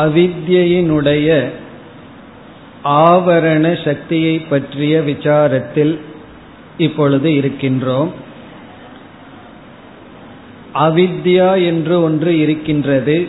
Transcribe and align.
அவித்யினுடைய 0.00 1.52
ஆவரண 3.02 3.84
சக்தியை 3.84 4.46
பற்றிய 4.50 5.00
விசாரத்தில் 5.00 5.98
இப்பொழுது 6.78 7.30
இருக்கின்றோம் 7.30 8.10
அவித்யா 10.78 11.64
என்று 11.64 12.02
ஒன்று 12.02 12.38
இருக்கின்றது 12.38 13.28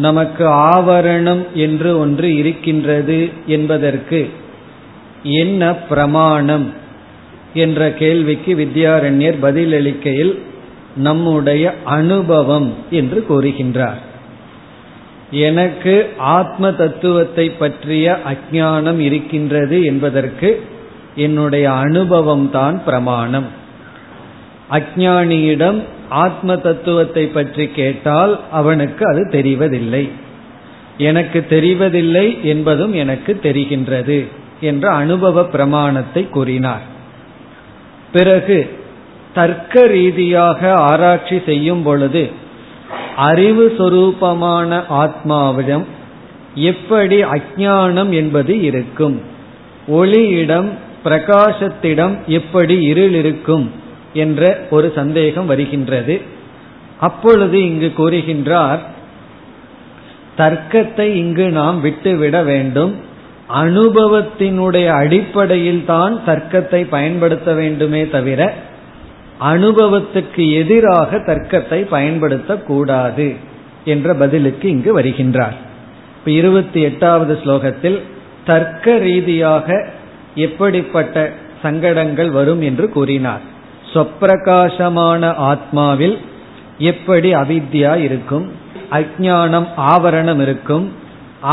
நமக்கு 0.00 0.44
ஆவரணம் 0.48 1.42
என்று 1.52 1.98
ஒன்று 1.98 2.28
இருக்கின்றது 2.36 3.18
என்பதற்கு 3.46 4.20
என்ன 5.22 5.74
பிரமாணம் 5.74 6.66
என்ற 7.54 7.92
கேள்விக்கு 7.92 8.52
வித்யாரண்யர் 8.54 9.38
பதிலளிக்கையில் 9.42 10.34
நம்முடைய 10.96 11.64
அனுபவம் 11.84 12.68
என்று 12.90 13.18
கூறுகின்றார். 13.28 14.00
எனக்கு 15.30 15.94
ஆத்ம 16.18 16.72
தத்துவத்தை 16.72 17.46
பற்றிய 17.50 18.18
அஜானம் 18.32 18.98
இருக்கின்றது 18.98 19.84
என்பதற்கு 19.84 20.50
என்னுடைய 21.14 21.66
அனுபவம் 21.72 22.50
தான் 22.50 22.84
பிரமாணம். 22.84 23.58
அஜானியிடம் 24.70 25.82
ஆத்ம 26.08 26.56
தத்துவத்தை 26.56 27.26
பற்றி 27.26 27.66
கேட்டால் 27.66 28.40
அவனுக்கு 28.50 29.06
அது 29.06 29.28
தெரிவதில்லை. 29.30 30.08
எனக்கு 30.98 31.46
தெரிவதில்லை 31.50 32.40
என்பதும் 32.42 32.92
எனக்கு 32.92 33.40
தெரிகின்றது 33.42 34.26
என்ற 34.60 34.90
அனுபவ 34.90 35.44
பிரமாணத்தை 35.44 36.28
கூறினார். 36.28 36.82
பிறகு 38.12 38.78
தர்க்க 39.34 39.86
ரீதியாக 39.86 40.74
ஆராய்ச்சி 40.74 41.42
செய்யும் 41.46 41.82
பொழுது 41.82 42.30
அறிவு 43.16 43.74
சொரூபமான 43.78 44.84
ஆத்மாவிடம் 44.88 45.84
எப்படி 46.54 47.22
அஜானம் 47.22 48.10
என்பது 48.10 48.60
இருக்கும்? 48.60 49.20
ஒளியிடம் 49.88 50.70
பிரகாசத்திடம் 51.04 52.14
எப்படி 52.26 52.82
இருள் 52.82 53.14
இருக்கும் 53.14 53.66
என்ற 54.12 54.66
ஒரு 54.70 54.92
சந்தேகம் 54.94 55.46
வருகின்றது. 55.46 56.20
அப்பொழுது 57.00 57.64
இங்கு 57.64 57.92
கூறுகின்றார் 57.96 58.78
தர்க்கத்தை 60.36 61.14
இங்கு 61.14 61.50
நாம் 61.50 61.80
விட்டுவிட 61.80 62.42
வேண்டும். 62.42 62.94
அனுபவத்தினுடைய 63.54 64.86
அடிப்படையில் 64.86 65.84
தான் 65.84 66.24
தர்க்கத்தை 66.26 66.84
பயன்படுத்த 66.84 67.52
வேண்டுமே 67.52 68.08
தவிர 68.08 68.54
அனுபவத்துக்கு 69.40 70.52
எதிராக 70.52 71.18
தர்க்கத்தை 71.18 71.86
பயன்படுத்தக்கூடாது 71.90 73.36
என்ற 73.84 74.14
பதிலுக்கு 74.14 74.68
இங்கு 74.68 75.00
வருகின்றார். 75.00 75.54
இப்ப 76.18 76.30
இருபத்தி 76.30 76.80
எட்டாவது 76.80 77.38
ஸ்லோகத்தில் 77.44 78.02
தர்க்க 78.46 78.98
ரீதியாக 78.98 79.86
எப்படிப்பட்ட 80.34 81.32
சங்கடங்கள் 81.62 82.30
வரும்? 82.30 82.60
என்று 82.60 82.88
கூறினார். 82.88 83.49
சொப்பிரகாசமான 83.92 85.22
ஆத்மாவில் 85.50 86.16
எப்படி 86.78 87.34
அவித்யா 87.34 87.96
இருக்கும் 87.96 88.46
அஜானம் 88.90 89.68
ஆவரணம் 89.76 90.40
இருக்கும் 90.40 90.86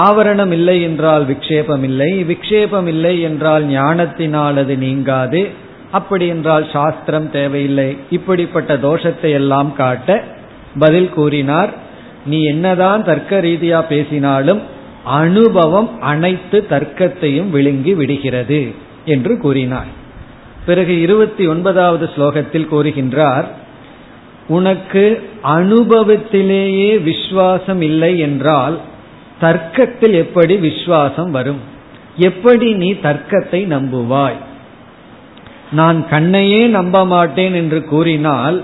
ஆவரணம் 0.06 0.52
இல்லை 0.52 0.81
என்றால் 0.81 1.25
விக்ஷேபம் 1.25 1.84
இல்லை 1.84 2.12
விக்ஷேபம் 2.24 2.88
இல்லை 2.88 3.22
என்றால் 3.22 3.66
ஞானத்தினால் 3.66 4.58
அது 4.58 4.78
நீங்காது 4.78 5.42
அப்படி 5.92 6.28
என்றால் 6.28 6.66
சாஸ்திரம் 6.72 7.28
தேவையில்லை. 7.31 7.98
இப்படிப்பட்ட 8.09 8.72
தோஷத்தை 8.78 9.30
எல்லாம் 9.31 9.74
காட்ட 9.74 10.24
பதில் 10.80 11.09
கூறினார். 11.09 11.72
நீ 12.25 12.44
என்னதான் 12.44 13.04
தர்க்க 13.04 13.40
ரீதியா 13.42 13.80
பேசினாலும் 13.88 14.62
அனுபவம் 15.04 15.90
அனைத்து 16.02 16.58
தர்க்கத்தையும் 16.69 17.50
விழுங்கி 17.50 17.94
விடுகிறது 17.94 18.62
என்று 19.06 19.34
கூறினார். 19.38 19.92
பிறகு 20.68 21.02
இருபத்தி 21.02 21.48
ஒன்பதாவது 21.48 22.10
ஸ்லோகத்தில் 22.16 22.72
கூறுகின்றார் 22.72 23.48
உனக்கு 24.48 25.04
அனுபவத்திலேயே 25.44 26.92
விஸ்வாசம் 27.10 27.82
இல்லை 27.82 28.20
என்றால் 28.20 28.80
தர்க்கத்தில் 29.40 30.14
எப்படி 30.14 30.56
விஸ்வாசம் 30.56 31.32
வரும்? 31.32 31.60
எப்படி 32.18 32.74
நீ 32.74 32.90
தர்க்கத்தை 32.92 33.60
நம்புவாய்? 33.68 34.40
நான் 35.72 36.06
கண்ணையே 36.10 36.62
நம்ப 36.68 37.06
மாட்டேன் 37.06 37.54
என்று 37.54 37.84
கூறினால் 37.84 38.64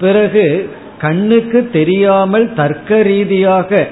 பிறகு 0.00 0.70
கண்ணுக்கு 0.98 1.70
தெரியாமல் 1.72 2.54
தர்க்க 2.54 3.02
ரீதியாக 3.02 3.88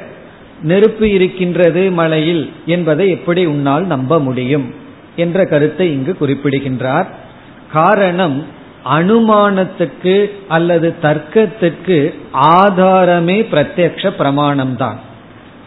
நெருப்பு 0.62 1.06
இருக்கின்றது 1.10 1.90
மலையில் 1.90 2.50
என்பதை 2.66 3.06
எப்படி 3.10 3.44
உன்னால் 3.44 3.86
நம்ப 3.86 4.20
முடியும்? 4.20 4.66
என்ற 5.16 5.44
கருத்தை 5.44 5.86
இங்கு 5.92 6.12
குறிப்பிடுகின்றார். 6.16 7.08
காரணம் 7.76 8.36
அனுமானத்துக்கு 8.98 10.16
அல்லது 10.48 10.88
தர்க்கத்துக்கு 11.02 11.98
ஆதாரமே 12.58 13.38
பிரத்யக்ஷ 13.52 14.10
பிரமாணம்தான். 14.20 14.98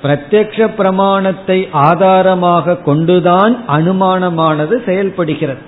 பிரத்யக்ஷ 0.03 0.67
பிரமாணத்தை 0.77 1.59
ஆதாரமாக 1.87 2.77
கொண்டுதான் 2.87 3.53
அனுமானமானது 3.77 4.75
செயல்படுகிறது. 4.85 5.63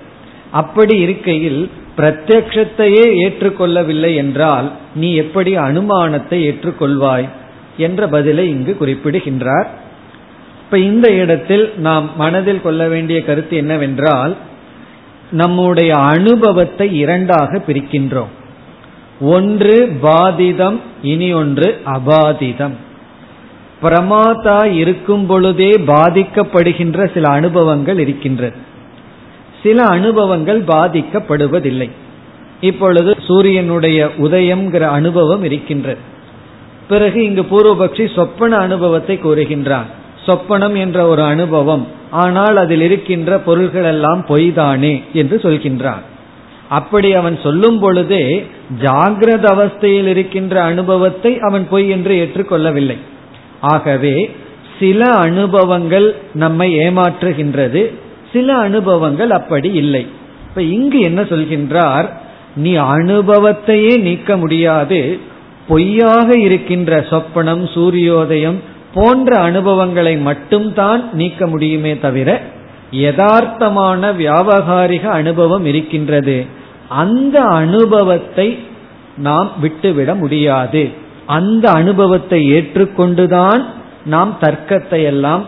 அப்படி 0.52 0.94
இருக்கையில் 1.04 1.62
பிரத்யக்ஷத்தையே 1.96 3.06
ஏற்றுக்கொள்ளவில்லை 3.24 4.12
என்றால் 4.14 4.68
நீ 4.94 5.08
எப்படி 5.22 5.52
அனுமானத்தை 5.68 6.38
ஏற்றுக்கொள்வாய் 6.50 7.28
என்ற 7.86 8.06
பதிலை 8.14 8.44
இங்கு 8.54 8.72
குறிப்பிடுகின்றார். 8.76 9.68
இப்ப 10.64 10.78
இந்த 10.90 11.08
இடத்தில் 11.22 11.64
நாம் 11.86 12.06
மனதில் 12.16 12.64
கொள்ள 12.66 12.82
வேண்டிய 12.92 13.18
கருத்து 13.26 13.54
என்னவென்றால் 13.56 14.34
நம்முடைய 15.32 15.94
அனுபவத்தை 15.94 16.96
இரண்டாக 16.96 17.62
பிரிக்கின்றோம். 17.66 18.32
ஒன்று 19.20 19.98
பாதிதம் 20.02 20.80
இனி 21.02 21.32
ஒன்று 21.32 21.80
அபாதிதம். 21.86 22.72
பிரமாதா 23.82 24.64
இருக்கும் 24.64 25.26
பொழுதே 25.26 25.70
பாதிக்கப்படுகின்ற 25.70 27.12
சில 27.14 27.28
அனுபவங்கள் 27.28 27.98
இருக்கின்றது. 27.98 28.56
சில 29.62 29.82
அனுபவங்கள் 29.82 30.62
பாதிக்கப்படுவதில்லை. 30.62 31.90
இப்பொழுது 32.60 33.16
சூரியனுடைய 33.26 34.10
உதயம்ங்கிற 34.18 34.80
அனுபவம் 34.80 35.44
இருக்கின்றது. 35.44 35.98
பிறகு 36.88 37.24
இங்கு 37.24 37.42
பூர்வபக்ஷி 37.42 38.14
சொப்பன 38.14 38.56
அனுபவத்தை 38.56 39.18
கூறுகின்றான். 39.24 39.88
சொப்பனம் 40.26 40.76
என்ற 40.76 41.06
ஒரு 41.06 41.22
அனுபவம். 41.22 41.86
ஆனால் 42.10 42.56
அதில் 42.56 42.80
இருக்கின்ற 42.80 43.38
பொருள்கள் 43.38 43.84
எல்லாம் 43.84 44.24
பொய்தானே 44.28 45.02
என்று 45.12 45.36
சொல்கின்றான். 45.36 46.02
அப்படி 46.68 47.14
அவன் 47.14 47.38
சொல்லும் 47.42 47.78
பொழுதே 47.78 48.46
ஜாகிரத 48.82 49.44
அவஸ்தையில் 49.54 50.06
இருக்கின்ற 50.06 50.62
அனுபவத்தை 50.62 51.38
அவன் 51.38 51.68
பொய் 51.68 51.88
என்று 51.88 52.14
ஏற்றுக்கொள்ளவில்லை. 52.14 52.96
ஆகவே 53.60 54.30
சில 54.78 55.10
அனுபவங்கள் 55.10 56.16
நம்மை 56.32 56.68
ஏமாற்றுகின்றது 56.78 57.82
சில 58.32 58.54
அனுபவங்கள் 58.56 59.30
அப்படி 59.30 59.72
இல்லை. 59.72 60.06
இப்ப 60.48 60.62
இங்கு 60.62 61.00
என்ன 61.00 61.20
சொல்கின்றார்? 61.22 62.06
நீ 62.56 62.72
அனுபவத்தையே 62.76 63.92
நீக்க 63.98 64.36
முடியாது 64.36 65.18
பொய்யாக 65.68 66.38
இருக்கின்ற 66.38 67.06
சொப்பனம் 67.10 67.64
சூரியோதயம் 67.74 68.58
போன்ற 68.94 69.38
அனுபவங்களை 69.38 70.16
மட்டும்தான் 70.16 71.08
நீக்க 71.12 71.46
முடியுமே 71.46 71.98
தவிர 71.98 72.40
யதார்த்தமான 72.90 74.12
வியாபகாரிக 74.18 75.02
அனுபவம் 75.02 75.64
இருக்கின்றது. 75.64 76.46
அந்த 76.88 77.40
அனுபவத்தை 77.40 78.58
நாம் 79.16 79.52
விட்டுவிட 79.60 80.14
முடியாது. 80.14 80.90
அந்த 81.26 81.70
அனுபவத்தை 81.70 82.52
ஏற்றுக்கொண்டுதான் 82.52 83.64
நாம் 84.04 84.36
தர்க்கத்தை 84.40 85.02
எல்லாம் 85.02 85.44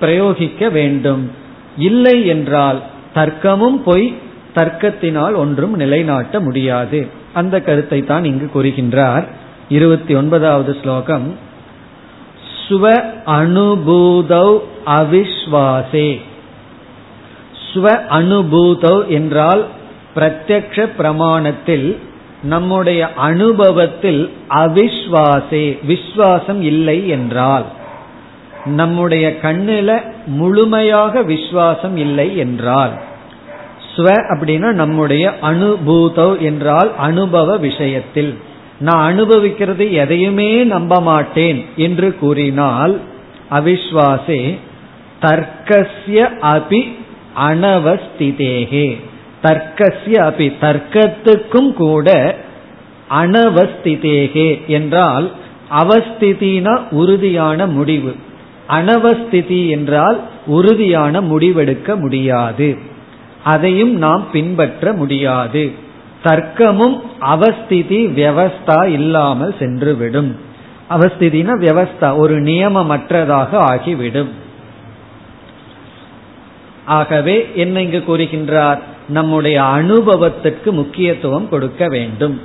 பிரயோகிக்க 0.00 0.70
வேண்டும். 0.70 1.30
இல்லை 1.76 2.26
என்றால் 2.26 2.80
தர்க்கமும் 3.14 3.78
பொய் 3.84 4.16
தர்க்கத்தினால் 4.54 5.34
ஒன்றும் 5.34 5.74
நிலைநாட்ட 5.74 6.40
முடியாது. 6.40 7.06
அந்த 7.32 7.60
கருத்தை 7.60 8.04
தான் 8.04 8.24
இங்கு 8.24 8.48
கூறுகின்றார். 8.54 9.24
இருபத்தி 9.68 10.14
ஒன்பதாவது 10.14 10.76
ஸ்லோகம். 10.82 11.36
ஸ்வ 12.68 13.04
அனுபூதௌ 13.26 14.58
அவிஸ்வாசே. 14.86 16.20
ஸ்வ 17.74 17.84
அனுபூதௌ 18.10 19.06
என்றால் 19.06 19.66
பிரத்யக்ஷ 20.14 20.88
பிரமாணத்தில் 20.98 21.98
நம்முடைய 22.42 23.12
அனுபவத்தில் 23.12 24.32
அவிஸ்வாசே 24.54 25.78
விஸ்வாசம் 25.88 26.60
இல்லை 26.60 27.08
என்றால். 27.08 27.64
நம்முடைய 28.64 29.36
கண்ணில 29.42 30.12
முழுமையாக 30.26 31.22
விஸ்வாசம் 31.22 31.96
இல்லை 31.96 32.36
என்றால். 32.36 32.90
ஸ்வ 33.96 34.06
அப்படின்னா 34.28 34.72
நம்முடைய 34.72 35.34
அனுபூதௌ 35.42 36.38
என்றால் 36.38 36.90
அனுபவ 36.98 37.56
விஷயத்தில். 37.56 38.38
நான் 38.82 39.04
அனுபவிக்கிறது 39.10 39.86
எதையுமே 39.92 40.50
நம்ப 40.64 41.00
மாட்டேன் 41.00 41.58
என்று 41.76 42.08
கூறினால் 42.18 42.94
அவிஸ்வாசே 43.50 44.42
தர்க்கசிய 45.20 46.20
அபி 46.54 46.80
அனவஸ்திதேகே. 47.48 48.86
தர்க்கசிய 49.42 50.16
அபி 50.28 50.46
தர்க்கத்துக்கும் 50.60 51.70
கூட 51.72 52.08
அனவஸ்திதேகே 53.10 54.48
என்றால் 54.66 55.26
அவஸ்திதினா 55.80 56.74
உறுதியான 56.90 57.66
முடிவு. 57.66 58.12
அனவஸ்திதி 58.68 59.60
என்றால் 59.68 60.18
உறுதியான 60.46 61.20
முடிவெடுக்க 61.20 61.96
முடியாது. 61.96 62.68
அதையும் 63.44 63.94
நாம் 63.96 64.24
பின்பற்ற 64.32 64.92
முடியாது. 64.92 65.64
தர்க்கமும் 66.24 67.00
அவஸ்திதி 67.18 68.06
வியவஸ்தா 68.06 68.86
இல்லாமல் 68.86 69.54
சென்றுவிடும். 69.58 70.30
அவஸ்திதினா 70.90 71.52
வியவஸ்தா 71.60 72.16
ஒரு 72.16 72.40
நியமமற்றதாக 72.40 73.52
ஆகிவிடும். 73.52 74.30
ஆகவே 76.84 77.50
என்ன 77.54 77.82
இங்கு 77.82 78.02
கூறுகின்றார்? 78.06 78.78
நம்முடைய 79.08 79.62
அனுபவத்திற்கு 79.62 80.72
முக்கியத்துவம் 80.72 81.48
கொடுக்க 81.48 81.88
வேண்டும். 81.88 82.40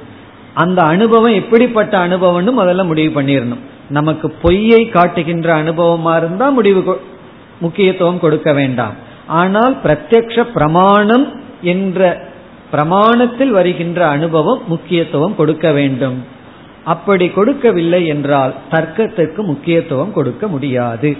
அந்த 0.53 0.83
அனுபவம் 0.83 1.33
எப்படிப்பட்ட 1.33 2.07
அனுபவம்னு 2.07 2.51
முதல்ல 2.59 2.85
முடிவு 2.85 3.21
பண்ணிடணும் 3.21 3.59
நமக்கு 3.89 4.31
பொய்யை 4.31 4.89
காட்டுகின்ற 4.89 5.63
அனுபவமா 5.63 6.17
இருந்தா 6.17 6.49
முடிவு 6.49 7.01
முக்கியத்துவம் 7.59 8.19
கொடுக்க 8.19 8.53
வேண்டாம். 8.53 8.93
ஆனால் 9.27 9.77
பிரத்யக்ஷ 9.83 10.43
பிரமாணம் 10.43 11.41
என்ற 11.61 12.26
பிரமாணத்தில் 12.71 13.49
வருகின்ற 13.49 14.07
அனுபவம் 14.07 14.61
முக்கியத்துவம் 14.67 15.35
கொடுக்க 15.35 15.71
வேண்டும். 15.71 16.25
அப்படி 16.83 17.29
கொடுக்கவில்லை 17.29 18.05
என்றால் 18.05 18.53
தர்க்கத்திற்கு 18.71 19.41
முக்கியத்துவம் 19.43 20.13
கொடுக்க 20.13 20.47
முடியாது. 20.47 21.17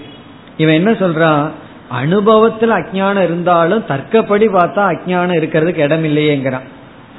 இவன் 0.56 0.74
என்ன 0.74 0.90
சொல்றான் 0.90 1.50
அனுபவத்தில் 1.88 2.70
அஜானம் 2.70 3.22
இருந்தாலும் 3.22 3.84
தர்க்கப்படி 3.88 4.46
பார்த்தா 4.48 4.94
அஜானம் 4.94 5.38
இருக்கிறதுக்கு 5.38 5.76
இடம் 5.76 6.04
இல்லையேங்கிறான். 6.04 6.66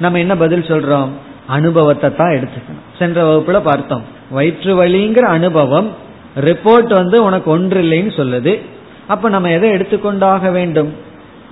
நம்ம 0.00 0.18
என்ன 0.18 0.36
பதில் 0.36 0.62
சொல்றோம்? 0.62 1.08
அனுபவத்தை 1.46 2.16
தான் 2.16 2.30
எடுத்துக்கணும். 2.30 2.98
சென்ற 2.98 3.24
வகுப்புல 3.24 3.60
பார்த்தோம். 3.60 4.02
வயிற்று 4.30 4.84
வலிங்கிற 4.84 5.18
அனுபவம் 5.18 5.90
ரிப்போர்ட் 6.36 6.92
வந்து 6.94 7.24
உனக்கு 7.24 7.50
ஒன்று 7.50 7.82
இல்லைன்னு 7.82 8.18
சொல்லுது. 8.20 8.60
அப்ப 9.06 9.28
நம்ம 9.28 9.50
எதை 9.50 9.70
எடுத்துக்கொண்டாக 9.70 10.50
வேண்டும்? 10.50 10.94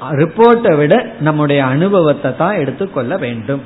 ரிப்போர்ட்டை 0.00 0.76
விட 0.76 1.12
நம்முடைய 1.20 1.64
அனுபவத்தை 1.64 2.36
தான் 2.36 2.54
எடுத்துக்கொள்ள 2.54 3.16
வேண்டும். 3.16 3.62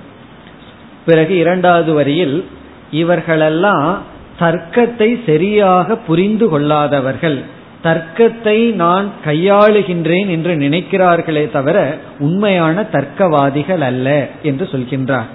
பிறகு 1.05 1.37
இரண்டாவது 1.37 1.93
வரியில் 1.93 2.45
இவர்களெல்லாம் 2.91 3.99
தர்க்கத்தை 4.41 5.25
சரியாக 5.27 5.97
புரிந்து 5.97 6.59
கொள்ளாதவர்கள். 6.59 7.43
தர்க்கத்தை 7.83 8.73
நான் 8.73 9.11
கையாளுகின்றேன் 9.25 10.29
என்று 10.29 10.55
நினைக்கிறார்களே 10.55 11.51
தவிர 11.51 11.99
உண்மையான 12.19 12.87
தர்க்கவாதிகள் 12.93 13.81
அல்ல 13.81 14.29
என்று 14.43 14.69
சொல்கின்றார். 14.73 15.31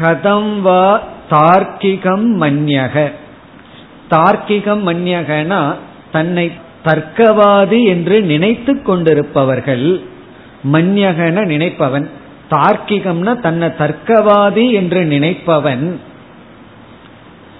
கதம் 0.00 0.60
வா 0.60 1.00
தார்க்கிகம் 1.30 2.28
மன்யக. 2.40 3.12
தார்க்கிகம் 4.10 4.82
மன்யகனா 4.86 5.74
தன்னை 6.12 6.52
தர்க்கவாதி 6.84 7.84
என்று 7.84 8.22
நினைத்து 8.22 8.82
கொண்டிருப்பவர்கள் 8.82 10.00
மன்யகன 10.72 11.44
நினைப்பவன் 11.44 12.08
தார்க்கிகம்னா 12.50 13.40
தன்னை 13.40 13.68
தர்க்கவாதி 13.68 14.72
என்று 14.72 15.04
நினைப்பவன். 15.04 15.98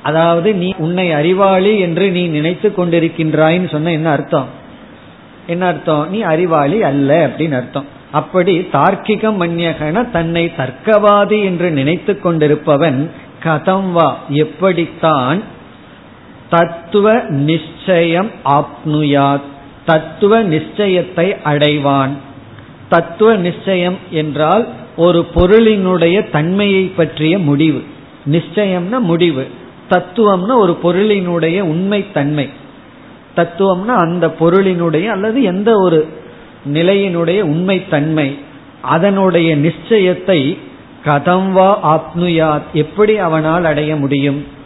அதாவது 0.03 0.55
நீ 0.55 0.75
உன்னை 0.79 1.13
அறிவாளி 1.13 1.79
என்று 1.79 2.11
நீ 2.11 2.29
நினைத்து 2.29 2.73
கொண்டிருக்கின்றாயின்னு 2.77 3.71
சொன்ன 3.71 3.91
என்ன 3.91 4.11
அர்த்தம்? 4.11 4.47
என்ன 5.47 5.67
அர்த்தம்? 5.67 6.11
நீ 6.11 6.21
அறிவாளி 6.21 6.83
அல்ல 6.83 7.29
அப்படின்னு 7.29 7.53
அர்த்தம். 7.53 7.85
அப்படி 8.13 8.59
தார்க்கிகம் 8.73 9.37
மன்யகன 9.41 10.11
தன்னை 10.11 10.53
தர்க்கவாதி 10.57 11.45
என்று 11.45 11.71
நினைத்து 11.71 12.21
கொண்டிருப்பவன் 12.25 13.11
கதம் 13.45 13.93
வா 13.93 14.17
எப்படித்தான் 14.29 15.43
தத்துவ 16.50 17.20
நிச்சயம் 17.29 18.31
ஆப்னுயாத். 18.44 19.41
தத்துவ 19.87 20.44
நிச்சயத்தை 20.44 21.37
அடைவான். 21.44 22.11
தத்துவ 22.88 23.37
நிச்சயம் 23.37 23.97
என்றால் 24.11 24.69
ஒரு 24.97 25.26
பொருளினுடைய 25.35 26.31
தன்மையை 26.31 26.82
பற்றிய 26.85 27.38
முடிவு. 27.38 27.82
நிச்சயம்னா 28.31 28.99
முடிவு. 28.99 29.47
தத்துவம்னா 29.91 30.56
ஒரு 30.56 30.79
பொருளினுடைய 30.82 31.61
உண்மை 31.61 32.12
தன்மை. 32.12 32.50
தத்துவம்னா 33.37 33.87
அந்த 33.87 34.35
பொருளினுடைய 34.41 35.06
அல்லது 35.06 35.43
எந்த 35.43 35.79
ஒரு 35.79 36.08
நிலையினுடைய 36.73 37.41
உண்மை 37.41 37.88
தன்மை. 37.88 38.38
அதனுடைய 38.82 39.56
நிச்சயத்தை 39.56 40.58
கதம்வா 41.05 41.75
ஆப்னுயாத். 41.85 42.62
எப்படி 42.73 43.19
அவனால் 43.19 43.64
அடைய 43.64 43.97
முடியும்? 43.97 44.59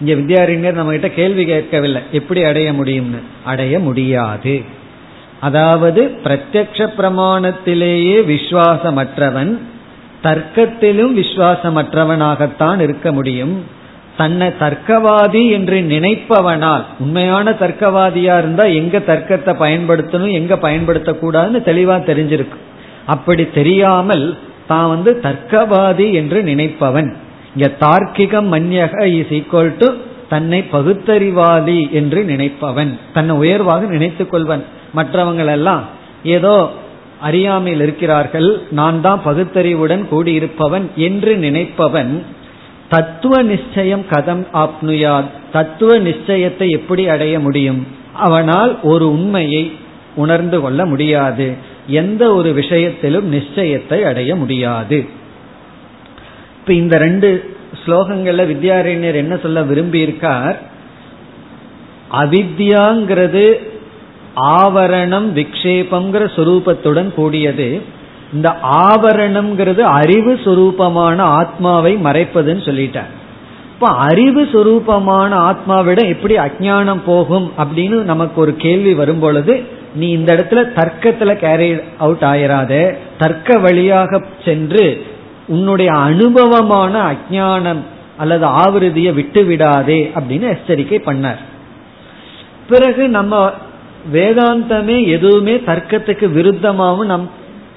இங்க 0.00 0.12
வித்யாரண்யர் 0.14 0.72
நம்ம 0.72 0.90
கிட்ட 0.90 1.08
கேள்வி 1.10 1.44
கேட்கவில்லை. 1.44 2.02
எப்படி 2.12 2.44
அடைய 2.44 2.72
முடியும்னு? 2.72 3.20
அடைய 3.44 3.78
முடியாது. 3.78 4.62
அதாவது 5.40 6.18
பிரத்யக்ஷ 6.24 6.86
பிரமாணத்திலேயே 6.98 8.18
விசுவாசமற்றவன் 8.24 9.58
தர்க்கத்திலும் 10.22 11.12
விசுவாசமற்றவனாகத்தான் 11.18 12.80
இருக்க 12.80 13.12
முடியும். 13.12 13.64
தன்னை 14.16 14.46
தர்க்கவாதி 14.60 15.50
என்று 15.50 15.80
நினைப்பவனால் 15.80 16.84
உண்மையான 16.98 17.50
தர்க்கவாதியா 17.50 18.38
இருந்தா 18.38 18.64
எங்க 18.64 18.98
தர்க்கத்தை 18.98 19.54
பயன்படுத்தணும் 19.54 20.32
எங்க 20.32 20.54
பயன்படுத்தக்கூடாதுன்னு 20.54 21.60
தெளிவா 21.70 21.96
தெரிஞ்சிருக்கு. 22.10 22.58
அப்படி 23.06 23.50
தெரியாமல் 23.50 24.38
தான் 24.66 24.88
வந்து 24.88 25.20
தர்க்கவாதி 25.22 26.12
என்று 26.12 26.42
நினைப்பவன். 26.42 27.16
இங்க 27.58 27.70
தார்க்கிகம் 27.80 28.48
மன்யக 28.54 29.04
இஸ் 29.04 29.32
ஈக்குவல் 29.36 29.70
டு 29.76 29.86
தன்னை 30.28 30.64
பகுத்தறிவாதி 30.72 31.90
என்று 31.90 32.24
நினைப்பவன் 32.24 32.98
தன்னை 33.12 33.36
உயர்வாக 33.36 33.86
நினைத்துக் 33.86 34.30
கொள்வன். 34.30 34.64
மற்றவங்கள் 34.94 35.46
எல்லாம் 35.46 35.84
ஏதோ 36.22 36.70
அறியாமையில் 37.20 37.82
இருக்கிறார்கள் 37.82 38.62
நான் 38.70 39.00
தான் 39.00 39.20
பகுத்தறிவுடன் 39.24 40.04
கூடியிருப்பவன் 40.10 40.86
என்று 40.94 41.36
நினைப்பவன் 41.36 42.22
தத்துவ 42.88 43.42
நிச்சயம் 43.42 44.04
கதம் 44.10 44.44
ஆப்னுயாத் 44.54 45.34
தத்துவ 45.52 45.98
நிச்சயத்தை 45.98 46.68
எப்படி 46.70 47.08
அடைய 47.08 47.40
முடியும்? 47.40 47.86
அவனால் 48.14 48.78
ஒரு 48.82 49.10
உண்மையை 49.10 49.72
உணர்ந்து 50.14 50.60
கொள்ள 50.60 50.86
முடியாது. 50.86 51.54
எந்த 51.86 52.34
ஒரு 52.34 52.52
விஷயத்திலும் 52.52 53.28
நிச்சயத்தை 53.32 54.04
அடைய 54.04 54.36
முடியாது. 54.36 54.98
இப்ப 56.68 56.80
இந்த 56.80 56.98
ரெண்டு 56.98 57.56
ஸ்லோகங்கள்ல 57.84 58.42
வித்யாரண்யர் 58.46 59.14
என்ன 59.14 59.36
சொல்ல 59.36 59.60
விரும்பியிருக்கார்? 59.60 60.56
அவித்யாங்கிறது 62.12 63.44
ஆவரணம் 64.40 65.28
விக்ஷேபம்ங்கிற 65.38 66.24
சுரூபத்துடன் 66.36 67.14
கூடியது. 67.14 67.82
இந்த 68.32 68.56
ஆவரணம்ங்கிறது 68.62 69.78
அறிவு 69.78 70.34
சுரூபமான 70.34 71.18
ஆத்மாவை 71.18 71.96
மறைப்பதுன்னு 71.96 72.62
சொல்லிட்டார். 72.68 73.10
இப்ப 73.74 73.86
அறிவு 73.86 74.42
சுரூபமான 74.42 75.30
ஆத்மாவிட 75.50 76.08
எப்படி 76.08 76.36
அஜானம் 76.36 77.02
போகும் 77.06 77.52
அப்படின்னு 77.58 78.02
நமக்கு 78.02 78.40
ஒரு 78.40 78.56
கேள்வி 78.56 78.94
வரும் 78.94 79.18
பொழுது 79.18 79.62
நீ 79.94 80.08
இந்த 80.08 80.34
இடத்துல 80.34 80.62
தர்க்கத்துல 80.76 81.34
கேரி 81.34 81.80
அவுட் 81.98 82.22
ஆயிராத 82.22 82.96
தர்க்க 83.18 83.58
வழியாக 83.58 84.24
சென்று 84.44 85.06
உன்னுடைய 85.48 85.92
அனுபவமான 85.92 86.94
அஜானம் 87.10 87.82
அல்லது 88.16 88.46
ஆவிருதியை 88.46 89.12
விட்டு 89.14 89.44
விடாதே 89.44 90.10
அப்படின்னு 90.14 90.48
எச்சரிக்கை 90.48 90.98
பண்ணார். 91.06 91.42
பிறகு 92.68 93.08
நம்ம 93.08 93.50
வேதாந்தமே 94.12 95.06
எதுவுமே 95.06 95.54
தர்க்கத்துக்கு 95.54 96.26
விருத்தமாகவும் 96.36 97.10
நம் 97.12 97.30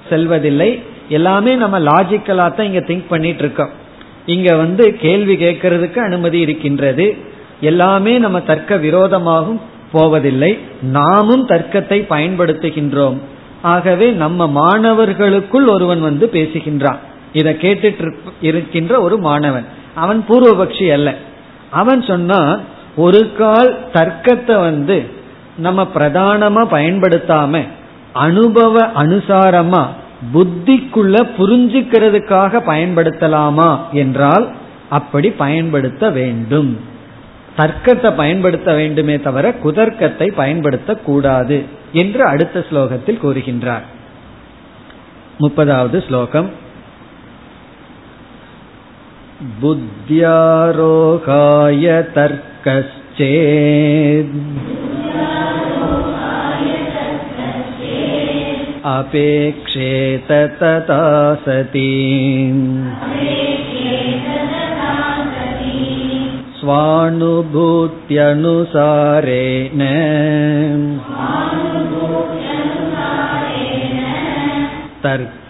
செல்வதில்லை. 0.09 0.81
எல்லாமே 1.09 1.55
நம்ம 1.55 1.79
லாஜிக்கலா 1.79 2.47
தான் 2.53 2.65
இங்க 2.65 2.79
திங்க் 2.79 3.09
பண்ணிட்டு 3.09 3.39
இருக்கோம் 3.39 3.69
இங்க 4.25 4.55
வந்து 4.55 4.97
கேள்வி 4.97 5.35
கேட்கறதுக்கு 5.35 5.99
அனுமதி 5.99 6.39
இருக்கின்றது. 6.39 7.17
எல்லாமே 7.61 8.17
நம்ம 8.17 8.41
தர்க்க 8.41 8.75
விரோதமாகவும் 8.75 9.61
போவதில்லை. 9.91 10.59
நாமும் 10.81 11.47
தர்க்கத்தை 11.47 12.05
பயன்படுத்துகின்றோம். 12.09 13.17
ஆகவே 13.61 14.11
நம்ம 14.11 14.47
மாணவர்களுக்குள் 14.47 15.67
ஒருவன் 15.67 16.01
வந்து 16.01 16.29
பேசுகின்றான். 16.33 17.01
இதை 17.33 17.53
கேட்டுட்டு 17.53 18.13
இருக்கின்ற 18.41 19.01
ஒரு 19.01 19.17
மாணவன். 19.17 19.65
அவன் 19.95 20.25
பூர்வபக்ஷி 20.29 20.91
அல்ல. 20.91 21.15
அவன் 21.69 22.01
சொன்னா 22.01 22.59
ஒரு 22.95 23.31
கால் 23.37 23.77
தர்க்கத்தை 23.93 24.55
வந்து 24.61 24.97
நம்ம 25.57 25.87
பிரதானமா 25.95 26.63
பயன்படுத்தாம 26.71 27.61
அனுபவ 28.13 28.87
அனுசாரமா 28.87 29.85
புத்திக்குள்ள 30.33 31.15
புரிஞ்சுக்கிறதுக்காக 31.37 32.61
பயன்படுத்தலாமா 32.65 33.69
என்றால் 33.91 34.47
அப்படி 34.89 35.29
பயன்படுத்த 35.29 36.09
வேண்டும். 36.09 36.79
தர்க்கத்தை 37.57 38.11
பயன்படுத்த 38.11 38.73
வேண்டுமே 38.73 39.19
தவிர 39.19 39.53
குதர்க்கத்தை 39.63 40.27
பயன்படுத்த 40.31 40.93
கூடாது 40.95 41.65
என்று 41.93 42.25
அடுத்த 42.25 42.65
ஸ்லோகத்தில் 42.69 43.21
கூறுகின்றார். 43.23 43.85
முப்பதாவது 45.39 46.07
ஸ்லோகம். 46.07 46.49
बुद्ध्यारोगाय 49.60 50.02
तर्कश्चेत् 52.16 52.96
अपेक्षेत 58.86 60.32
तथा 60.62 61.00
सती 61.34 61.90
स्वानुभूत्यनुसारेण 66.60 67.76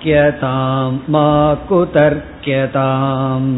तर्क्यतां 0.01 0.91
मा 1.09 1.29
कुतर्क्यताम् 1.69 3.51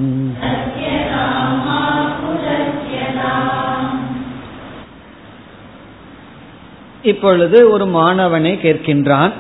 இப்பொழுது 7.05 7.59
ஒரு 7.71 7.85
மாணவனை 7.89 8.53
கேட்கின்றான் 8.59 9.35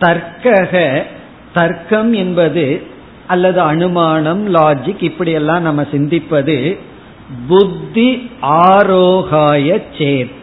தர்க்கக 0.00 0.72
தர்க்கம் 1.52 2.12
என்பது 2.12 2.64
அல்லது 3.26 3.60
அனுமானம் 3.62 4.42
லாஜிக் 4.54 5.02
இப்படியெல்லாம் 5.02 5.62
நம்ம 5.62 5.82
சிந்திப்பது 5.92 6.56
புத்தி 7.48 8.08
ஆரோகாய 8.66 9.68
சேத் 9.98 10.38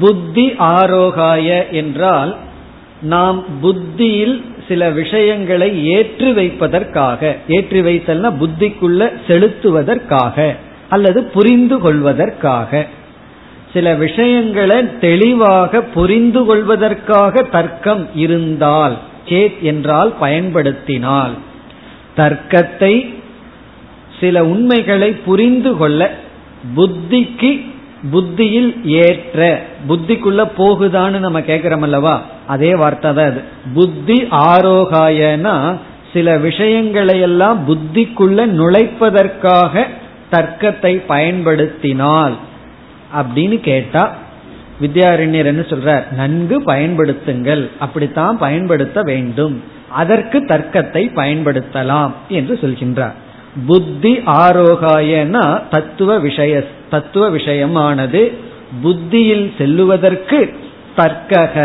புத்தி 0.00 0.46
ஆரோகாய 0.74 1.48
என்றால் 1.72 2.32
நாம் 3.01 3.45
புத்தியில் 3.61 4.41
சில 4.67 4.89
விஷயங்களை 4.89 5.85
ஏற்றி 5.85 6.31
வைப்பதற்காக 6.31 7.35
ஏற்றி 7.47 7.81
வைத்தல்னா 7.81 8.31
புத்திக்குள்ள 8.41 9.11
செலுத்துவதற்காக 9.27 10.55
அல்லது 10.89 11.23
புரிந்து 11.23 11.79
கொள்வதற்காக. 11.79 12.85
சில 13.73 13.93
விஷயங்களை 13.93 14.99
தெளிவாக 14.99 15.81
புரிந்து 15.81 16.45
கொள்வதற்காக 16.45 17.43
தர்க்கம் 17.43 18.07
இருந்தால் 18.15 18.97
சேத் 19.25 19.59
என்றால் 19.59 20.13
பயன்படுத்தினால் 20.19 21.31
தர்க்கத்தை 22.15 23.13
சில 24.19 24.45
உண்மைகளை 24.45 25.11
புரிந்து 25.11 25.77
கொள்ள 25.77 26.15
புத்திக்கு 26.75 27.65
புத்தியில் 28.11 28.85
ஏற்ற 28.85 29.65
புத்திக்குள்ள 29.87 30.51
போகுதான்னு 30.57 31.17
நம்ம 31.17 31.41
கேட்கிறோம் 31.41 31.81
அல்லவா? 31.81 32.23
அதே 32.47 32.75
வார்த்தை 32.75 33.13
தான் 33.13 33.25
அது 33.25 33.41
புத்தி 33.73 34.17
ஆரோகாயனா 34.31 35.55
சில 36.13 36.37
விஷயங்களை 36.37 37.19
எல்லாம் 37.19 37.59
புத்திக்குள்ள 37.67 38.45
நுழைப்பதற்காக 38.59 39.87
தர்க்கத்தை 40.29 40.93
பயன்படுத்தினால் 41.07 42.35
அப்படின்னு 43.15 43.59
கேட்டா 43.59 44.15
வித்யாரண்யர் 44.81 45.45
என்ன 45.45 45.61
சொல்றார்? 45.61 46.11
நன்கு 46.11 46.61
பயன்படுத்துங்கள். 46.61 47.69
அப்படித்தான் 47.79 48.37
பயன்படுத்த 48.37 49.01
வேண்டும். 49.01 49.63
அதற்கு 49.89 50.45
தர்க்கத்தை 50.45 51.11
பயன்படுத்தலாம் 51.15 52.11
என்று 52.27 52.53
சொல்கின்றார். 52.61 53.15
புத்தி 53.67 54.17
ஆரோகாயனா 54.17 55.61
தத்துவ 55.69 56.19
விஷய 56.19 56.67
தத்துவ 56.89 57.29
விஷயமானது 57.29 58.33
புத்தியில் 58.81 59.53
செல்லுவதற்கு 59.57 60.39
தர்க்கக 60.97 61.55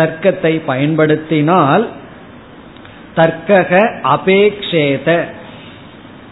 தர்க்கத்தை 0.00 0.54
பயன்படுத்தினால் 0.66 1.84
தர்க்கக 3.16 3.72
அபேக்ஷேத. 4.16 5.08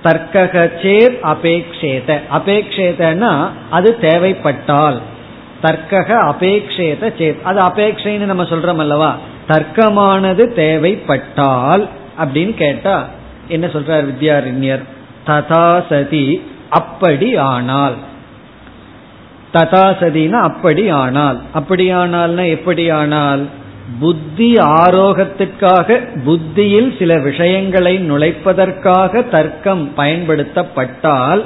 தர்க்கக 0.05 0.55
சேத் 0.83 1.17
அபேக்ஷேத. 1.23 2.21
அபேக்ஷேதனா 2.33 3.33
அது 3.71 3.99
தேவைப்பட்டால். 4.01 4.99
தர்க்கக 5.63 6.11
அபேக்ஷேத 6.31 7.05
சேத் 7.19 7.43
அது 7.43 7.61
அபேக்ஷைன்னு 7.61 8.31
நம்ம 8.33 8.43
சொல்றோம் 8.43 8.77
அல்லவா? 8.77 9.11
தர்க்கமானது 9.49 10.55
தேவைப்பட்டால் 10.55 11.89
அப்படின்னு 12.19 12.55
கேட்டா 12.55 12.97
என்ன 13.49 13.67
சொல்றார் 13.67 14.07
வித்யாரண்யர்? 14.13 14.85
ததாசதி 15.27 16.41
அப்படி 16.71 17.37
ஆனால். 17.37 17.97
ததாசதினா 19.52 20.31
அப்படி 20.31 20.88
ஆனால் 20.88 21.40
அப்படியானால்னா 21.55 22.45
எப்படியானால்? 22.45 22.50
எப்படி 22.50 22.90
ஆனால் 22.90 23.47
புத்தி 24.00 24.55
ஆரோகத்திற்காக 24.55 26.09
புத்தியில் 26.25 26.95
சில 26.99 27.19
விஷயங்களை 27.19 27.99
நுழைப்பதற்காக 27.99 29.23
தர்க்கம் 29.23 29.90
பயன்படுத்தப்பட்டால் 29.97 31.45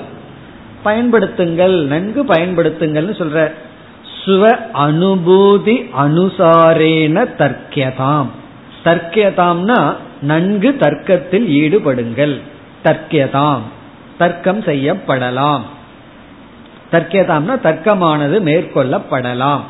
பயன்படுத்துங்கள் 0.85 1.83
நன்கு 1.85 2.25
பயன்படுத்துங்கள்னு 2.25 3.15
சொல்ற 3.23 3.53
சுவ 4.25 4.59
அனுபூதி 4.75 5.91
அனுசாரேன 6.01 7.27
தர்க்கியதாம். 7.39 8.27
தர்க்கியதாம்னா 8.85 9.95
நன்கு 10.23 10.77
தர்க்கத்தில் 10.77 11.47
ஈடுபடுங்கள். 11.47 12.41
தர்க்கியதாம். 12.85 13.61
தர்க்கம் 14.19 14.61
செய்யப்படலாம். 14.61 15.61
தர்க்கியதாம்னா 16.93 17.55
தர்க்கமானது 17.63 18.41
மேற்கொள்ளப்படலாம். 18.41 19.61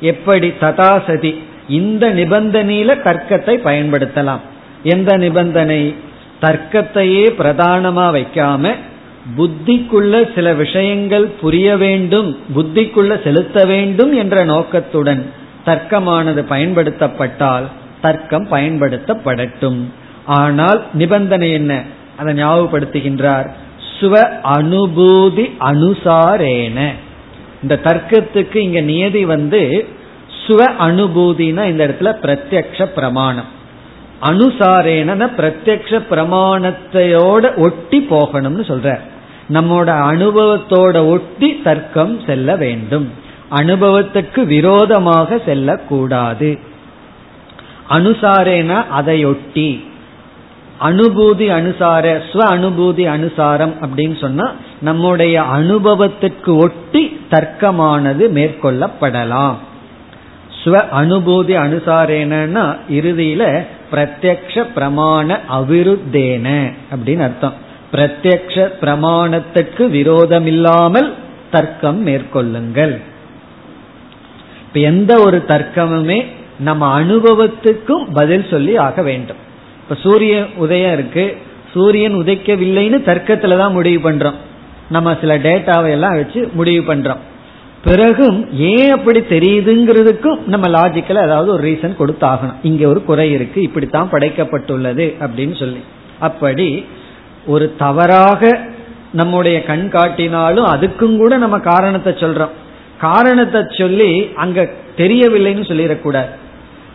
எப்படி? 0.00 0.48
ததாசதி. 0.48 1.38
இந்த 1.68 2.14
நிபந்தனையில 2.14 3.02
தர்க்கத்தை 3.02 3.56
பயன்படுத்தலாம். 3.56 4.40
எந்த 4.82 5.16
நிபந்தனை? 5.16 5.94
தர்க்கத்தையே 6.40 7.24
பிரதானமா 7.38 8.06
வைக்காம 8.12 8.74
புத்திக்குள்ள 9.36 10.34
சில 10.34 10.54
விஷயங்கள் 10.54 11.24
புரிய 11.24 11.76
வேண்டும் 11.76 12.38
புத்திக்குள்ள 12.56 13.22
செலுத்த 13.22 13.64
வேண்டும் 13.64 14.12
என்ற 14.12 14.44
நோக்கத்துடன் 14.44 15.30
தர்க்கமானது 15.66 16.42
பயன்படுத்தப்பட்டால் 16.48 17.62
தர்க்கம் 18.00 18.46
பயன்படுத்தப்படட்டும். 18.50 19.80
ஆனால் 20.26 20.84
நிபந்தனை 20.92 21.52
என்ன? 21.52 21.82
அதை 22.16 22.44
ஞாபகப்படுத்துகின்றார். 22.44 23.50
சுவ 24.02 24.40
அனுபூதி 24.44 25.50
அனுசாரேன. 25.60 26.92
இந்த 27.62 27.80
தர்க்கத்துக்கு 27.84 28.56
இங்க 28.56 28.80
நியதி 28.80 29.24
வந்து 29.24 29.88
சுவ 30.46 30.70
அனுபூதினா 30.80 31.64
இந்த 31.64 31.88
இடத்துல 31.88 32.14
பிரத்யக்ஷ 32.22 32.84
பிரமாணம். 32.84 33.44
அனுசாரேன 34.22 35.30
பிரத்யக்ஷ 35.36 36.02
பிரமாணத்தையோட 36.10 37.56
ஒட்டி 37.56 38.06
போகணும்னு 38.10 38.64
சொல்ற. 38.70 38.98
நம்மோட 39.52 39.88
அனுபவத்தோட 40.12 41.06
ஒட்டி 41.06 41.60
தர்க்கம் 41.64 42.20
செல்ல 42.26 42.56
வேண்டும். 42.56 43.12
அனுபவத்துக்கு 43.50 44.44
விரோதமாக 44.44 45.40
செல்லக்கூடாது. 45.44 46.58
அனுசாரேன 47.90 48.84
அதையொட்டி. 48.98 49.84
அனுபூதி 50.82 51.46
அனுசார 51.58 52.06
ஸ்வ 52.32 52.40
அனுபூதி 52.54 53.04
அனுசாரம் 53.16 53.74
அப்படின்னு 53.80 54.20
சொன்னா 54.20 54.52
நம்முடைய 54.80 55.42
அனுபவத்திற்கு 55.42 56.56
ஒட்டி 56.56 57.20
தர்க்கமானது 57.30 58.24
மேற்கொள்ளப்படலாம். 58.38 59.54
ஸ்வ 60.64 60.74
அனுபூதி 61.00 61.54
அனுசாரேனா 61.64 62.64
இறுதியில 62.90 63.66
பிரத்யக்ஷ 63.92 64.64
பிரமாண 64.76 65.38
அவிருத்தேன 65.58 66.48
அப்படின்னு 66.94 67.22
அர்த்தம். 67.22 67.54
பிரத்யக்ஷ 67.92 68.56
பிரமாணத்திற்கு 68.80 69.86
விரோதமில்லாமல் 69.88 71.14
தர்க்கம் 71.50 72.06
மேற்கொள்ளுங்கள். 72.06 72.94
இப்ப 74.66 74.80
எந்த 74.80 75.20
ஒரு 75.24 75.44
தர்க்கமுமே 75.48 76.26
நம்ம 76.58 77.02
அனுபவத்துக்கும் 77.02 78.04
பதில் 78.12 78.46
சொல்லி 78.50 78.76
ஆக 78.76 79.02
வேண்டும். 79.02 79.50
இப்ப 79.82 79.94
சூரிய 80.00 80.46
உதயம் 80.60 80.92
இருக்கு. 80.92 81.36
சூரியன் 81.72 82.14
உதைக்கவில்லைன்னு 82.14 82.98
தர்க்கத்துல 83.08 83.58
தான் 83.58 83.72
முடிவு 83.72 84.10
பண்றோம். 84.10 84.34
நம்ம 84.90 85.16
சில 85.20 85.38
டேட்டாவை 85.38 85.90
எல்லாம் 85.90 86.14
வச்சு 86.14 86.50
முடிவு 86.54 86.94
பண்றோம். 86.94 87.18
பிறகும் 87.84 88.52
ஏன் 88.52 88.90
அப்படி 88.90 89.20
தெரியுதுங்கிறதுக்கும் 89.20 90.38
நம்ம 90.46 90.68
லாஜிக்கல 90.68 91.14
அதாவது 91.14 91.52
ஒரு 91.52 91.62
ரீசன் 91.68 91.96
கொடுத்தாகணும். 91.98 92.54
இங்க 92.62 92.88
ஒரு 92.88 93.04
குறை 93.04 93.32
இருக்கு. 93.32 93.62
இப்படித்தான் 93.62 94.10
படைக்கப்பட்டுள்ளது 94.12 95.06
அப்படின்னு 95.20 95.58
சொல்லி. 95.58 95.78
அப்படி 96.18 96.86
ஒரு 97.46 97.74
தவறாக 97.78 98.60
நம்முடைய 99.12 99.62
கண் 99.62 99.88
காட்டினாலும் 99.92 100.68
அதுக்கும் 100.74 101.16
கூட 101.16 101.36
நம்ம 101.36 101.58
காரணத்தை 101.58 102.12
சொல்றோம். 102.12 102.50
காரணத்தை 103.00 103.62
சொல்லி 103.70 104.28
அங்க 104.34 104.68
தெரியவில்லைன்னு 104.96 105.64
சொல்லிடக்கூடாது. 105.70 106.30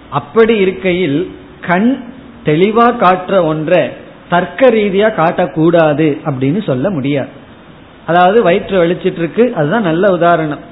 அப்படி 0.10 0.56
இருக்கையில் 0.58 1.32
கண் 1.68 2.04
தெளிவா 2.48 2.88
காட்டுற 3.04 3.44
ஒன்றை 3.44 3.82
தர்க்க 4.30 4.70
ரீதியா 4.70 5.08
காட்டக்கூடாது 5.20 6.08
அப்படின்னு 6.26 6.66
சொல்ல 6.66 6.90
முடியாது. 6.90 7.30
அதாவது 8.06 8.44
வயிற்று 8.44 8.76
வலிச்சிட்டு 8.84 9.22
இருக்கு 9.24 9.54
அதுதான் 9.56 9.82
நல்ல 9.82 10.12
உதாரணம். 10.12 10.64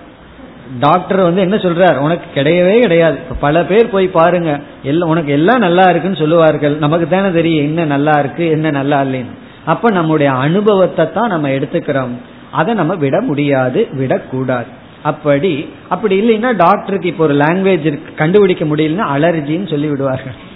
டாக்டர் 0.79 1.22
வந்து 1.22 1.41
என்ன 1.41 1.55
சொல்றார்? 1.55 1.98
உனக்கு 1.98 2.41
கிடையவே 2.41 2.79
கிடையாது. 2.79 3.17
பல 3.39 3.63
பேர் 3.63 3.89
போய் 3.89 4.08
பாருங்க. 4.08 4.60
எல்லாம் 4.84 5.10
உனக்கு 5.10 5.32
எல்லாம் 5.32 5.60
நல்லா 5.60 5.84
இருக்குன்னு 5.89 6.17
சொல்லுவார்கள். 6.17 6.75
நமக்கு 6.77 7.08
தானே 7.08 7.32
தெரியும் 7.32 7.65
என்ன 7.65 7.86
நல்லா 7.86 8.20
இருக்கு 8.20 8.50
என்ன 8.50 8.72
நல்லா 8.72 9.01
இல்லைன்னு. 9.01 9.36
அப்ப 9.65 9.89
நம்முடைய 9.89 10.32
அனுபவத்தை 10.32 11.05
தான் 11.12 11.27
நம்ம 11.27 11.50
எடுத்துக்கிறோம். 11.50 12.15
அதை 12.51 12.74
நம்ம 12.74 12.96
விட 12.96 13.22
முடியாது 13.22 13.88
விடக்கூடாது. 13.91 14.65
அப்படி 15.03 15.70
அப்படி 15.89 16.15
இல்லைன்னா 16.22 16.55
டாக்டருக்கு 16.55 17.08
இப்போ 17.08 17.24
ஒரு 17.24 17.36
லாங்குவேஜ் 17.36 18.00
கண்டுபிடிக்க 18.15 18.65
முடியலன்னா 18.65 19.05
அலர்ஜின்னு 19.15 19.70
சொல்லி 19.70 19.88
விடுவார்கள் 19.88 20.53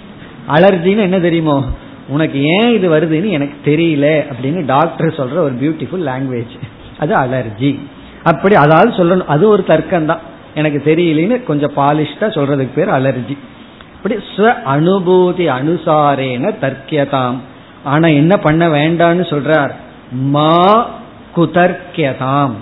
அலர்ஜின்னு 0.54 1.06
என்ன 1.08 1.18
தெரியுமோ? 1.18 1.64
உனக்கு 2.08 2.42
ஏன் 2.42 2.74
இது 2.74 2.86
வருதுன்னு 2.94 3.28
எனக்கு 3.28 3.70
தெரியல 3.70 4.06
அப்படின்னு 4.30 4.64
டாக்டர் 4.64 5.06
சொல்ற 5.06 5.36
ஒரு 5.36 5.52
பியூட்டிஃபுல் 5.60 6.08
லாங்குவேஜ் 6.10 6.56
அது 6.98 7.14
அலர்ஜி. 7.16 7.78
அப்படி 8.22 8.54
அதாவது 8.54 8.90
சொல்லணும். 8.90 9.24
அது 9.24 9.48
ஒரு 9.48 9.64
தர்க்கம் 9.64 10.06
தான் 10.06 10.20
எனக்கு 10.54 10.82
தெரியலன்னு 10.84 11.42
கொஞ்சம் 11.42 11.72
பாலிஷ்டா 11.76 12.28
சொல்றதுக்கு 12.36 12.74
பேர் 12.74 12.88
அலர்ஜி. 12.88 13.36
இப்படி 13.94 14.14
ஸ்வ 14.36 14.54
அனுபூதி 14.66 15.46
அனுசாரேன 15.58 16.52
தர்க்கியதாம். 16.60 17.36
ஆனா 17.84 18.08
என்ன 18.08 18.36
பண்ண 18.36 18.68
வேண்டாம்னு 18.68 19.24
சொல்றார்? 19.32 19.70
மா 20.10 20.88
குதர்க்கியதாம். 21.36 22.52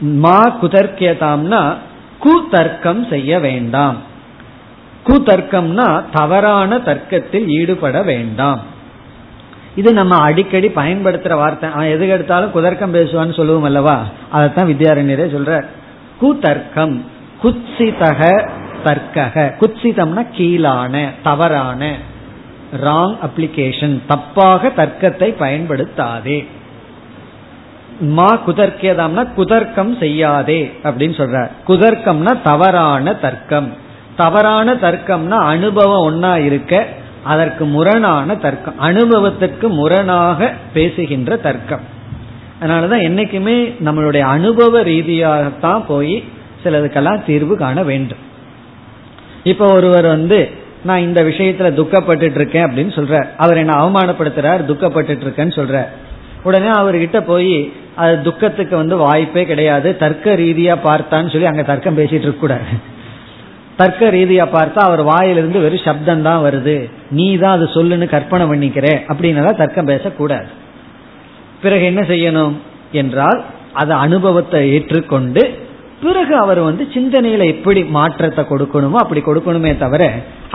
மா 0.00 0.58
குதர்க்கியதாம்னா 0.62 1.74
குதர்க்கம் 2.24 3.08
செய்ய 3.08 3.38
வேண்டாம். 3.38 3.96
குதர்க்கம்னா 5.10 5.88
தவறான 6.12 6.78
தர்க்கத்தில் 6.78 7.48
ஈடுபட 7.48 8.02
வேண்டாம். 8.02 8.60
இது 9.76 9.92
நம்ம 9.92 10.16
அடிக்கடி 10.16 10.68
பயன்படுத்துற 10.68 11.34
வார்த்தை. 11.34 11.70
அவன் 11.74 11.92
எதுக்கு 11.94 12.14
எடுத்தாலும் 12.16 12.54
குதர்க்கம் 12.54 12.94
பேசுவான்னு 12.94 13.36
சொல்லுவோம் 13.36 13.62
அல்லவா? 13.62 13.96
அதைத்தான் 14.30 14.68
வித்யாரண்யரே 14.68 15.26
சொல்ற 15.36 15.64
குதர்க்கம் 16.22 16.96
குத்சிதக 17.42 18.20
தர்க்கக. 18.84 19.36
குத்சிதம்னா 19.60 20.22
கீழான 20.36 20.94
தவறான 21.22 21.82
ராங் 22.84 23.14
அப்ளிகேஷன் 23.26 23.94
தப்பாக 24.08 24.72
தர்க்கத்தை 24.76 25.28
பயன்படுத்தாதே. 25.40 26.46
மா 28.00 28.28
குதர்க்கியதாம்னா 28.46 29.22
குதர்க்கம் 29.36 29.92
செய்யாதே 29.98 30.60
அப்படின்னு 30.82 31.16
சொல்ற 31.22 31.38
குதர்க்கம்னா 31.68 32.34
தவறான 32.42 33.14
தர்க்கம். 33.14 33.70
தவறான 34.20 34.74
தர்க்கம்னா 34.74 35.38
அனுபவம் 35.54 36.04
ஒன்னா 36.06 36.32
இருக்க 36.44 36.86
அதற்கு 37.24 37.64
முரணான 37.64 38.36
தர்க்கம். 38.36 38.78
அனுபவத்திற்கு 38.78 39.68
முரணாக 39.68 40.52
பேசுகின்ற 40.72 41.36
தர்க்கம். 41.36 41.80
அதனாலதான் 42.62 43.04
என்னைக்குமே 43.08 43.58
நம்மளுடைய 43.84 44.20
அனுபவ 44.20 44.82
ரீதியாகத்தான் 44.82 45.84
போய் 45.86 46.24
சிலதுக்கெல்லாம் 46.64 47.24
தீர்வு 47.24 47.56
காண 47.56 47.82
வேண்டும். 47.82 48.22
இப்ப 49.44 49.72
ஒருவர் 49.72 50.06
வந்து 50.06 50.50
நான் 50.82 51.00
இந்த 51.00 51.22
விஷயத்துல 51.22 51.68
துக்கப்பட்டு 51.78 52.34
இருக்கேன் 52.34 52.64
அப்படின்னு 52.64 52.94
சொல்றார். 52.98 53.26
அவர் 53.36 53.56
என்ன 53.56 53.72
அவமானப்படுத்துறார் 53.72 54.68
துக்கப்பட்டு 54.70 55.14
இருக்கேன்னு 55.24 55.58
சொல்றார். 55.60 55.90
உடனே 56.42 56.68
அவர்கிட்ட 56.68 57.20
போய் 57.20 57.72
அது 57.96 58.22
துக்கத்துக்கு 58.22 58.76
வந்து 58.76 58.96
வாய்ப்பே 58.96 59.44
கிடையாது. 59.44 59.96
தர்க்க 59.96 60.36
ரீதியா 60.36 60.76
பார்த்தான்னு 60.84 61.32
சொல்லி 61.32 61.44
அங்க 61.44 61.62
தர்க்கம் 61.62 61.98
பேசிட்டு 61.98 62.26
இருக்க 62.26 62.40
கூடாது. 62.40 62.89
தர்க்க 63.80 64.10
ரீதியா 64.16 64.44
பார்த்தா 64.56 64.80
அவர் 64.88 65.02
வாயிலிருந்து 65.10 65.64
வெறும் 65.64 65.86
சப்தம் 65.86 66.26
தான் 66.28 66.44
வருது. 66.46 66.76
நீ 67.18 67.26
தான் 67.42 67.56
அது 67.56 67.66
சொல்லுன்னு 67.76 68.06
கற்பனை 68.16 68.44
பண்ணிக்கிற 68.50 68.86
அப்படின்னா 69.10 69.52
தர்க்கம் 69.62 69.90
பேசக்கூடாது. 69.92 70.50
பிறகு 71.62 71.84
என்ன 71.92 72.02
செய்யணும் 72.12 72.54
என்றால் 73.00 73.40
அது 73.80 73.92
அனுபவத்தை 74.04 74.60
ஏற்றுக்கொண்டு 74.76 75.42
பிறகு 76.04 76.34
அவர் 76.42 76.60
வந்து 76.66 76.84
சிந்தனையில 76.94 77.46
எப்படி 77.54 77.80
மாற்றத்தை 77.96 78.42
கொடுக்கணுமோ 78.50 78.98
அப்படி 79.02 79.20
கொடுக்கணுமே 79.26 79.72
தவிர 79.82 80.02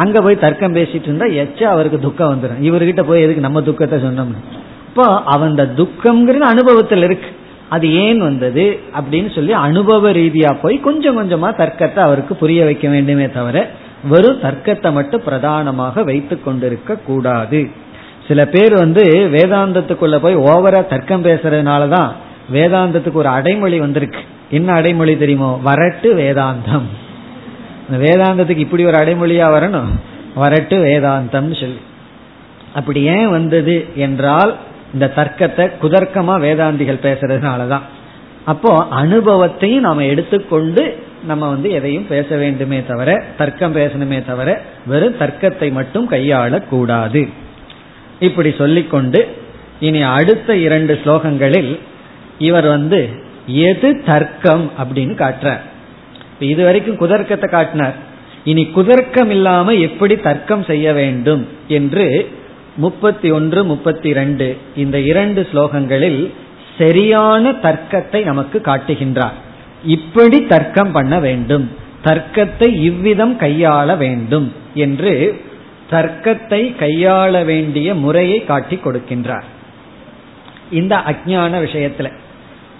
அங்க 0.04 0.22
போய் 0.26 0.44
தர்க்கம் 0.44 0.78
பேசிட்டு 0.78 1.08
இருந்தா 1.10 1.28
எச்சா 1.42 1.68
அவருக்கு 1.74 2.00
துக்கம் 2.06 2.32
வந்துடும் 2.32 2.64
இவர்கிட்ட 2.68 3.04
போய் 3.10 3.24
எதுக்கு 3.26 3.46
நம்ம 3.48 3.62
துக்கத்தை 3.68 3.98
சொன்னோம்னு. 4.06 4.42
இப்போ 4.90 5.06
அவன் 5.34 5.56
துக்கம்ங்கிறது 5.82 6.46
அனுபவத்தில் 6.54 7.06
இருக்கு. 7.08 7.30
அது 7.70 7.94
ஏன் 7.94 8.18
வந்தது 8.18 8.80
அப்படின்னு 8.94 9.36
சொல்லி 9.36 9.52
அனுபவ 9.52 10.12
ரீதியா 10.12 10.58
போய் 10.62 10.80
கொஞ்சம் 10.80 11.18
கொஞ்சமா 11.18 11.48
தர்க்கத்தை 11.56 11.98
அவருக்கு 11.98 12.36
புரிய 12.36 12.64
வைக்க 12.64 12.90
வேண்டுமே 12.90 13.30
தவிர 13.30 13.70
வெறும் 14.10 14.42
தர்க்கத்தை 14.42 14.92
மட்டும் 14.92 15.24
பிரதானமாக 15.24 16.04
வைத்து 16.04 16.44
கொண்டிருக்க 16.44 16.96
கூடாது. 16.96 17.70
சில 18.28 18.46
பேர் 18.46 18.74
வந்து 18.74 19.04
வேதாந்தத்துக்குள்ள 19.04 20.18
போய் 20.18 20.36
ஓவரா 20.36 20.86
தர்க்கம் 20.86 21.24
பேசுறதுனாலதான் 21.24 22.12
வேதாந்தத்துக்கு 22.54 23.12
ஒரு 23.12 23.28
அடைமொழி 23.28 23.80
வந்திருக்கு. 23.80 24.20
என்ன 24.50 24.74
அடைமொழி 24.74 25.18
தெரியுமோ? 25.18 25.62
வரட்டு 25.66 26.04
வேதாந்தம். 26.04 26.88
வேதாந்தத்துக்கு 27.92 28.58
இப்படி 28.58 28.86
ஒரு 28.86 28.98
அடைமொழியா 28.98 29.48
வரணும்? 29.48 29.92
வரட்டு 30.44 30.76
வேதாந்தம்னு 30.88 31.60
சொல்லி. 31.60 31.80
அப்படி 32.74 33.02
ஏன் 33.02 33.30
வந்தது 33.30 33.86
என்றால் 33.96 34.56
இந்த 34.96 35.08
தர்க்கத்தை 35.16 35.64
குதர்க்கமா 35.82 36.36
வேதாந்திகள் 36.46 37.06
பேசுறதுனாலதான். 37.08 37.86
அப்போ 38.46 38.72
அனுபவத்தையும் 38.90 39.86
நாம 39.88 40.04
எடுத்துக்கொண்டு 40.06 40.84
நம்ம 41.24 41.44
வந்து 41.50 41.70
எதையும் 41.72 42.08
பேச 42.08 42.28
வேண்டுமே 42.36 42.80
தவிர 42.88 43.10
தர்க்கம் 43.38 43.76
பேசணுமே 43.76 44.20
தவிர 44.26 44.50
வெறும் 44.86 45.18
தர்க்கத்தை 45.20 45.70
மட்டும் 45.72 46.08
கையாளக்கூடாது. 46.10 47.24
இப்படி 48.20 48.52
சொல்லிக்கொண்டு 48.58 49.22
இனி 49.80 50.02
அடுத்த 50.18 50.50
இரண்டு 50.68 50.94
ஸ்லோகங்களில் 51.04 51.72
இவர் 52.40 52.68
வந்து 52.68 53.00
எது 53.48 53.90
தர்க்கம் 54.06 54.66
அப்படின்னு 54.82 55.16
காட்டுறார். 55.24 55.64
இது 56.52 56.62
வரைக்கும் 56.64 57.00
குதர்க்கத்தை 57.00 57.50
காட்டினார். 57.50 57.98
இனி 58.44 58.64
குதர்க்கம் 58.76 59.30
இல்லாம 59.30 59.74
எப்படி 59.88 60.16
தர்க்கம் 60.28 60.64
செய்ய 60.64 60.88
வேண்டும் 60.94 61.44
என்று 61.68 62.08
முப்பத்தி 62.76 63.32
ஒன்று 63.32 63.64
முப்பத்தி 63.64 64.14
ரெண்டு 64.14 64.58
இந்த 64.76 65.00
இரண்டு 65.00 65.48
ஸ்லோகங்களில் 65.54 66.32
சரியான 66.78 67.52
தர்க்கத்தை 67.52 68.24
நமக்கு 68.24 68.62
காட்டுகின்றார். 68.66 69.38
இப்படி 69.84 70.46
தர்க்கம் 70.46 70.92
பண்ண 70.92 71.20
வேண்டும். 71.20 71.72
தர்க்கத்தை 72.04 72.82
இவ்விதம் 72.82 73.40
கையாள 73.40 73.98
வேண்டும் 73.98 74.54
என்று 74.74 75.42
தர்க்கத்தை 75.90 76.76
கையாள 76.80 77.46
வேண்டிய 77.46 77.96
முறையை 77.96 78.46
காட்டி 78.46 78.80
கொடுக்கின்றார். 78.84 79.44
இந்த 80.72 80.96
அஜான 80.96 81.54
விஷயத்துல 81.66 82.12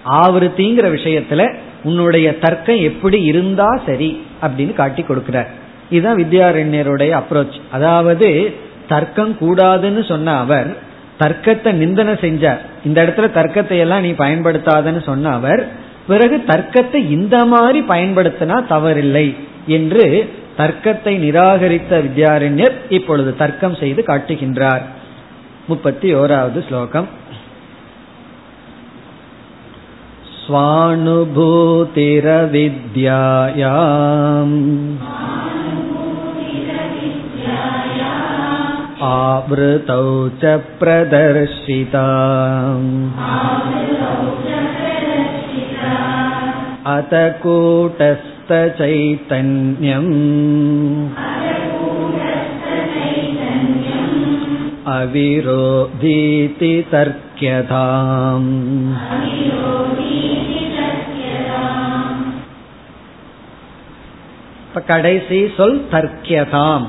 ஆவருத்திங்கிற 0.08 0.86
விஷயத்துல 0.96 1.54
உன்னுடைய 1.84 2.38
தர்க்கம் 2.38 2.80
எப்படி 2.80 3.22
இருந்தா 3.22 3.80
சரி 3.86 4.26
அப்படின்னு 4.42 4.72
காட்டி 4.72 5.02
கொடுக்கிறார். 5.02 5.46
இதுதான் 5.90 6.18
வித்யாரண்யருடைய 6.18 7.22
அப்ரோச் 7.22 7.60
அதாவது 7.70 8.54
தர்க்கம் 8.89 9.33
கூடாதுன்னு 9.41 10.01
சொன்ன 10.07 10.33
அவர் 10.41 10.69
தர்க்கத்தை 11.19 11.71
நிந்தனை 11.75 12.13
செஞ்சார் 12.23 12.61
இந்த 12.83 12.97
இடத்துல 13.03 13.27
தர்க்கத்தை 13.31 13.77
எல்லாம் 13.77 14.05
நீ 14.05 14.11
பயன்படுத்தாதன்னு 14.17 15.01
சொன்ன 15.05 15.33
அவர் 15.33 15.61
பிறகு 16.07 16.37
தர்க்கத்தை 16.47 17.01
இந்த 17.09 17.35
மாதிரி 17.45 17.79
பயன்படுத்தினா 17.89 18.57
தவறில்லை 18.71 19.27
என்று 19.69 20.05
தர்க்கத்தை 20.57 21.13
நிராகரித்த 21.23 22.01
வித்யாரண்யர் 22.05 22.75
இப்பொழுது 22.89 23.31
தர்க்கம் 23.35 23.79
செய்து 23.81 24.03
காட்டுகின்றார் 24.03 24.83
முப்பத்தி 25.67 26.09
ஓராவது 26.15 26.59
ஸ்லோகம் 26.67 27.09
स्वानुभूतिरविद्यायाम् 33.03 34.55
आवृतौ 39.09 40.05
च 40.41 40.53
प्रदर्शिता 40.79 42.05
अत 46.95 47.13
कूटस्थचैतन्यम् 47.43 48.13
अविरोधीति 54.97 56.73
तर्क्यताम् 56.91 58.49
கடைசி 64.89 65.39
சொல் 65.57 65.79
தர்க்கியதாம் 65.91 66.85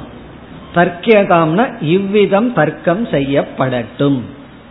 தர்க்கியதாம்னா 0.75 1.81
இவ்விதம் 1.81 2.53
தர்க்கம் 2.53 3.05
செய்யப்படட்டும். 3.05 4.21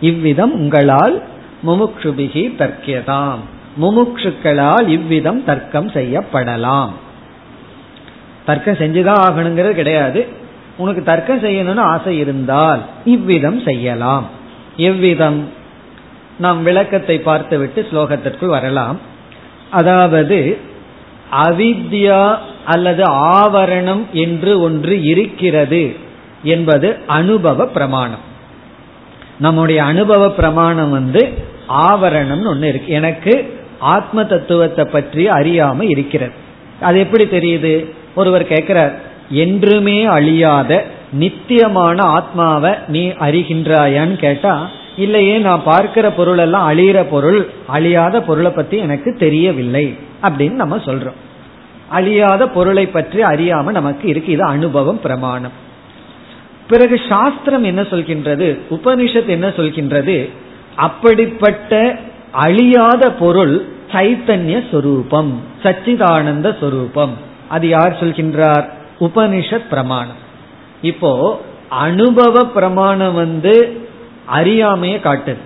இவ்விதம் 0.00 0.52
உங்களால் 0.52 1.22
முமுக்ஷுபிகி 1.66 2.52
தர்க்கியதாம். 2.58 3.42
முமுக்ஷுக்களால் 3.80 4.88
இவ்விதம் 4.88 5.44
தர்க்கம் 5.44 5.88
செய்யப்படலாம். 5.88 6.90
தர்க்கம் 8.44 8.74
செஞ்சுதான் 8.74 9.22
ஆகணுங்கிறது 9.28 9.70
கிடையாது. 9.70 10.26
உனக்கு 10.76 11.02
தர்க்கம் 11.02 11.42
செய்யணும்னு 11.42 11.78
ஆசை 11.78 12.18
இருந்தால் 12.18 12.80
இவ்விதம் 13.04 13.60
செய்யலாம். 13.60 14.26
எவ்விதம்? 14.76 15.48
நாம் 16.38 16.62
விளக்கத்தை 16.62 17.18
பார்த்துவிட்டு 17.18 17.86
ஸ்லோகத்திற்குள் 17.90 18.46
வரலாம். 18.46 19.00
அதாவது 19.70 20.58
அவித்யா 21.44 22.36
அல்லது 22.64 23.04
ஆவரணம் 23.10 24.10
என்று 24.12 24.60
ஒன்று 24.60 25.02
இருக்கிறது 25.02 25.96
என்பது 26.42 26.96
அனுபவ 27.06 27.66
பிரமாணம். 27.66 28.24
நம்முடைய 29.38 29.84
அனுபவ 29.84 30.30
பிரமாணம் 30.30 30.90
வந்து 30.90 31.32
ஆவரணம்னு 31.68 32.46
ஒன்று 32.46 32.68
இருக்கு. 32.68 32.92
எனக்கு 32.92 33.54
ஆத்ம 33.78 34.24
தத்துவத்தை 34.24 34.84
பற்றி 34.84 35.28
அறியாம 35.28 35.82
இருக்கிறது. 35.88 36.32
அது 36.80 36.98
எப்படி 36.98 37.24
தெரியுது? 37.24 37.86
ஒருவர் 38.14 38.46
கேட்கிறார் 38.46 38.94
என்றுமே 39.30 40.04
அழியாத 40.04 40.84
நித்தியமான 41.12 42.02
ஆத்மாவை 42.02 42.72
நீ 42.88 43.08
அறிகின்றாயான்னு 43.08 44.16
கேட்டா 44.16 44.68
இல்லையே 44.96 45.38
நான் 45.38 45.62
பார்க்கிற 45.62 46.10
பொருள் 46.10 46.38
எல்லாம் 46.38 46.72
அழியிற 46.72 47.04
பொருள் 47.10 47.48
அழியாத 47.66 48.20
பொருளை 48.20 48.50
பத்தி 48.50 48.76
எனக்கு 48.76 49.16
தெரியவில்லை. 49.18 49.96
அப்படின்னு 50.28 50.52
நம்ம 50.52 50.76
சொல்றோம். 50.76 51.18
அழியாத 51.88 52.48
பொருளை 52.48 52.86
பற்றி 52.86 53.22
அறியாம 53.22 53.70
நமக்கு 53.70 54.08
இருக்கு 54.08 54.32
இது 54.32 54.42
அனுபவம் 54.42 55.00
பிரமாணம். 55.00 55.52
பிறகு 56.68 57.00
சாஸ்திரம் 57.08 57.64
என்ன 57.64 57.82
சொல்கின்றது? 57.82 58.58
உபனிஷத் 58.70 59.26
என்ன 59.26 59.48
சொல்கின்றது? 59.48 60.30
அப்படிப்பட்ட 60.76 61.98
அழியாத 62.32 63.12
பொருள் 63.12 63.68
சைத்தன்ய 63.92 64.70
சொரூபம் 64.70 65.40
சச்சிதானந்த 65.62 66.58
சொரூபம். 66.60 67.14
அது 67.48 67.68
யார் 67.68 68.04
சொல்கின்றார்? 68.04 68.64
உபனிஷத் 69.00 69.68
பிரமாணம். 69.68 70.24
இப்போ 70.82 71.40
அனுபவ 71.68 72.44
பிரமாணம் 72.46 73.14
வந்து 73.14 73.80
அறியாமைய 74.34 74.96
காட்டுது. 74.98 75.44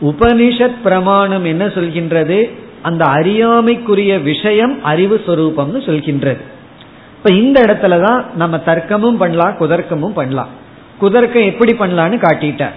உபனிஷத் 0.00 0.76
பிரமாணம் 0.82 1.44
என்ன 1.44 1.66
சொல்கின்றது? 1.66 2.50
அந்த 2.82 3.04
அறியாமைக்குரிய 3.04 4.18
விஷயம் 4.18 4.84
அறிவு 4.84 5.22
சொரூபம்னு 5.26 5.80
சொல்கின்றது. 5.86 6.40
இப்ப 7.16 7.34
இந்த 7.34 7.60
இடத்துலதான் 7.60 8.34
நம்ம 8.34 8.56
தர்க்கமும் 8.56 9.16
பண்ணலாம் 9.16 9.56
குதர்க்கமும் 9.60 10.14
பண்ணலாம். 10.14 10.48
குதர்க்கம் 11.02 11.44
எப்படி 11.44 11.72
பண்ணலான்னு 11.72 12.18
காட்டிட்டார் 12.18 12.72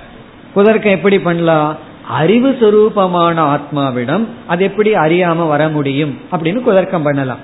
குதர்க்கம் 0.55 0.91
எப்படி 0.91 1.19
பண்ணலாம்? 1.19 1.77
அறிவு 2.07 2.49
சொரூபமான 2.49 3.39
ஆத்மாவிடம் 3.39 4.25
அது 4.47 4.63
எப்படி 4.63 4.93
அறியாம 4.93 5.47
வர 5.47 5.69
முடியும் 5.69 6.17
அப்படின்னு 6.31 6.61
குதர்க்கம் 6.67 7.03
பண்ணலாம். 7.03 7.37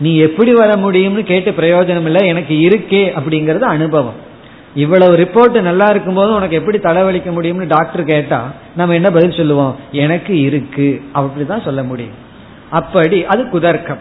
நீ 0.00 0.16
எப்படி 0.16 0.52
வர 0.52 0.74
முடியும்னு 0.74 1.22
கேட்டு 1.22 1.50
பிரயோஜனம் 1.50 2.04
இல்லை 2.04 2.28
எனக்கு 2.28 2.54
இருக்கே 2.54 2.92
அப்படிங்கறது 2.92 3.60
அனுபவம். 3.60 4.26
இவ்வளவு 4.74 5.16
ரிப்போர்ட் 5.16 5.60
நல்லா 5.60 5.86
இருக்கும் 5.86 6.14
போது 6.14 6.34
உனக்கு 6.34 6.56
எப்படி 6.56 6.78
தலைவலிக்க 6.78 7.30
முடியும்னு 7.30 7.66
டாக்டர் 7.66 8.04
கேட்டா 8.04 8.52
நம்ம 8.76 8.94
என்ன 8.94 9.10
பதில் 9.10 9.32
சொல்லுவோம்? 9.32 9.76
எனக்கு 9.92 10.40
இருக்கு. 10.40 11.02
அப்படிதான் 11.14 11.64
சொல்ல 11.64 11.82
முடியும். 11.82 12.26
அப்படி 12.70 13.24
அது 13.24 13.42
குதர்க்கம். 13.42 13.98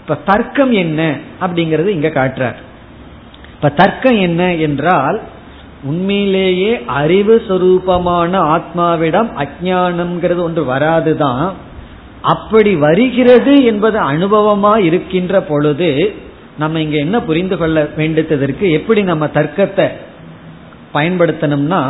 இப்ப 0.00 0.14
தர்க்கம் 0.24 0.72
என்ன 0.72 1.18
அப்படிங்கறது 1.40 1.86
இங்க 1.86 2.08
காட்டுறார். 2.08 2.54
இப்ப 3.54 3.68
தர்க்கம் 3.68 4.20
என்ன 4.20 4.54
என்றால் 4.54 5.20
உண்மையிலேயே 5.82 6.82
அறிவு 6.86 7.42
சொரூபமான 7.48 8.60
ஆத்மாவிடம் 8.60 9.30
அஜானம்ங்கிறது 9.38 10.38
ஒன்று 10.38 10.64
வராதுதான். 10.64 11.52
அப்படி 12.22 12.76
வருகிறது 12.76 13.64
என்பது 13.64 13.98
அனுபவமா 13.98 14.76
இருக்கின்ற 14.78 15.40
பொழுது 15.40 16.14
நம்ம 16.60 16.80
இங்க 16.80 16.96
என்ன 16.96 17.16
புரிந்து 17.22 17.56
கொள்ள 17.56 17.78
வேண்டியதற்கு 17.96 18.70
எப்படி 18.70 19.02
நம்ம 19.02 19.26
தர்க்கத்தை 19.26 19.86
பயன்படுத்தணும்னா 20.94 21.82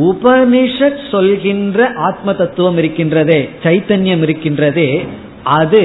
உபனிஷத் 0.00 1.02
சொல்கின்ற 1.10 1.78
ஆத்ம 2.08 2.34
தத்துவம் 2.34 2.78
இருக்கின்றதே 2.78 3.40
சைத்தன்யம் 3.62 4.24
இருக்கின்றதே 4.26 4.90
அது 5.58 5.82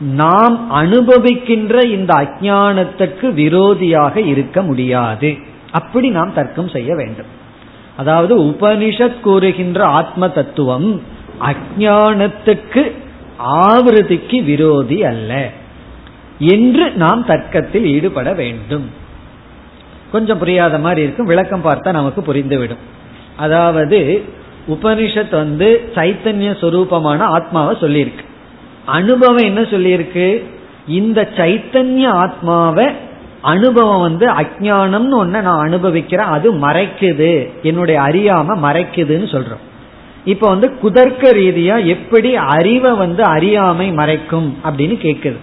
நாம் 0.00 0.56
அனுபவிக்கின்ற 0.74 1.84
இந்த 1.84 2.12
அஜானத்துக்கு 2.14 3.26
விரோதியாக 3.40 4.16
இருக்க 4.26 4.62
முடியாது. 4.62 5.30
அப்படி 5.70 6.08
நாம் 6.08 6.34
தர்க்கம் 6.34 6.68
செய்ய 6.68 6.94
வேண்டும். 6.94 7.30
அதாவது 7.96 8.34
உபனிஷத் 8.42 9.20
கூறுகின்ற 9.20 9.84
ஆத்ம 10.00 10.28
தத்துவம் 10.28 10.88
அஜானத்துக்கு 11.42 12.82
ஆவிருதிக்கு 13.66 14.38
விரோதி 14.44 15.04
அல்ல. 15.04 15.32
என்று 16.50 16.90
நாம் 16.90 17.26
தர்க்கத்தில் 17.26 17.84
ஈடுபட 17.84 18.32
வேண்டும். 18.32 18.90
கொஞ்சம் 20.12 20.38
புரியாத 20.38 20.78
மாதிரி 20.78 21.02
இருக்கும். 21.02 21.26
விளக்கம் 21.26 21.64
பார்த்தா 21.64 21.92
நமக்கு 21.92 22.34
புரிந்துவிடும். 22.34 22.82
அதாவது 23.36 24.22
உபனிஷத் 24.68 25.30
வந்து 25.30 25.90
சைத்தன்ய 25.94 26.56
சொரூபமான 26.60 27.18
ஆத்மாவை 27.18 27.76
சொல்லியிருக்கு. 27.76 28.24
அனுபவம் 28.84 29.44
என்ன 29.44 29.60
சொல்லியிருக்கு? 29.60 30.42
இந்த 30.86 31.28
சைத்தன்ய 31.36 32.06
ஆத்மாவை 32.06 32.86
அனுபவம் 33.40 34.00
வந்து 34.00 34.30
அஜானம்னு 34.32 35.24
ஒன்ன 35.24 35.40
நான் 35.40 35.58
அனுபவிக்கிறேன். 35.58 36.26
அது 36.26 36.54
மறைக்குது. 36.54 37.50
என்னுடைய 37.62 38.00
அறியாம 38.00 38.56
மறைக்குதுன்னு 38.62 39.28
சொல்றோம். 39.34 39.62
இப்ப 40.24 40.48
வந்து 40.48 40.78
குதர்க்க 40.78 41.32
ரீதியா 41.32 41.84
எப்படி 41.84 42.36
அறிவை 42.36 42.92
வந்து 42.92 43.22
அறியாமை 43.22 43.92
மறைக்கும் 43.92 44.54
அப்படின்னு 44.64 44.96
கேக்குது. 45.06 45.36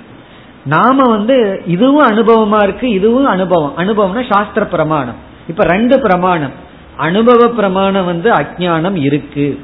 நாம 0.66 1.10
வந்து 1.10 1.62
இதுவும் 1.68 2.08
அனுபவமா 2.08 2.64
இருக்கு 2.64 2.90
இதுவும் 2.90 3.26
அனுபவம். 3.26 3.74
அனுபவம்னா 3.78 4.34
சாஸ்திர 4.34 4.66
பிரமாணம். 4.66 5.16
இப்ப 5.48 5.64
ரெண்டு 5.64 6.00
பிரமாணம். 6.00 6.52
அனுபவ 6.98 7.48
பிரமாணம் 7.48 8.06
வந்து 8.06 8.32
அஜானம் 8.32 8.96
இருக்கு. 8.96 9.60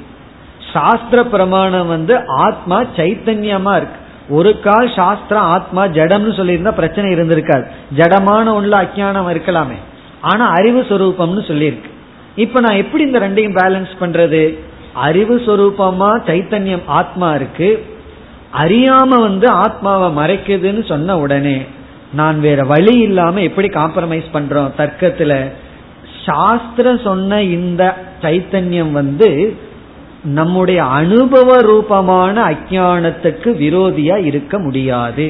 சாஸ்திர 0.74 1.26
பிரமாணம் 1.26 1.88
வந்து 1.88 2.20
ஆத்மா 2.28 2.84
சைத்தன்யமா 2.84 3.76
இருக்கு. 3.76 4.04
ஒரு 4.30 4.60
கால் 4.60 4.92
சாஸ்திரம் 4.96 5.44
ஆத்மா 5.44 5.86
ஜடம்னு 5.86 6.34
சொல்லியிருந்தா 6.34 6.72
பிரச்சனை 6.72 7.14
இருந்திருக்காது. 7.14 7.66
ஜடமான 7.96 8.46
உள்ள 8.46 8.82
அஜானம் 8.82 9.30
இருக்கலாமே. 9.30 9.76
ஆனா 10.22 10.48
அறிவு 10.48 10.82
சொரூபம்னு 10.82 11.44
சொல்லியிருக்கு. 11.48 11.90
இப்ப 12.36 12.60
நான் 12.60 12.76
எப்படி 12.76 13.04
இந்த 13.04 13.20
ரெண்டையும் 13.20 13.56
பேலன்ஸ் 13.56 13.88
பண்றது? 14.00 14.60
அறிவு 14.94 15.42
சொரூபமா 15.46 16.22
சைத்தன்யம் 16.26 16.82
ஆத்மா 16.86 17.36
இருக்கு. 17.36 17.95
அறியாம 18.62 19.20
வந்து 19.20 19.48
ஆத்மாவை 19.50 20.10
மறைக்குதுன்னு 20.18 20.84
சொன்ன 20.88 21.18
உடனே 21.18 21.58
நான் 22.14 22.40
வேற 22.40 22.64
வழி 22.64 22.96
இல்லாம 22.98 23.42
எப்படி 23.42 23.68
காம்ப்ரமைஸ் 23.68 24.28
பண்றோம்? 24.34 24.70
தர்க்கத்துல 24.78 25.34
சாஸ்திரம் 26.26 27.00
சொன்ன 27.04 27.42
இந்த 27.42 27.84
சைத்தன்யம் 28.22 28.92
வந்து 28.92 29.56
நம்முடைய 30.24 30.84
அனுபவ 30.84 31.58
ரூபமான 31.62 32.36
அஜானத்துக்கு 32.50 33.50
விரோதியா 33.64 34.26
இருக்க 34.26 34.60
முடியாது. 34.60 35.26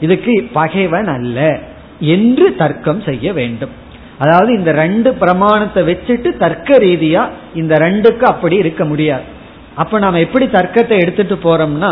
இதுக்கு 0.00 0.34
பகைவன் 0.52 1.06
அல்ல 1.06 1.58
என்று 2.00 2.46
தர்க்கம் 2.56 3.00
செய்ய 3.00 3.32
வேண்டும். 3.32 3.70
அதாவது 4.18 4.58
இந்த 4.58 4.72
ரெண்டு 4.72 5.10
பிரமாணத்தை 5.14 5.82
வச்சுட்டு 5.82 6.36
தர்க்க 6.36 6.78
ரீதியா 6.78 7.24
இந்த 7.54 7.74
ரெண்டுக்கு 7.76 8.22
அப்படி 8.22 8.56
இருக்க 8.56 8.84
முடியாது. 8.84 9.26
அப்ப 9.74 9.98
நாம 9.98 10.18
எப்படி 10.18 10.46
தர்க்கத்தை 10.46 10.96
எடுத்துட்டு 10.98 11.38
போறோம்னா 11.42 11.90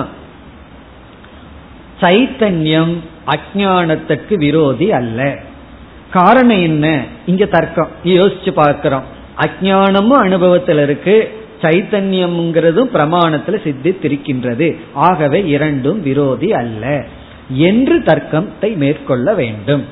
சைத்தன்யம் 2.01 2.95
அஜானத்துக்கு 3.27 4.35
விரோதி 4.35 4.93
அல்ல. 4.93 5.37
காரணம் 6.11 6.63
என்ன? 6.63 7.05
இங்க 7.27 7.45
தர்க்கம். 7.45 7.89
யோசிச்சு 8.05 8.51
பார்க்கிறோம். 8.51 9.03
அஜானமும் 9.41 10.09
அனுபவத்தில் 10.09 10.79
இருக்கு. 10.79 11.45
சைத்தன்யம்ங்கிறதும் 11.63 12.91
பிரமாணத்துல 12.95 13.61
சித்தித்திருக்கின்றது. 13.65 14.77
ஆகவே 14.93 15.45
இரண்டும் 15.45 16.03
விரோதி 16.03 16.53
அல்ல. 16.53 17.05
என்று 17.49 17.99
தர்க்கத்தை 17.99 18.77
மேற்கொள்ள 18.77 19.35
வேண்டும். 19.35 19.85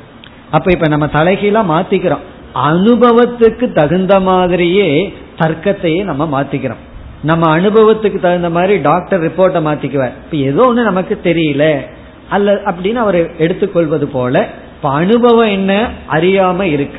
அப்ப 0.50 0.70
இப்ப 0.72 0.88
நம்ம 0.88 1.06
தலைகீழா 1.06 1.64
மாத்திக்கிறோம். 1.70 2.22
அனுபவத்துக்கு 2.54 3.72
தகுந்த 3.72 4.20
மாதிரியே 4.20 5.14
தர்க்கத்தையே 5.38 6.04
நம்ம 6.04 6.42
மாத்திக்கிறோம். 6.42 6.82
நம்ம 7.24 7.58
அனுபவத்துக்கு 7.58 8.20
தகுந்த 8.20 8.50
மாதிரி 8.50 8.76
டாக்டர் 8.78 9.22
ரிப்போர்ட்டை 9.22 9.62
மாத்திக்குவார். 9.68 10.18
இப்ப 10.24 10.36
ஏதோ 10.36 10.62
ஒண்ணு 10.68 10.82
நமக்கு 10.82 11.20
தெரியல. 11.24 11.80
அல்ல 12.28 12.52
அப்படின்னு 12.52 13.00
அவர் 13.06 13.36
எடுத்துக்கொள்வது 13.36 14.06
போல 14.06 14.48
இப்ப 14.76 14.90
அனுபவம் 14.90 15.48
என்ன? 15.48 15.88
அறியாம 16.10 16.62
இருக்கு. 16.62 16.98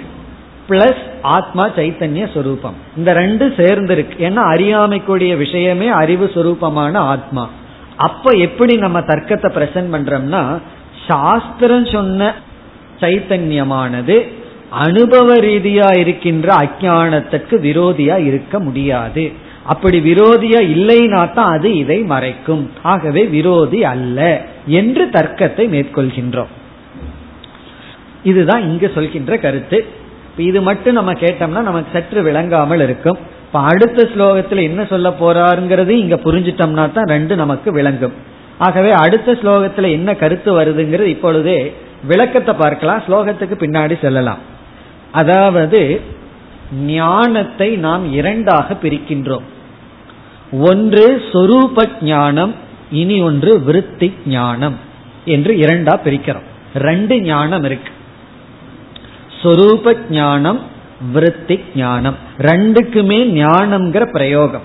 பிளஸ் 0.69 1.01
ஆத்மா 1.21 1.67
சைத்தன்ய 1.67 2.33
சொரூபம். 2.33 2.73
இந்த 2.97 3.13
ரெண்டு 3.13 3.53
சேர்ந்து 3.57 3.93
இருக்கு 3.93 4.29
ஏன்னா 4.29 4.43
அறியாமைக்குரிய 4.53 5.35
விஷயமே 5.35 5.87
அறிவு 5.87 6.31
சுரூபமான 6.33 6.95
ஆத்மா. 6.95 7.49
அப்ப 7.97 8.31
எப்படி 8.31 8.75
நம்ம 8.77 9.01
தர்க்கத்தை 9.01 9.51
பிரசன்ட் 9.51 9.93
பண்றோம்னா 9.93 10.59
சாஸ்திரம் 11.07 11.85
சொன்ன 11.85 12.33
சைத்தன்யமானது 12.99 14.31
அனுபவ 14.69 15.35
ரீதியா 15.35 15.97
இருக்கின்ற 15.97 16.53
அஜானத்துக்கு 16.55 17.55
விரோதியா 17.67 18.25
இருக்க 18.25 18.59
முடியாது. 18.59 19.31
அப்படி 19.71 19.97
விரோதியா 20.09 20.59
இல்லைனா 20.75 21.21
தான் 21.37 21.53
அது 21.55 21.69
இதை 21.83 21.99
மறைக்கும். 22.11 22.63
ஆகவே 22.91 23.21
விரோதி 23.35 23.79
அல்ல 23.93 24.19
என்று 24.79 25.03
தர்க்கத்தை 25.15 25.65
மேற்கொள்கின்றோம். 25.75 26.51
இதுதான் 28.31 28.63
இங்கு 28.69 28.87
சொல்கின்ற 28.97 29.33
கருத்து. 29.45 29.79
இது 30.49 30.59
மட்டும் 30.67 30.97
நம்ம 30.99 31.11
கேட்டோம்னா 31.23 31.63
நமக்கு 31.69 31.89
சற்று 31.95 32.21
விளங்காமல் 32.27 32.83
இருக்கும். 32.85 33.19
இப்ப 33.45 33.59
அடுத்த 33.71 34.03
ஸ்லோகத்துல 34.13 34.63
என்ன 34.69 34.81
சொல்ல 34.85 35.09
போறாருங்கிறது 35.21 35.93
இங்க 36.03 36.15
புரிஞ்சிட்டோம்னா 36.25 36.85
தான் 36.97 37.11
ரெண்டு 37.15 37.33
நமக்கு 37.43 37.71
விளங்கும். 37.71 38.15
ஆகவே 38.57 38.91
அடுத்த 39.03 39.37
ஸ்லோகத்துல 39.41 39.89
என்ன 39.97 40.09
கருத்து 40.15 40.51
வருதுங்கிறது 40.59 41.09
இப்பொழுதே 41.15 41.57
விளக்கத்தை 42.11 42.53
பார்க்கலாம். 42.63 43.03
ஸ்லோகத்துக்கு 43.07 43.55
பின்னாடி 43.63 43.95
செல்லலாம். 44.05 44.43
அதாவது 45.21 45.81
ஞானத்தை 46.85 47.69
நாம் 47.87 48.05
இரண்டாக 48.19 48.77
பிரிக்கின்றோம். 48.83 49.45
ஒன்று 50.59 51.21
சொரூப 51.31 51.91
ஞானம் 52.01 52.55
இனி 52.91 53.21
ஒன்று 53.21 53.59
விருத்தி 53.59 54.13
ஞானம் 54.25 54.75
என்று 55.25 55.53
இரண்டா 55.53 55.99
பிரிக்கிறோம். 56.05 56.43
ரெண்டு 56.75 57.21
ஞானம் 57.21 57.63
இருக்கு. 57.63 57.91
சொரூப 59.41 59.97
ஞானம் 60.09 60.61
விருத்தி 61.11 61.59
ஞானம். 61.75 62.15
ரெண்டுக்குமே 62.37 63.19
ஞானம்ங்கிற 63.27 64.05
பிரயோகம். 64.05 64.61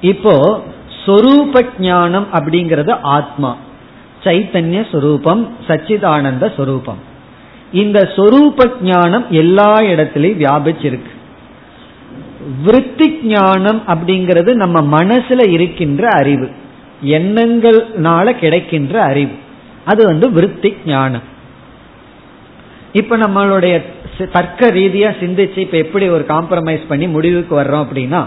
இப்போ 0.00 0.64
சொரூப 1.06 1.66
ஞானம் 1.78 2.26
அப்படிங்கிறது 2.32 2.98
ஆத்மா. 3.02 3.56
சைத்தன்ய 4.24 4.86
சொரூபம் 4.92 5.56
சச்சிதானந்த 5.66 6.54
சொரூபம். 6.56 6.98
இந்த 7.72 8.12
சொரூப 8.16 8.82
ஞானம் 8.82 9.24
எல்லா 9.30 9.78
இடத்திலையும் 9.80 10.40
வியாபிச்சிருக்கு. 10.42 11.12
விருத்தி 12.64 13.18
ஞானம் 13.22 13.82
அப்படிங்கிறது 13.86 14.54
நம்ம 14.54 15.04
மனசுல 15.04 15.48
இருக்கின்ற 15.48 16.08
அறிவு. 16.08 16.48
எண்ணங்கள்னால 17.04 18.32
கிடைக்கின்ற 18.32 19.02
அறிவு. 19.02 19.32
அது 19.84 20.06
வந்து 20.06 20.30
விருத்தி 20.30 20.76
ஞானம் 20.86 21.32
இப்ப 22.92 23.16
நம்மளுடைய 23.16 23.82
தர்க்க 24.32 24.66
ரீதியா 24.66 25.10
சிந்திச்சு 25.20 25.58
இப்ப 25.58 25.76
எப்படி 25.76 26.08
ஒரு 26.08 26.24
காம்ப்ரமைஸ் 26.28 26.84
பண்ணி 26.88 27.08
முடிவுக்கு 27.08 27.60
வர்றோம் 27.60 27.86
அப்படின்னா 27.86 28.24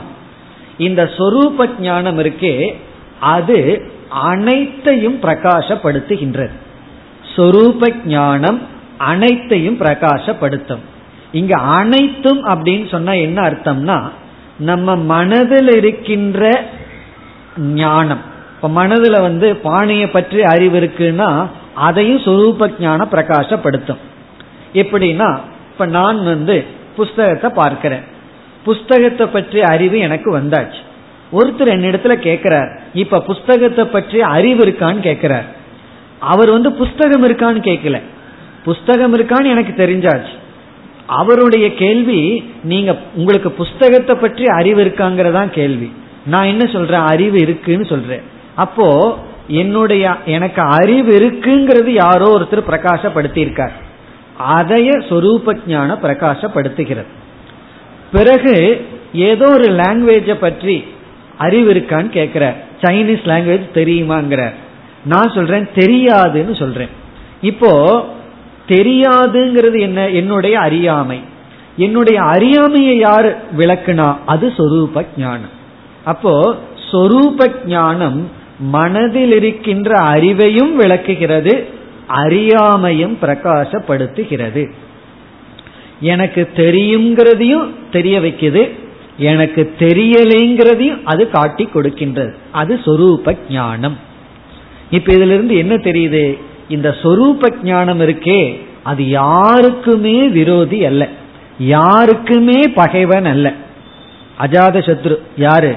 இந்த 0.78 1.04
சொரூப 1.18 1.80
ஞானம் 1.80 2.20
இருக்கே 2.20 2.74
அது 3.20 3.58
அனைத்தையும் 4.10 5.22
பிரகாசப்படுத்துகின்றது. 5.22 6.56
சொரூப 7.36 7.96
ஞானம் 8.06 8.62
அனைத்தையும் 8.98 9.80
பிரகாசப்படுத்தும். 9.80 10.84
இங்க 11.32 11.56
அனைத்தும் 11.56 12.42
அப்படின்னு 12.46 12.92
சொன்னா 12.92 13.13
என்ன 13.13 13.42
அர்த்தம்னா 13.42 13.98
நம்ம 14.58 14.96
மனதில் 14.96 15.72
இருக்கின்ற 15.76 16.42
ஞானம். 17.58 18.24
இப்ப 18.56 18.70
மனதுல 18.70 19.22
வந்து 19.22 19.56
பானையை 19.56 20.08
பற்றி 20.08 20.42
அறிவு 20.42 20.80
இருக்குன்னா 20.80 21.30
அதையும் 21.74 22.20
சொரூப 22.20 22.70
ஞானம் 22.80 23.12
பிரகாசப்படுத்தும். 23.12 24.02
எப்படின்னா 24.74 25.40
இப்ப 25.72 25.86
நான் 25.86 26.24
வந்து 26.24 26.66
புஸ்தகத்தை 26.96 27.50
பார்க்கிறேன். 27.50 28.06
புஸ்தகத்தை 28.63 29.28
பற்றி 29.28 29.62
அறிவு 29.62 30.00
எனக்கு 30.00 30.30
வந்தாச்சு. 30.38 30.82
ஒருத்தர் 31.32 31.76
என்னிடத்துல 31.76 32.13
கேட்கிறார் 32.13 32.82
இப்ப 32.94 33.20
புஸ்தகத்தை 33.20 33.86
பற்றி 33.86 34.22
அறிவு 34.22 34.66
இருக்கான்னு 34.66 35.00
கேட்கிறார் 35.00 35.48
அவர் 36.20 36.50
வந்து 36.52 36.72
புஸ்தகம் 36.72 37.26
இருக்கான்னு 37.28 37.62
கேட்கல 37.70 38.02
புஸ்தகம் 38.63 39.16
இருக்கான்னு 39.18 39.54
எனக்கு 39.56 39.74
தெரிஞ்சாச்சு. 39.84 40.34
அவருடைய 41.08 41.74
கேள்வி 41.74 42.52
நீங்க 42.63 42.98
உங்களுக்கு 43.15 43.52
புஸ்தகத்தை 43.52 44.15
பற்றி 44.15 44.46
அறிவு 44.46 44.84
இருக்காங்கிறதான் 44.84 45.50
கேள்வி. 45.50 45.91
நான் 46.26 46.46
என்ன 46.46 46.65
சொல்றேன்? 46.65 47.00
அறிவு 47.00 47.39
இருக்குன்னு 47.39 47.86
சொல்றேன். 47.86 48.22
அப்போ 48.56 49.17
என்னுடைய 49.48 50.15
எனக்கு 50.26 50.62
அறிவு 50.62 51.13
இருக்குங்கிறது 51.20 51.89
யாரோ 51.89 52.39
ஒருத்தர் 52.39 52.70
பிரகாசப்படுத்தியிருக்கார். 52.70 53.72
அதைய 54.56 54.89
சொரூப 55.10 55.58
ஞான 55.67 55.98
பிரகாசப்படுத்துகிறது. 56.02 57.08
பிறகு 58.12 58.86
ஏதோ 59.13 59.50
ஒரு 59.52 59.63
லாங்குவேஜ 59.63 60.34
பற்றி 60.34 60.84
அறிவு 61.38 61.74
இருக்கான்னு 61.74 62.10
கேட்கிற 62.10 62.56
சைனீஸ் 62.82 63.26
லாங்குவேஜ் 63.26 63.65
தெரியுமாங்கிற 63.74 64.54
நான் 65.06 65.32
சொல்றேன் 65.36 65.70
தெரியாதுன்னு 65.76 66.60
சொல்றேன். 66.60 66.89
இப்போ 67.41 67.72
தெரியாதுங்கிறது 68.68 69.80
என்ன? 69.80 70.10
என்னுடைய 70.10 70.60
அறியாமை. 70.60 71.20
என்னுடைய 71.78 72.22
அறியாமையை 72.22 72.98
யார் 72.98 73.58
விளக்குனா? 73.58 74.18
அது 74.26 74.54
சொரூப 74.58 75.06
ஞானம். 75.18 75.56
அப்போ 76.04 76.58
சொரூப 76.92 77.66
ஞானம் 77.66 78.30
மனதில் 78.60 79.32
இருக்கின்ற 79.32 80.00
அறிவையும் 80.00 80.74
விளக்குகிறது 80.74 81.68
அறியாமையும் 82.10 83.16
பிரகாசப்படுத்துகிறது. 83.22 84.72
எனக்கு 86.00 86.50
தெரியுங்கிறதையும் 86.56 87.70
தெரிய 87.92 88.20
வைக்குது 88.20 88.70
எனக்கு 89.18 89.74
தெரியலைங்கிறதையும் 89.80 91.02
அது 91.04 91.30
காட்டி 91.30 91.70
கொடுக்கின்றது. 91.74 92.34
அது 92.52 92.80
சொரூப 92.86 93.38
ஞானம். 93.50 93.98
இப்ப 94.90 95.14
இதுல 95.14 95.34
இருந்து 95.34 95.58
என்ன 95.58 95.76
தெரியுது? 95.76 96.38
இந்த 96.70 96.96
சொரூப 97.02 97.64
ஞானம் 97.64 98.00
இருக்கே 98.00 98.66
அது 98.84 99.10
யாருக்குமே 99.10 100.28
விரோதி 100.28 100.86
அல்ல. 100.86 101.08
யாருக்குமே 101.60 102.62
பகைவன் 102.62 103.26
அல்ல. 103.26 103.54
அஜாத 104.40 104.78
சத்ரு 104.78 105.16
யாரு? 105.38 105.76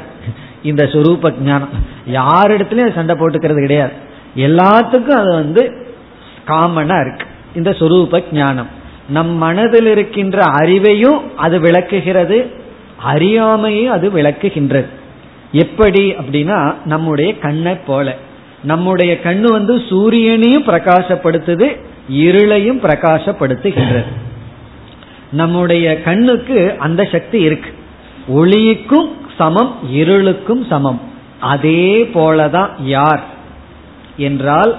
இந்த 0.63 0.85
சொரூப 0.85 1.33
ஞானம். 1.43 1.69
யாரிடத்துலயும் 2.13 2.95
சண்டை 2.95 3.17
போட்டுக்கிறது 3.17 3.61
கிடையாது. 3.61 3.93
எல்லாத்துக்கும் 4.37 5.19
அது 5.21 5.33
வந்து 5.33 5.87
காமனா 6.47 7.07
இருக்கு. 7.07 7.27
இந்த 7.55 7.71
சொரூப 7.71 8.25
ஞானம். 8.33 8.67
நம் 9.09 9.31
மனதில் 9.31 9.87
இருக்கின்ற 9.87 10.43
அறிவையும் 10.43 11.21
அது 11.37 11.61
விளக்குகிறது. 11.61 12.51
அறியாமையும் 13.15 13.89
அது 13.89 14.09
விளக்குகின்றது. 14.11 14.87
எப்படி 15.53 16.15
அப்படின்னா 16.15 16.75
நம்முடைய 16.85 17.39
கண்ணை 17.39 17.75
போல. 17.75 18.17
நம்முடைய 18.63 19.19
கண்ணு 19.23 19.41
வந்து 19.41 19.77
சூரியனையும் 19.77 20.67
பிரகாசப்படுத்துது 20.67 21.81
இருளையும் 22.13 22.83
பிரகாசப்படுத்துகின்றது. 22.83 24.05
நம்முடைய 25.33 26.03
கண்ணுக்கு 26.03 26.75
அந்த 26.79 27.05
சக்தி 27.05 27.41
இருக்கு. 27.41 27.71
ஒளிக்கும் 28.35 29.11
சமம் 29.39 29.77
இருளுக்கும் 29.95 30.67
சமம். 30.69 31.01
அதே 31.41 32.11
போலதான் 32.15 32.69
யார் 32.85 33.25
என்றால் 34.17 34.77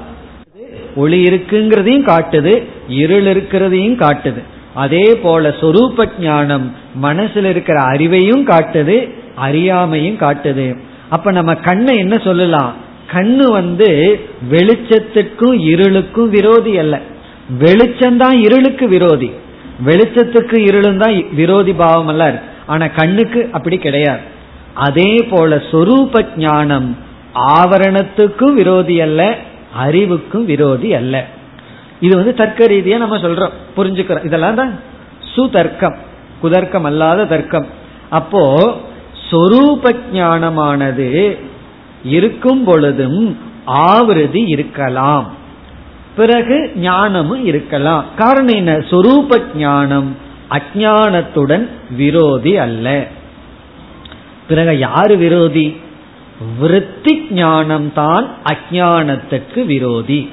ஒளி 0.96 1.24
இருக்குங்கிறதையும் 1.24 2.08
காட்டுது 2.08 2.64
இருள் 2.88 3.24
இருக்கிறதையும் 3.24 3.98
காட்டுது. 3.98 4.42
அதே 4.74 5.20
போல 5.22 5.50
சொரூப 5.50 6.10
ஞானம் 6.20 6.76
மனசுல 7.02 7.44
இருக்கிற 7.44 7.80
அறிவையும் 7.82 8.44
காட்டுது 8.48 9.10
அறியாமையும் 9.42 10.18
காட்டுது. 10.18 10.78
அப்ப 11.10 11.32
நம்ம 11.32 11.56
கண்ணை 11.56 11.98
என்ன 11.98 12.18
சொல்லலாம்? 12.18 12.90
கண்ணு 13.14 13.52
வந்து 13.52 14.20
வெளிச்சத்துக்கும் 14.52 15.56
இருளுக்கும் 15.72 16.30
விரோதி 16.30 16.78
அல்ல. 16.78 17.00
வெளிச்சம்தான் 17.60 18.38
இருளுக்கு 18.40 18.88
விரோதி. 18.88 19.32
வெளிச்சத்துக்கு 19.86 20.58
இருளும் 20.58 20.98
தான் 20.98 21.34
விரோதி 21.36 21.74
பாவம் 21.74 22.08
அல்ல. 22.08 22.42
ஆனா 22.66 22.88
கண்ணுக்கு 22.88 23.50
அப்படி 23.52 23.78
கிடையாது. 23.78 24.20
அதே 24.74 25.28
போல 25.30 25.56
சொரூப 25.72 26.26
ஞானம் 26.38 26.98
ஆவரணத்துக்கும் 27.36 28.54
விரோதி 28.54 29.02
அல்ல 29.02 29.36
அறிவுக்கும் 29.76 30.46
விரோதி 30.46 30.94
அல்ல. 30.94 31.26
இது 32.00 32.16
வந்து 32.16 32.34
தர்க்க 32.34 32.66
ரீதியா 32.66 32.98
நம்ம 32.98 33.18
சொல்றோம் 33.18 33.52
புரிஞ்சுக்கிறோம். 33.78 34.26
இதெல்லாம் 34.26 34.56
தான் 34.56 34.80
சுதர்க்கம் 35.36 35.98
குதர்க்கம் 36.42 36.84
அல்லாத 36.84 37.26
தர்க்கம். 37.26 37.68
அப்போ 38.10 38.44
சொரூப 39.32 39.96
ஞானமானது 40.14 41.38
இருக்கும் 42.04 42.64
பொழுதும் 42.64 43.38
ஆவிருதி 43.68 44.50
இருக்கலாம். 44.50 45.34
பிறகு 46.16 46.72
ஞானமும் 46.76 47.46
இருக்கலாம். 47.46 48.06
காரணம் 48.18 48.56
என்ன? 48.56 48.78
சொரூப 48.78 49.42
ஞானம் 49.56 50.16
அஜானத்துடன் 50.50 51.68
விரோதி 51.96 52.58
அல்ல. 52.58 53.08
பிறகு 54.48 54.80
யாரு 54.80 55.18
விரோதி? 55.18 55.76
விருத்தி 56.60 57.28
ஞானம் 57.32 57.94
தான் 57.94 58.28
அஜானத்துக்கு 58.44 59.66
விரோதி. 59.66 60.30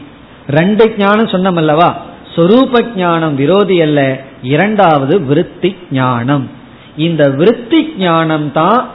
ரெண்டு 0.48 0.94
ஞானம் 0.98 1.26
சொன்னோம் 1.26 1.56
அல்லவா 1.56 2.02
சொரூப 2.36 2.96
ஞானம் 2.96 3.34
விரோதி 3.34 3.80
அல்ல. 3.80 4.20
இரண்டாவது 4.42 5.20
விருத்தி 5.20 5.76
ஞானம். 5.90 6.50
இந்த 6.96 7.30
விருத்தி 7.30 7.92
ஞானம் 7.98 8.52
தான் 8.52 8.88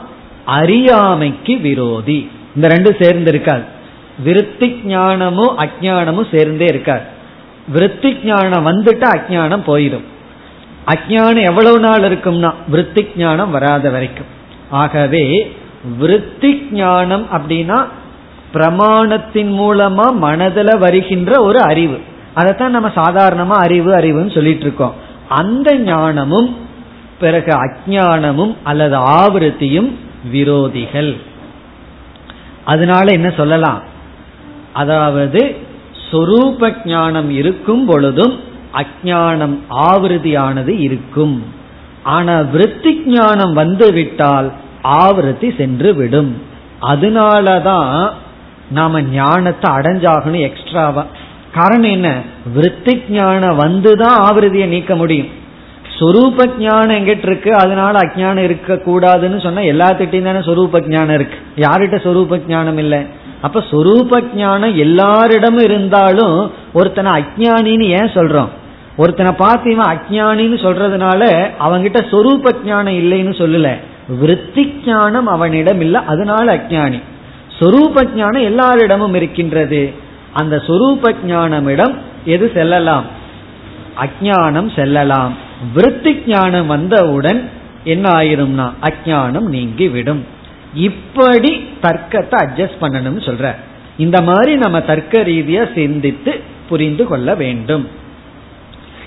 அறியாமைக்கு 0.44 1.60
விரோதி. 1.60 2.30
இந்த 2.54 2.68
ரெண்டு 2.68 2.96
சேர்ந்து 3.00 3.30
இருக்காது. 3.30 3.62
விருத்தி 4.22 4.80
ஞானமும் 4.84 5.58
அஜானமும் 5.58 6.36
சேர்ந்தே 6.36 6.64
இருக்காது. 6.64 7.02
விருத்தி 7.68 8.18
ஞானம் 8.24 8.66
வந்துட்டு 8.66 9.16
அஜானம் 9.16 9.62
போயிடும். 9.66 10.04
அஜானம் 10.86 11.46
எவ்வளவு 11.46 11.80
நாள் 11.80 12.00
இருக்கும்னா 12.00 12.54
விருத்தி 12.68 13.06
ஞானம் 13.16 13.50
வராத 13.50 13.90
வரைக்கும். 13.90 14.26
ஆகவே 14.70 15.56
விருத்தி 15.98 16.68
ஞானம் 16.70 17.26
அப்படின்னா 17.32 17.86
பிரமாணத்தின் 18.54 19.52
மூலமா 19.52 20.14
மனதில் 20.14 20.78
வருகின்ற 20.78 21.42
ஒரு 21.42 21.60
அறிவு. 21.60 21.98
அதைத்தான் 22.34 22.70
நம்ம 22.70 22.88
சாதாரணமா 22.88 23.50
அறிவு 23.50 23.92
அறிவுன்னு 23.92 24.34
சொல்லிட்டு 24.34 24.60
இருக்கோம். 24.60 24.94
அந்த 25.28 25.76
ஞானமும் 25.76 26.56
பிறகு 27.20 27.56
அஜானமும் 27.64 28.56
அல்லது 28.62 28.96
ஆவருத்தியும் 28.96 29.94
விரோதிகள். 30.32 31.16
அதனால 32.64 33.12
என்ன 33.12 33.30
சொல்லலாம்? 33.30 33.82
அதாவது 34.72 35.56
சொரூப 36.10 36.86
ஞானம் 36.86 37.30
இருக்கும் 37.30 37.86
பொழுதும் 37.86 38.40
அஜானம் 38.74 39.58
ஆவிருதியானது 39.70 40.68
இருக்கும். 40.68 41.44
ஆனா 42.02 42.40
விருத்தி 42.40 43.02
ஞானம் 43.06 43.52
வந்து 43.52 43.92
விட்டால் 43.92 44.52
ஆவருத்தி 44.82 45.56
சென்று 45.56 45.94
விடும். 45.94 46.42
அதனாலதான் 46.82 48.10
நாம 48.70 49.02
ஞானத்தை 49.02 49.72
அடைஞ்சாகணும் 49.72 50.40
எக்ஸ்ட்ராவா 50.40 51.06
காரணம் 51.54 51.90
என்ன? 51.90 52.20
விருத்தி 52.54 53.02
ஞானம் 53.08 53.60
வந்துதான் 53.60 54.16
ஆவிருதியை 54.26 54.66
நீக்க 54.66 54.94
முடியும். 54.94 55.28
சொரூப 55.98 56.58
ஞானம் 56.58 56.96
எங்கிட்ட 56.96 57.26
இருக்கு? 57.26 57.54
அதனால 57.54 57.98
அஜானம் 57.98 58.36
இருக்க 58.36 58.74
கூடாதுன்னு 58.74 59.42
சொன்னா 59.42 59.60
எல்லாத்திட்டையும் 59.60 60.22
தானே 60.22 60.38
சொரூப 60.38 60.88
ஞானம் 60.88 61.14
இருக்கு. 61.14 61.38
யார்கிட்ட 61.56 61.96
சொரூப 62.06 62.40
ஞானம் 62.46 62.78
இல்லை? 62.78 62.98
அப்ப 63.40 63.62
சொரூப 63.70 64.22
ஞானம் 64.34 64.76
எல்லாரிடமும் 64.76 65.62
இருந்தாலும் 65.62 66.52
ஒருத்தனை 66.72 67.12
அஜானின்னு 67.12 67.84
ஏன் 67.84 68.14
சொல்றோம்? 68.14 68.48
ஒருத்தனை 68.96 69.32
பார்த்து 69.32 69.70
இவன் 69.70 69.86
அஜானின்னு 69.86 70.58
சொல்றதுனால 70.64 71.22
அவங்கிட்ட 71.60 72.00
சொரூப 72.10 72.54
ஞானம் 72.64 72.94
இல்லைன்னு 72.94 73.34
சொல்லல. 73.42 73.76
விருத்தி 74.20 74.82
ஞானம் 74.86 75.26
அவனிடம் 75.26 75.80
இல்லை 75.80 76.00
அதனால 76.06 76.56
அஜானி 76.56 77.02
சொரூப 77.60 78.14
ஞானம் 78.14 78.42
எல்லாரிடமும் 78.42 79.14
இருக்கின்றது. 79.14 79.92
அந்த 80.32 80.56
சொரூப 80.56 81.14
ஞானமிடம் 81.26 81.94
எது 82.24 82.50
செல்லலாம்? 82.54 83.04
அஜானம் 84.00 84.74
செல்லலாம். 84.74 85.43
விருத்தி 85.74 86.22
ஞானம் 86.26 86.66
வந்தவுடன் 86.66 87.40
என்ன 87.84 88.10
ஆயிரும்னா 88.10 88.66
அஜானம் 88.88 89.48
நீங்கி 89.56 89.88
விடும் 89.88 90.22
இப்படி 90.88 91.50
தர்க்கத்தை 91.80 92.36
அட்ஜஸ்ட் 92.44 92.80
பண்ணணும்னு 92.80 93.22
சொல்ற. 93.28 93.52
இந்த 93.96 94.22
மாதிரி 94.22 94.56
நம்ம 94.56 94.80
தர்க்க 94.80 95.22
ரீதியா 95.22 95.74
சிந்தித்து 95.74 96.32
புரிந்து 96.68 97.04
கொள்ள 97.06 97.34
வேண்டும். 97.34 97.84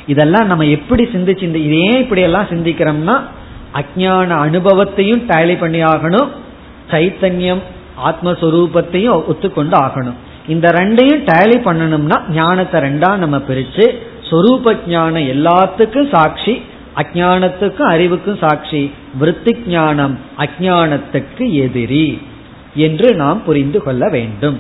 இதெல்லாம் 0.08 0.48
நம்ம 0.48 0.66
எப்படி 0.66 1.04
சிந்திச்சு 1.04 1.44
இது 1.48 1.80
ஏன் 1.80 2.02
இப்படி 2.04 2.22
எல்லாம் 2.22 2.52
சிந்திக்கிறோம்னா 2.52 3.16
அஜான 3.80 4.30
அனுபவத்தையும் 4.46 5.24
டேலி 5.32 5.58
பண்ணி 5.60 5.82
ஆகணும் 5.94 6.30
சைத்தன்யம் 6.92 7.64
ஆத்மஸ்வரூபத்தையும் 8.10 9.26
ஒத்துக்கொண்டு 9.32 9.76
ஆகணும். 9.86 10.18
இந்த 10.48 10.68
ரெண்டையும் 10.80 11.24
டேலி 11.32 11.58
பண்ணணும்னா 11.68 12.18
ஞானத்தை 12.30 12.82
ரெண்டா 12.82 13.18
நம்ம 13.18 13.38
பிரிச்சு 13.38 13.86
சொரூப 14.30 14.78
ஞானம் 14.88 15.22
எல்லாத்துக்கும் 15.22 16.10
சாட்சி 16.12 16.62
அஜானத்துக்கும் 16.96 17.92
அறிவுக்கும் 17.94 18.38
சாட்சி 18.38 18.94
விருத்தி 19.14 19.56
ஞானம் 19.68 20.20
அஜானத்துக்கு 20.38 21.52
எதிரி 21.52 22.22
என்று 22.76 23.16
நாம் 23.16 23.44
புரிந்து 23.44 23.84
கொள்ள 23.84 24.10
வேண்டும். 24.10 24.60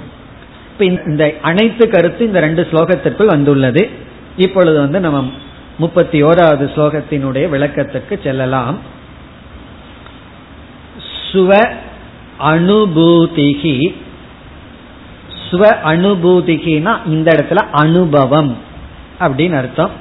இப்ப 0.71 0.85
இந்த 0.85 1.33
அனைத்து 1.41 1.89
கருத்து 1.89 2.25
இந்த 2.25 2.39
ரெண்டு 2.39 2.67
ஸ்லோகத்திற்குள் 2.71 3.25
வந்துள்ளது. 3.25 3.89
இப்பொழுது 4.37 4.79
வந்து 4.79 4.99
நம்ம 4.99 5.31
முப்பத்தி 5.77 6.23
ஓராவது 6.23 6.65
ஸ்லோகத்தினுடைய 6.75 7.45
விளக்கத்துக்கு 7.53 8.23
செல்லலாம். 8.23 8.77
சுவ 11.31 11.67
அனுபூதிகி 12.39 13.95
சுவ 15.51 15.63
அனுபூதிகினா 15.83 16.97
இந்த 17.05 17.31
இடத்துல 17.33 17.55
அனுபவம். 17.71 18.57
அப்படின்னு 19.19 19.57
அர்த்தம். 19.57 19.91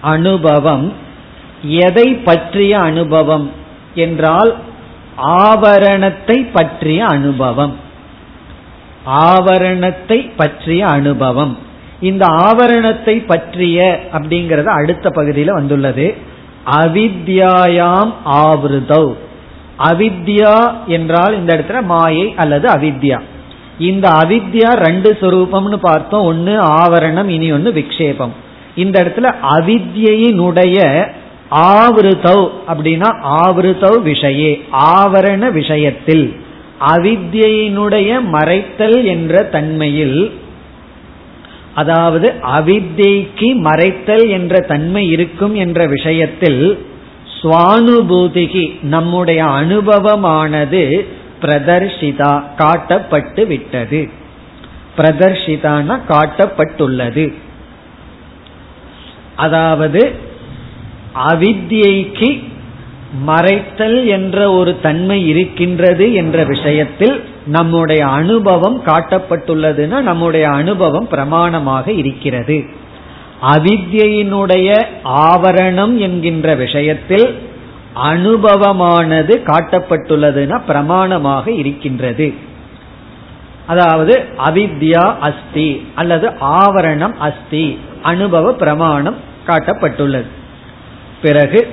அனுபவம். 0.00 0.92
எதை 1.62 2.14
பற்றிய 2.14 2.78
அனுபவம் 2.78 3.52
என்றால் 3.94 4.56
ஆவரணத்தை 5.22 6.48
பற்றிய 6.52 7.06
அனுபவம். 7.06 7.76
ஆவரணத்தை 9.06 10.32
பற்றிய 10.36 10.86
அனுபவம். 10.86 11.58
இந்த 12.00 12.26
ஆவரணத்தை 12.26 13.26
பற்றிய 13.26 14.00
அப்படிங்கறது 14.12 14.64
அடுத்த 14.64 15.10
பகுதியில் 15.10 15.52
வந்துள்ளது. 15.52 16.16
அவித்யாயாம் 16.70 18.12
ஆவிருதவ் 18.26 19.14
அவித்யா 19.78 20.72
என்றால் 20.86 21.36
இந்த 21.36 21.56
இடத்துல 21.56 21.82
மாயை 21.82 22.34
அல்லது 22.36 22.68
அவித்யா. 22.68 23.20
இந்த 23.78 24.08
அவித்யா 24.08 24.72
ரெண்டு 24.74 25.16
சொரூபம்னு 25.20 25.76
பார்த்தோம். 25.76 26.24
ஒன்னு 26.24 26.62
ஆவரணம் 26.62 27.26
இனி 27.26 27.52
ஒன்னு 27.52 27.70
விக்ஷேபம். 27.70 28.30
இந்த 28.74 29.04
இடத்துல 29.04 29.34
அவித்யினுடைய 29.50 31.06
ஆவிருதவ் 31.50 32.48
அப்படின்னா 32.68 33.10
ஆவிருதவ் 33.40 34.00
விஷயே 34.04 34.60
ஆவரண 34.72 35.50
விஷயத்தில். 35.52 36.36
அவித்யினுடைய 36.88 38.20
மறைத்தல் 38.32 39.04
என்ற 39.04 39.42
தன்மையில் 39.42 40.32
அதாவது 41.74 42.32
அவித்தைக்கு 42.58 43.54
மறைத்தல் 43.62 44.28
என்ற 44.28 44.60
தன்மை 44.60 45.08
இருக்கும் 45.08 45.54
என்ற 45.54 45.86
விஷயத்தில் 45.86 46.86
சுவானுபூதிகி 47.42 48.84
நம்முடைய 48.84 49.44
அனுபவமானது 49.44 51.06
பிரதர்ஷிதா 51.40 52.42
காட்டப்பட்டு 52.58 53.46
விட்டது 53.46 54.08
பிரதர்ஷிதான 54.96 55.98
காட்டப்பட்டுள்ளது. 56.08 57.34
அதாவது 59.36 60.12
அவித்யைக்கு 61.28 62.44
மறைத்தல் 63.26 64.06
என்ற 64.06 64.52
ஒரு 64.52 64.80
தன்மை 64.80 65.28
இருக்கின்றது 65.28 66.14
என்ற 66.14 66.44
விஷயத்தில் 66.44 67.24
நம்முடைய 67.46 68.06
அனுபவம் 68.06 68.82
காட்டப்பட்டுள்ளதுன்னா 68.86 70.00
நம்முடைய 70.00 70.48
அனுபவம் 70.48 71.08
பிரமாணமாக 71.10 71.88
இருக்கிறது. 71.88 72.64
அவித்யினுடைய 73.42 74.84
ஆவரணம் 75.04 75.96
என்கின்ற 75.96 76.54
விஷயத்தில் 76.54 77.38
அனுபவமானது 77.94 79.42
காட்டப்பட்டுள்ளதுன்னா 79.44 80.60
பிரமாணமாக 80.68 81.48
இருக்கின்றது. 81.48 82.34
அதாவது 83.66 84.24
அவித்யா 84.38 85.18
அஸ்தி 85.18 85.86
அல்லது 85.94 86.28
ஆவரணம் 86.28 87.14
அஸ்தி 87.18 87.78
அனுபவ 88.02 88.52
பிரமாணம் 88.52 89.16
காட்டப்பட்டுள்ளது. 89.46 90.26
பிறகு 91.22 91.68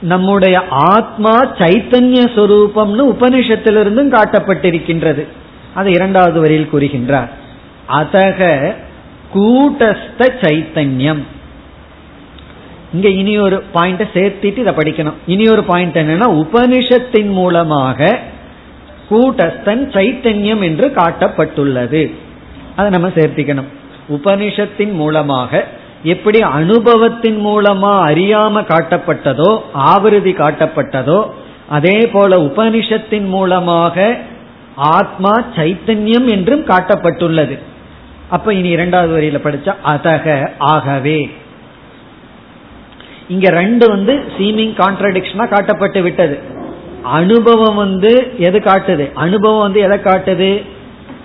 நம்முடைய 0.00 0.64
ஆத்மா 0.70 1.44
சைத்தன்ய 1.44 2.26
சொரூபம்னு 2.36 3.02
உபனிஷத்திலிருந்தும் 3.10 4.14
காட்டப்பட்டிருக்கின்றது. 4.14 5.26
அது 5.74 5.90
இரண்டாவது 5.90 6.40
வரியில் 6.40 6.68
கூறுகின்றார். 6.72 7.28
அதக 7.88 8.74
கூட்டஸ்த 9.34 10.18
சைத்தன்யம். 10.18 11.22
இங்க 12.92 13.08
இனி 13.08 13.38
ஒரு 13.38 13.64
பாயிண்ட 13.74 14.04
சேர்த்திட்டு 14.14 14.58
இதை 14.58 14.72
படிக்கணும். 14.72 15.18
இனி 15.26 15.50
ஒரு 15.50 15.64
பாயிண்ட் 15.64 15.98
என்னன்னா 15.98 16.28
உபனிஷத்தின் 16.44 17.30
மூலமாக 17.30 18.18
கூட்டஸ்தன் 19.10 19.84
சைத்தன்யம் 19.96 20.62
என்று 20.62 20.86
காட்டப்பட்டுள்ளது. 20.88 22.14
அதை 22.76 22.90
நம்ம 22.90 23.08
சேர்த்திக்கணும். 23.08 23.68
உபனிஷத்தின் 24.10 24.92
மூலமாக 24.92 25.64
எப்படி 26.02 26.40
அனுபவத்தின் 26.40 27.46
மூலமா 27.46 27.92
அறியாம 28.10 28.62
காட்டப்பட்டதோ 28.62 29.60
ஆவிருதி 29.74 30.32
காட்டப்பட்டதோ 30.42 31.30
அதே 31.68 32.06
போல 32.06 32.36
உபனிஷத்தின் 32.36 33.26
மூலமாக 33.26 34.16
ஆத்மா 34.74 35.32
சைத்தன்யம் 35.56 36.28
என்றும் 36.28 36.64
காட்டப்பட்டுள்ளது. 36.64 37.58
அப்ப 38.28 38.54
இனி 38.54 38.68
இரண்டாவது 38.68 39.12
வரியில 39.16 39.46
படிச்சா 39.46 39.74
அதக 39.86 40.50
ஆகவே. 40.58 41.30
இங்க 43.28 43.50
ரெண்டு 43.50 43.88
வந்து 43.88 44.22
சீமிங் 44.38 44.74
கான்ட்ரடிக்ஷனா 44.78 45.46
காட்டப்பட்டு 45.46 46.02
விட்டது. 46.02 46.38
அனுபவம் 47.02 47.74
வந்து 47.74 48.34
எது 48.38 48.58
காட்டுது? 48.58 49.12
அனுபவம் 49.12 49.60
வந்து 49.60 49.80
எதை 49.80 49.98
காட்டுது? 49.98 50.62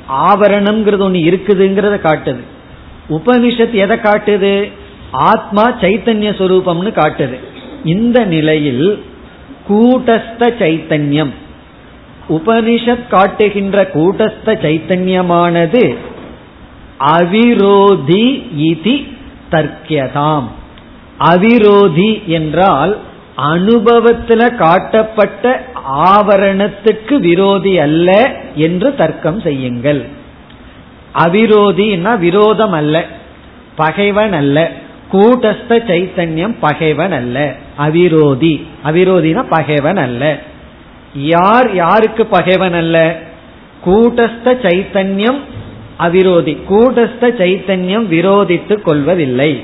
ஆவரணம்ங்கிறது 0.10 1.06
ஒண்ணு 1.06 1.22
இருக்குதுங்கிறத 1.30 2.00
காட்டுது. 2.04 2.40
உபனிஷத் 3.10 3.72
எதை 3.72 3.98
காட்டுது? 3.98 4.72
ஆத்மா 5.12 5.72
சைத்தன்ய 5.72 6.34
சொரூபம்னு 6.40 6.92
காட்டுது. 6.96 7.40
இந்த 7.84 8.26
நிலையில் 8.26 9.04
கூட்டஸ்த 9.70 10.40
சைத்தன்யம். 10.40 11.34
உபனிஷத் 12.30 13.08
காட்டுகின்ற 13.10 13.90
கூட்டஸ்த 13.94 14.46
சைத்தன்யமானது 14.46 15.96
அவிரோதி 17.00 18.44
இதி 18.58 19.14
தர்க்கியதாம். 19.52 20.48
அவிரோதி 21.20 22.26
என்றால் 22.26 22.98
அனுபவத்தில் 23.36 24.56
காட்டப்பட்ட 24.56 25.66
ஆவரணத்துக்கு 26.04 27.14
விரோதி 27.14 27.80
அல்ல 27.80 28.36
என்று 28.56 28.96
தர்க்கம் 28.96 29.40
செய்யுங்கள். 29.40 30.06
அவிரோதினா 31.16 32.18
விரோதம் 32.18 32.72
அல்ல 32.72 33.06
பகைவன் 33.76 34.34
அல்ல 34.34 34.72
கூட்டஸ்த 35.12 35.70
சைத்தன்யம் 35.70 36.56
பகைவன் 36.60 37.12
அல்ல 37.12 37.54
அவிரோதி. 37.78 38.64
அவிரோதினா 38.86 39.46
பகைவன் 39.50 39.98
அல்ல. 39.98 40.40
யார் 41.16 41.76
யாருக்கு 41.76 42.26
பகைவன் 42.26 42.74
அல்ல? 42.74 43.20
கூட்டஸ்த 43.86 44.46
சைத்தன்யம் 44.46 45.40
அவிரோதி. 46.00 46.58
கூட்டஸ்த 46.70 47.22
சைத்தன்யம் 47.22 48.08
விரோதித்துக் 48.10 48.82
கொள்வதில்லை. 48.82 49.64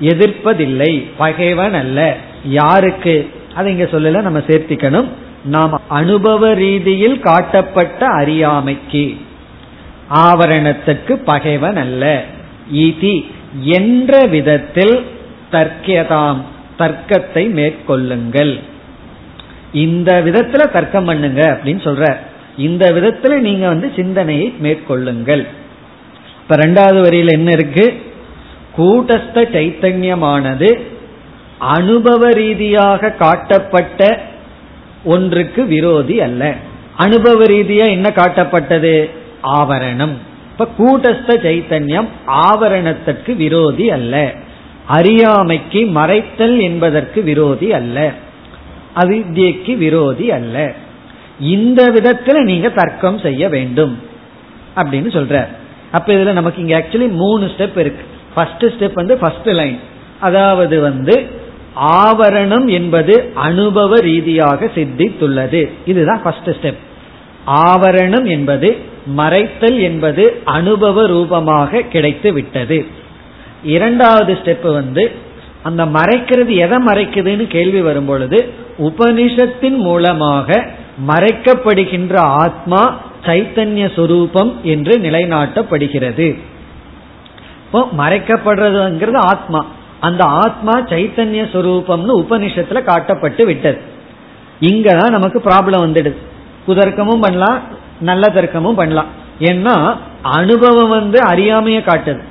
எதிர்ப்பதில்லை 0.00 1.04
பகைவன் 1.16 1.74
அல்ல. 1.74 2.16
யாருக்கு? 2.44 3.30
அதை 3.54 3.72
இங்க 3.72 3.84
சொல்லல 3.84 4.22
நம்ம 4.22 4.38
சேர்த்திக்கணும். 4.38 5.08
நாம் 5.44 5.82
அனுபவ 5.88 6.54
ரீதியில் 6.54 7.20
காட்டப்பட்ட 7.20 8.06
அறியாமைக்கு. 8.06 9.16
ஆவரணத்துக்கு 10.14 11.12
பகைவன் 11.12 11.76
அல்ல. 11.76 12.24
ஈதி 12.74 13.30
என்ற 13.60 14.26
விதத்தில் 14.26 15.04
தர்க்கியதாம் 15.52 16.40
தர்க்கத்தை 16.78 17.48
மேற்கொள்ளுங்கள். 17.48 18.60
இந்த 19.72 20.22
விதத்துல 20.24 20.70
தர்க்கம் 20.70 21.04
பண்ணுங்க 21.04 21.60
அப்படின்னு 21.62 21.66
சொல்ற. 21.66 22.16
இந்த 22.56 22.92
விதத்துல 22.92 23.38
நீங்க 23.38 23.68
வந்து 23.68 23.92
சிந்தனையை 23.96 24.54
மேற்கொள்ளுங்கள். 24.62 25.46
இப்ப 26.42 26.56
ரெண்டாவது 26.56 27.00
வரியில 27.08 27.28
என்ன 27.28 27.50
இருக்கு? 27.50 28.02
கூட்டஸ்த 28.76 29.34
சைத்தன்யமானது 29.34 30.80
அனுபவ 31.58 32.30
ரீதியாக 32.30 33.10
காட்டப்பட்ட 33.10 34.20
ஒன்றுக்கு 35.04 35.64
விரோதி 35.64 36.20
அல்ல. 36.20 36.54
அனுபவ 36.96 37.44
ரீதியா 37.44 37.88
என்ன 37.88 38.12
காட்டப்பட்டது? 38.14 39.10
ஆவரணம். 39.42 40.12
இப்ப 40.50 40.68
கூட்டஸ்த 40.78 41.28
சைத்தன்யம் 41.28 42.08
ஆவரணத்திற்கு 42.26 43.36
விரோதி 43.36 43.90
அல்ல. 43.90 44.32
அறியாமைக்கு 44.86 45.86
மறைத்தல் 45.86 46.60
என்பதற்கு 46.60 47.22
விரோதி 47.22 47.72
அல்ல. 47.72 48.12
அவித்யக்கு 48.96 49.76
விரோதி 49.76 50.30
அல்ல. 50.30 50.72
இந்த 51.40 51.86
விதத்துல 51.88 52.42
நீங்க 52.42 52.68
தர்க்கம் 52.68 53.18
செய்ய 53.18 53.48
வேண்டும் 53.48 53.98
அப்படின்னு 54.76 55.08
சொல்ற 55.08 55.46
அப்ப 55.92 56.12
இதுல 56.12 56.32
நமக்கு 56.32 56.60
இங்க 56.60 56.78
ஆக்சுவலி 56.78 57.10
மூணு 57.10 57.46
ஸ்டெப் 57.46 57.78
இருக்கு. 57.78 58.04
ஃபர்ஸ்ட் 58.34 58.64
ஸ்டெப் 58.64 58.92
வந்து 58.94 59.16
ஃபர்ஸ்ட் 59.16 59.50
லைன் 59.60 59.78
அதாவது 60.20 60.80
வந்து 60.80 61.14
ஆவரணம் 62.04 62.66
என்பது 62.66 63.32
அனுபவ 63.34 64.00
ரீதியாக 64.00 64.70
சித்தித்துள்ளது. 64.74 65.70
இதுதான் 65.86 66.22
ஃபர்ஸ்ட் 66.22 66.48
ஸ்டெப் 66.48 66.80
ஆவரணம் 67.46 68.26
என்பது 68.28 68.76
மறைத்தல் 69.16 69.78
என்பது 69.80 70.24
அனுபவ 70.44 71.06
ரூபமாக 71.06 71.80
கிடைத்து 71.80 72.32
விட்டது. 72.32 72.86
இரண்டாவது 73.64 74.32
ஸ்டெப் 74.44 74.72
வந்து 74.72 75.10
அந்த 75.62 75.84
மறைக்கிறது 75.84 76.52
எதை 76.64 76.78
மறைக்குதுன்னு 76.86 77.46
கேள்வி 77.46 77.80
வரும் 77.80 78.06
பொழுது 78.06 78.38
உபனிஷத்தின் 78.78 79.78
மூலமாக 79.86 80.66
மறைக்கப்படுகின்ற 81.08 82.14
ஆத்மா 82.16 83.00
சைத்தன்ய 83.26 83.94
சொரூபம் 83.96 84.60
என்று 84.62 84.98
நிலைநாட்டப்படுகிறது. 84.98 86.28
இப்போ 87.72 87.88
மறைக்கப்படுறதுங்கிறது 87.98 89.16
ஆத்மா. 89.16 89.66
அந்த 90.00 90.24
ஆத்மா 90.24 90.80
சைத்தன்ய 90.80 91.42
சுரூபம்னு 91.52 92.18
உபனிஷத்துல 92.18 92.82
காட்டப்பட்டு 92.82 93.44
விட்டது. 93.44 93.80
இங்கதான் 94.60 95.10
நமக்கு 95.10 95.38
ப்ராப்ளம் 95.38 95.86
வந்துடுது. 95.86 96.16
குதர்க்கமும் 96.68 97.20
பண்ணலாம் 97.20 97.58
நல்ல 98.00 98.32
தர்க்கமும் 98.34 98.74
பண்ணலாம். 98.74 99.06
ஏன்னா 99.38 99.96
அனுபவம் 100.22 100.88
வந்து 100.88 101.20
அறியாமைய 101.22 101.80
காட்டுது. 101.80 102.22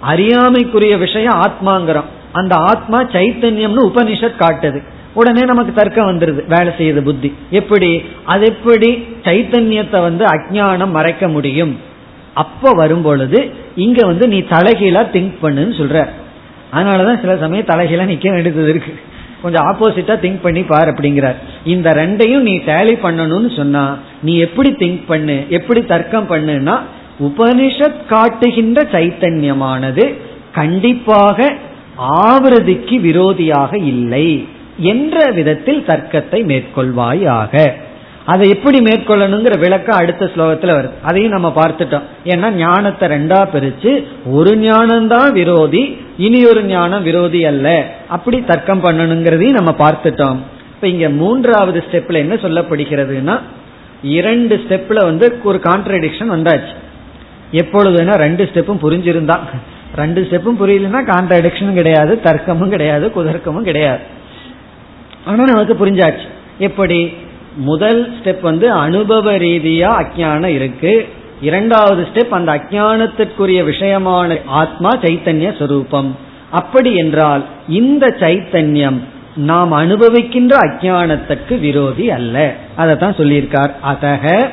அறியாமைக்குரிய 0.00 0.96
விஷயம் 0.96 1.40
ஆத்மாங்கிறோம். 1.40 2.04
அந்த 2.32 2.54
ஆத்மா 2.54 3.02
சைத்தன்யம்னு 3.02 3.90
உபனிஷத் 3.92 4.34
காட்டுது. 4.38 4.82
உடனே 5.14 5.40
நமக்கு 5.40 5.72
தர்க்கம் 5.72 6.18
வந்துருது. 6.18 6.46
வேலை 6.46 6.72
செய்யுது 6.78 7.02
புத்தி. 7.02 7.36
எப்படி? 7.50 8.04
அது 8.24 8.46
எப்படி 8.46 9.06
சைத்தன்யத்தை 9.22 10.00
வந்து 10.02 10.24
அஜானம் 10.24 10.90
மறைக்க 10.90 11.28
முடியும்? 11.28 11.90
அப்ப 12.34 12.70
வரும் 12.70 13.02
பொழுது 13.02 13.50
இங்க 13.76 14.06
வந்து 14.06 14.28
நீ 14.28 14.38
தலைகீழா 14.38 15.02
திங்க் 15.14 15.34
பண்ணுன்னு 15.42 15.74
சொல்ற. 15.80 16.06
அதனாலதான் 16.74 17.20
சில 17.20 17.36
சமயம் 17.36 17.66
தலைகீழா 17.66 18.04
நிக்க 18.12 18.30
வேண்டியது 18.30 18.68
இருக்கு. 18.68 18.94
கொஞ்சம் 19.42 19.66
ஆப்போசிட்டா 19.70 20.14
திங்க் 20.24 20.42
பண்ணி 20.42 20.62
பார் 20.62 20.88
அப்படிங்கிறார். 20.88 21.34
இந்த 21.64 21.90
ரெண்டையும் 21.90 22.46
நீ 22.48 22.56
டேலி 22.56 22.94
பண்ணணும்னு 23.02 23.56
சொன்னா 23.56 23.98
நீ 24.22 24.36
எப்படி 24.36 24.70
திங்க் 24.72 25.02
பண்ணு 25.06 25.44
எப்படி 25.48 25.84
தர்க்கம் 25.84 26.30
பண்ணுனா 26.30 26.78
உபனிஷத் 27.20 28.00
காட்டுகின்ற 28.08 28.82
சைத்தன்யமானது 28.92 30.14
கண்டிப்பாக 30.52 31.52
ஆவிரதிக்கு 31.98 32.96
விரோதியாக 33.08 33.82
இல்லை 33.84 34.46
என்ற 34.78 35.30
விதத்தில் 35.30 35.84
தர்க்கத்தை 35.84 36.44
மேற்கொள்வாயாக. 36.44 37.72
அதை 38.26 38.48
எப்படி 38.48 38.78
மேற்கொள்ளணுங்கிற 38.78 39.58
விளக்கம் 39.58 39.98
அடுத்த 39.98 40.24
ஸ்லோகத்துல 40.24 40.74
வருது. 40.74 40.90
அதையும் 41.02 41.30
நம்ம 41.30 41.52
பார்த்துட்டோம். 41.56 42.02
ஏன்னா 42.24 42.50
ஞானத்தை 42.50 43.08
ரெண்டா 43.08 43.48
பிரிச்சு 43.54 44.06
ஒரு 44.26 44.56
ஞானம்தான் 44.56 45.32
விரோதி 45.32 45.96
இனி 46.18 46.46
ஒரு 46.46 46.62
ஞானம் 46.64 47.02
விரோதி 47.02 47.44
அல்ல. 47.44 47.94
அப்படி 48.08 48.44
தர்க்கம் 48.44 48.84
பண்ணணுங்கிறதையும் 48.84 49.58
நம்ம 49.58 49.74
பார்த்துட்டோம். 49.78 50.36
இப்ப 50.74 50.88
இங்க 50.88 51.08
மூன்றாவது 51.08 51.84
ஸ்டெப்ல 51.90 52.14
என்ன 52.14 52.34
சொல்லப்படுகிறதுனா 52.34 53.40
இரண்டு 54.02 54.64
ஸ்டெப்ல 54.68 54.94
வந்து 54.94 55.40
ஒரு 55.42 55.60
கான்ட்ரடிக்ஷன் 55.64 56.32
வந்தாச்சு. 56.32 56.74
எப்பொழுதுனா 57.52 58.14
ரெண்டு 58.14 58.44
ஸ்டெப்பும் 58.44 58.78
புரிஞ்சிருந்தா. 58.82 59.38
ரெண்டு 59.96 60.28
ஸ்டெப்பும் 60.30 60.60
புரியலன்னா 60.60 61.00
கான்ட்ரடிக்ஷனும் 61.06 61.74
கிடையாது 61.74 62.20
தர்க்கமும் 62.24 62.68
கிடையாது 62.68 63.12
குதர்க்கமும் 63.16 63.62
கிடையாது. 63.62 64.00
ஆனா 65.24 65.44
நமக்கு 65.44 65.86
புரிஞ்சாச்சு. 65.86 66.28
எப்படி? 66.58 67.12
முதல் 67.56 68.10
ஸ்டெப் 68.10 68.40
வந்து 68.40 68.70
அனுபவ 68.70 69.32
ரீதியா 69.32 70.04
அஜானம் 70.04 70.46
இருக்கு. 70.46 71.08
இரண்டாவது 71.40 72.06
ஸ்டெப் 72.14 72.28
அந்த 72.28 72.52
அஜானத்திற்குரிய 72.52 73.64
விஷயமான 73.64 74.40
ஆத்மா 74.46 74.90
சைத்தன்ய 74.90 75.58
சொரூபம். 75.58 76.16
அப்படி 76.50 76.94
என்றால் 76.94 77.44
இந்த 77.68 78.16
சைத்தன்யம் 78.20 78.98
நாம் 79.36 79.72
அனுபவிக்கின்ற 79.72 80.56
அஜானத்துக்கு 80.60 81.60
விரோதி 81.60 82.10
அல்ல. 82.10 82.54
அதை 82.76 82.96
தான் 82.96 83.16
சொல்லியிருக்கார். 83.16 83.70
அதக 83.86 84.48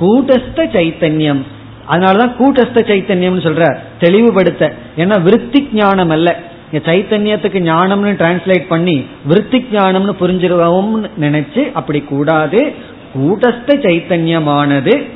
கூட்டஸ்த 0.00 0.56
சைத்தன்யம். 0.56 1.42
அதனாலதான் 1.90 2.34
கூட்டஸ்த 2.38 2.74
சைத்தன்யம் 2.74 3.40
சொல்ற 3.40 3.76
தெளிவுபடுத்த. 4.00 4.72
ஏன்னா 4.96 5.22
விருத்தி 5.22 5.68
ஞானம் 5.72 6.10
அல்ல. 6.10 6.40
சைத்தன்யத்துக்கு 6.72 7.60
ஞானம்னு 7.60 8.12
டிரான்ஸ்லேட் 8.22 8.66
பண்ணி 8.68 9.06
விருத்தி 9.24 9.66
ஞானம்னு 9.72 10.14
புரிஞ்சிருவோம் 10.20 11.06
நினைச்சு 11.20 11.72
அப்படி 11.72 12.00
கூடாது. 12.00 12.72
கூட்டஸ்த 13.14 13.76
சைத்தன்யமானது 13.86 15.08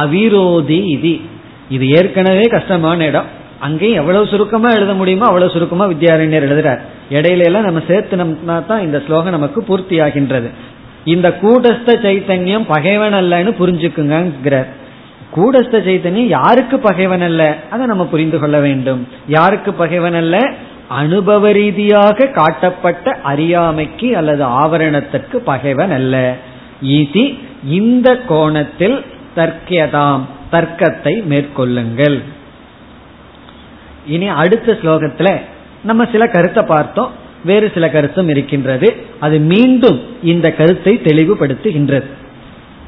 அவிரோதி 0.00 0.80
இது. 0.96 1.20
இது 1.68 1.88
ஏற்கனவே 1.88 2.42
கஷ்டமான 2.42 3.04
இடம். 3.04 3.26
அங்கேயும் 3.60 3.94
எவ்வளவு 3.94 4.26
சுருக்கமா 4.26 4.72
எழுத 4.72 4.94
முடியுமோ 4.94 5.24
அவ்வளவு 5.24 5.52
சுருக்கமா 5.52 5.86
வித்யாரண்யர் 5.86 6.46
எழுதுறார். 6.48 6.80
இடையில 7.10 7.44
எல்லாம் 7.44 7.64
நம்ம 7.64 7.80
சேர்த்துனோம்னா 7.88 8.66
தான் 8.66 8.82
இந்த 8.82 9.02
ஸ்லோகம் 9.06 9.30
நமக்கு 9.30 9.64
பூர்த்தி 9.64 10.00
ஆகின்றது 10.00 10.50
இந்த 11.04 11.28
கூட்டஸ்த 11.42 12.00
சைத்தன்யம் 12.02 12.64
பகைவன் 12.64 13.12
அல்லன்னு 13.12 13.52
புரிஞ்சுக்குங்கிறார் 13.60 14.66
கூடஸ்த 15.36 15.76
சைத்தன்யம் 15.86 16.32
யாருக்கு 16.36 16.78
பகைவன் 16.78 17.20
அல்ல? 17.20 17.56
அதை 17.70 17.86
நம்ம 17.86 18.06
புரிந்து 18.06 18.38
கொள்ள 18.38 18.58
வேண்டும். 18.58 19.08
யாருக்கு 19.28 19.74
பகைவன் 19.74 20.14
அல்ல? 20.14 20.52
அனுபவ 20.88 21.50
ரீதியாக 21.52 22.26
காட்டப்பட்ட 22.26 23.18
அறியாமைக்கு 23.22 24.16
அல்லது 24.16 24.44
ஆவரணத்திற்கு 24.44 25.36
பகைவன் 25.36 25.90
அல்ல. 25.90 26.34
இதி 26.86 27.38
இந்த 27.68 28.16
கோணத்தில் 28.16 29.04
தர்க்கியதாம் 29.36 30.20
தர்க்கத்தை 30.50 31.22
மேற்கொள்ளுங்கள். 31.22 32.22
இனி 34.06 34.28
அடுத்த 34.28 34.72
ஸ்லோகத்துல 34.72 35.40
நம்ம 35.82 36.04
சில 36.12 36.26
கருத்தை 36.26 36.64
பார்த்தோம். 36.64 37.10
வேறு 37.44 37.70
சில 37.74 37.90
கருத்தும் 37.90 38.28
இருக்கின்றது. 38.28 38.96
அது 39.20 39.38
மீண்டும் 39.38 40.00
இந்த 40.22 40.52
கருத்தை 40.52 41.00
தெளிவுபடுத்துகின்றது. 41.04 42.06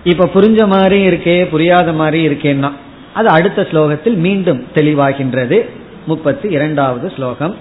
இப்ப 0.04 0.30
புரிஞ்ச 0.34 0.66
மாதிரி 0.66 1.06
இருக்கே 1.06 1.48
புரியாத 1.48 1.92
மாதிரி 1.92 2.28
இருக்கேன்னா 2.28 2.70
அது 3.14 3.28
அடுத்த 3.28 3.62
ஸ்லோகத்தில் 3.62 4.16
மீண்டும் 4.16 4.66
தெளிவாகின்றது. 4.74 5.68
முப்பத்தி 6.06 6.48
இரண்டாவது 6.48 7.12
ஸ்லோகம். 7.16 7.56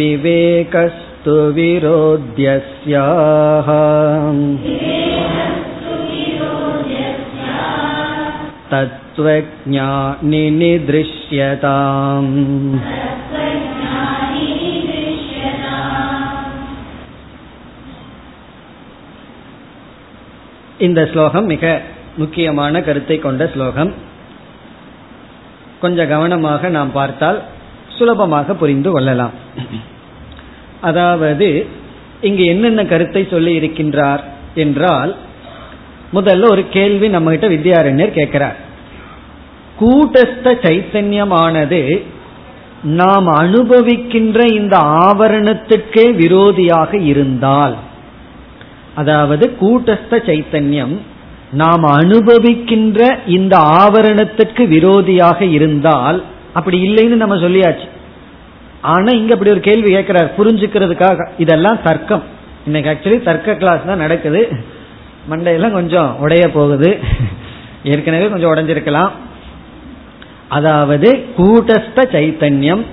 विवेकस्तु 0.00 1.34
विरोध्यस्याः 1.56 3.68
तत्त्वज्ञानिनिदृश्यताम् 10.86 12.80
இந்த 20.78 21.08
ஸ்லோகம் 21.12 21.44
மிக 21.44 21.80
முக்கியமான 22.16 22.80
கருத்தை 22.80 23.18
கொண்ட 23.18 23.46
ஸ்லோகம் 23.46 23.94
கொஞ்சம் 25.80 26.08
கவனமாக 26.08 26.68
நாம் 26.68 26.92
பார்த்தால் 26.92 27.42
சுலபமாக 27.88 28.54
புரிந்து 28.54 28.90
கொள்ளலாம் 28.90 29.32
அதாவது 30.81 31.47
இங்கு 32.21 32.43
என்னென்ன 32.45 32.81
கருத்தை 32.85 33.27
சொல்லி 33.29 33.59
இருக்கின்றார் 33.59 34.23
என்றால் 34.55 35.15
முதல்ல 36.13 36.49
ஒரு 36.49 36.63
கேள்வி 36.69 37.07
நம்ம 37.07 37.31
கிட்ட 37.31 37.47
வித்யாரண்யர் 37.47 38.17
கேட்கிறார். 38.17 38.57
கூட்டஸ்த 39.79 40.47
சைத்தன்யமானது 40.65 41.81
நாம் 42.83 43.27
அனுபவிக்கின்ற 43.27 44.39
இந்த 44.53 44.75
ஆவரணத்துக்கே 44.77 46.05
விரோதியாக 46.21 47.01
இருந்தால் 47.01 47.75
அதாவது 48.95 49.45
கூட்டஸ்த 49.61 50.13
சைத்தன்யம் 50.29 50.95
நாம் 51.51 51.85
அனுபவிக்கின்ற 52.01 52.99
இந்த 53.27 53.57
ஆவரணத்துக்கு 53.57 54.63
விரோதியாக 54.75 55.41
இருந்தால் 55.51 56.19
அப்படி 56.53 56.77
இல்லைன்னு 56.89 57.21
நம்ம 57.23 57.35
சொல்லியாச்சு. 57.35 57.87
ஆனா 58.81 59.11
இங்க 59.11 59.33
அப்படி 59.33 59.51
ஒரு 59.51 59.59
கேள்வி 59.59 59.91
கேட்கிறார் 59.91 60.33
புரிஞ்சுக்கிறதுக்காக. 60.37 61.27
இதெல்லாம் 61.37 61.79
தர்க்கம். 61.83 62.23
இன்னைக்கு 62.65 62.91
ஆக்சுவலி 62.91 63.23
தர்க்க 63.23 63.55
கிளாஸ் 63.55 63.85
தான் 63.85 63.97
நடக்குது. 63.97 64.49
மண்டையெல்லாம் 65.31 65.71
கொஞ்சம் 65.71 66.19
உடைய 66.19 66.49
போகுது. 66.49 66.99
ஏற்கனவே 67.83 68.29
கொஞ்சம் 68.29 68.53
உடஞ்சிருக்கலாம். 68.53 69.09
அதாவது 70.47 71.25
கூட்டஸ்த 71.37 71.99
சைத்தன்யம். 72.15 72.83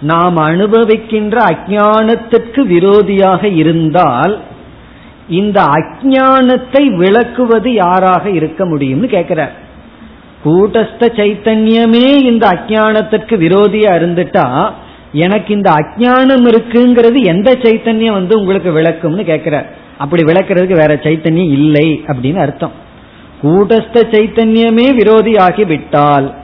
நாம் 0.00 0.36
அனுபவிக்கின்ற 0.36 1.36
அஜானத்துக்கு 1.52 2.60
விரோதியாக 2.74 3.56
இருந்தால் 3.56 4.40
இந்த 5.28 5.62
அஜானத்தை 5.62 6.96
விளக்குவது 6.96 7.72
யாராக 7.72 8.30
இருக்க 8.30 8.64
முடியும்னு 8.64 9.06
கேட்கிறார். 9.06 9.52
கூட்டஸ்த 10.44 11.02
சைத்தன்யமே 11.18 12.06
இந்த 12.24 12.48
அஜானத்திற்கு 12.48 13.34
விரோதியா 13.46 13.90
இருந்துட்டா 14.00 14.72
எனக்கு 15.12 15.54
இந்த 15.54 15.70
அஜானம் 15.70 16.44
இருக்குங்கிறது 16.46 17.24
எந்த 17.24 17.52
சைத்தன்யம் 17.52 18.12
வந்து 18.12 18.38
உங்களுக்கு 18.38 18.78
விளக்கும்னு 18.78 19.24
கேட்கிறார். 19.24 19.74
அப்படி 19.98 20.22
விளக்குறதுக்கு 20.22 20.72
வேற 20.72 20.94
சைத்தன்யம் 20.94 21.50
இல்லை 21.50 22.04
அப்படின்னு 22.06 22.36
அர்த்தம். 22.36 22.72
கூட்டஸ்த 23.42 24.02
சைத்தன்யமே 24.12 24.94
விரோதி 24.94 25.36
ஆகிவிட்டால் 25.36 26.34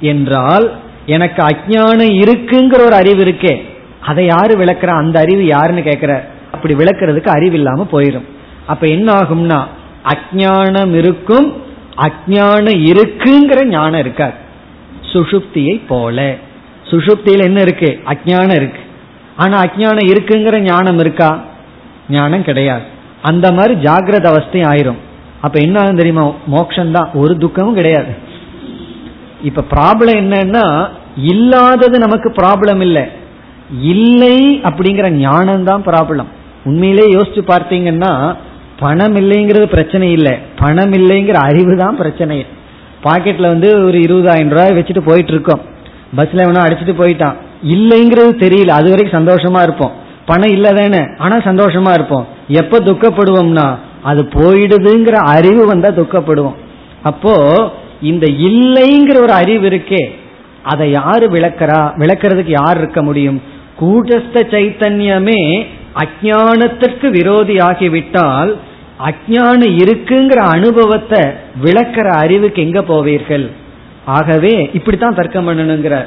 என்றால் 0.00 0.72
எனக்கு 1.06 1.42
அஜானம் 1.42 2.14
இருக்குங்கிற 2.22 2.80
ஒரு 2.80 2.94
அறிவு 2.94 3.24
இருக்கே. 3.24 3.62
அதை 4.00 4.26
யாரு 4.26 4.64
விளக்குறா? 4.64 4.96
அந்த 4.98 5.20
அறிவு 5.20 5.46
யாருன்னு 5.46 5.82
கேட்கிறார். 5.82 6.28
அப்படி 6.52 6.74
விளக்குறதுக்கு 6.74 7.26
அறிவு 7.26 7.54
இல்லாம 7.54 7.86
போயிடும் 7.92 8.26
அப்ப 8.66 8.86
என்ன 8.86 9.12
ஆகும்னா 9.12 9.64
அஜானம் 10.04 10.94
இருக்கும் 10.94 11.64
அஜானம் 11.96 12.80
இருக்குங்கிற 12.86 13.64
ஞானம் 13.64 14.00
இருக்காது. 14.00 14.32
சுஷுப்தியை 15.12 15.80
போல. 15.88 16.36
சுஷுப்தியில் 16.90 17.44
என்ன 17.44 17.60
இருக்கு? 17.60 18.00
அஜானம் 18.06 18.56
இருக்கு. 18.56 18.80
ஆனா 19.36 19.62
அஜானம் 19.62 20.10
இருக்குங்கிற 20.12 20.60
ஞானம் 20.60 20.98
இருக்கா? 20.98 21.44
ஞானம் 22.10 22.44
கிடையாது. 22.44 22.84
அந்த 23.22 23.52
மாதிரி 23.52 23.74
ஜாகிரத 23.74 24.24
அவஸ்தை 24.24 24.60
ஆயிரும். 24.60 25.00
அப்ப 25.40 25.60
என்ன 25.60 25.80
ஆகும் 25.80 25.96
தெரியுமா? 25.96 26.32
மோக்ஷம் 26.46 26.92
தான் 26.92 27.10
ஒரு 27.14 27.38
துக்கமும் 27.38 27.74
கிடையாது. 27.74 28.12
இப்ப 29.42 29.64
ப்ராப்ளம் 29.70 30.18
என்னன்னா 30.22 30.88
இல்லாதது 31.16 31.98
நமக்கு 31.98 32.32
ப்ராப்ளம் 32.36 32.80
இல்லை. 32.80 33.04
இல்லை 33.82 34.60
அப்படிங்கிற 34.62 35.10
ஞானம் 35.10 35.64
தான் 35.64 35.82
ப்ராப்ளம் 35.82 36.26
உண்மையிலே 36.64 37.04
யோசிச்சு 37.12 37.42
பார்த்தீங்கன்னா 37.48 38.36
பணம் 38.78 39.16
இல்லைங்கிறது 39.16 39.64
பிரச்சனை 39.64 40.12
இல்லை. 40.12 40.38
பணம் 40.58 40.92
இல்லைங்கிற 40.92 41.32
அறிவு 41.32 41.76
தான் 41.76 41.96
பிரச்சனை. 41.96 42.46
பாக்கெட்ல 43.04 43.46
வந்து 43.46 43.84
ஒரு 43.84 43.98
இருபதாயிரம் 43.98 44.48
ரூபாய் 44.48 44.76
வச்சுட்டு 44.78 45.00
போயிட்டு 45.00 45.32
இருக்கோம். 45.32 45.60
பஸ்ல 46.16 46.44
வேணா 46.48 46.62
அடிச்சுட்டு 46.66 46.94
போயிட்டான். 46.98 47.34
இல்லைங்கிறது 47.68 48.32
தெரியல. 48.44 48.68
அது 48.68 48.90
வரைக்கும் 48.90 49.26
சந்தோஷமா 49.26 49.62
இருப்போம். 49.62 49.92
பணம் 50.26 50.50
இல்லதானே? 50.50 51.18
ஆனா 51.18 51.36
சந்தோஷமா 51.36 51.92
இருப்போம். 51.92 52.26
எப்ப 52.48 52.78
துக்கப்படுவோம்னா 52.78 53.78
அது 54.02 54.22
போயிடுதுங்கிற 54.22 55.12
அறிவு 55.12 55.66
வந்தா 55.66 55.88
துக்கப்படுவோம். 55.88 56.54
அப்போ 57.02 57.34
இந்த 58.02 58.26
இல்லைங்கிற 58.26 59.20
ஒரு 59.20 59.32
அறிவு 59.32 59.68
இருக்கே 59.68 60.10
அதை 60.62 60.90
யாரு 60.90 61.30
விளக்கறா? 61.30 61.80
விளக்குறதுக்கு 61.96 62.50
யார் 62.50 62.78
இருக்க 62.78 63.02
முடியும்? 63.02 63.42
கூட்டஸ்த 63.80 64.34
சைத்தன்யமே 64.34 65.66
அஜானத்திற்கு 65.94 67.10
விரோதி 67.10 67.58
ஆகிவிட்டால் 67.58 68.56
அஜானம் 69.06 69.76
இருக்குங்கிற 69.76 70.36
அனுபவத்தை 70.36 71.20
விளக்கிற 71.64 72.08
அறிவுக்கு 72.08 72.62
எங்க 72.62 72.82
போவீர்கள்? 72.82 73.52
ஆகவே 74.06 74.70
இப்படித்தான் 74.72 75.14
தர்க்கம் 75.14 75.48
பண்ணணுங்கிற. 75.48 76.06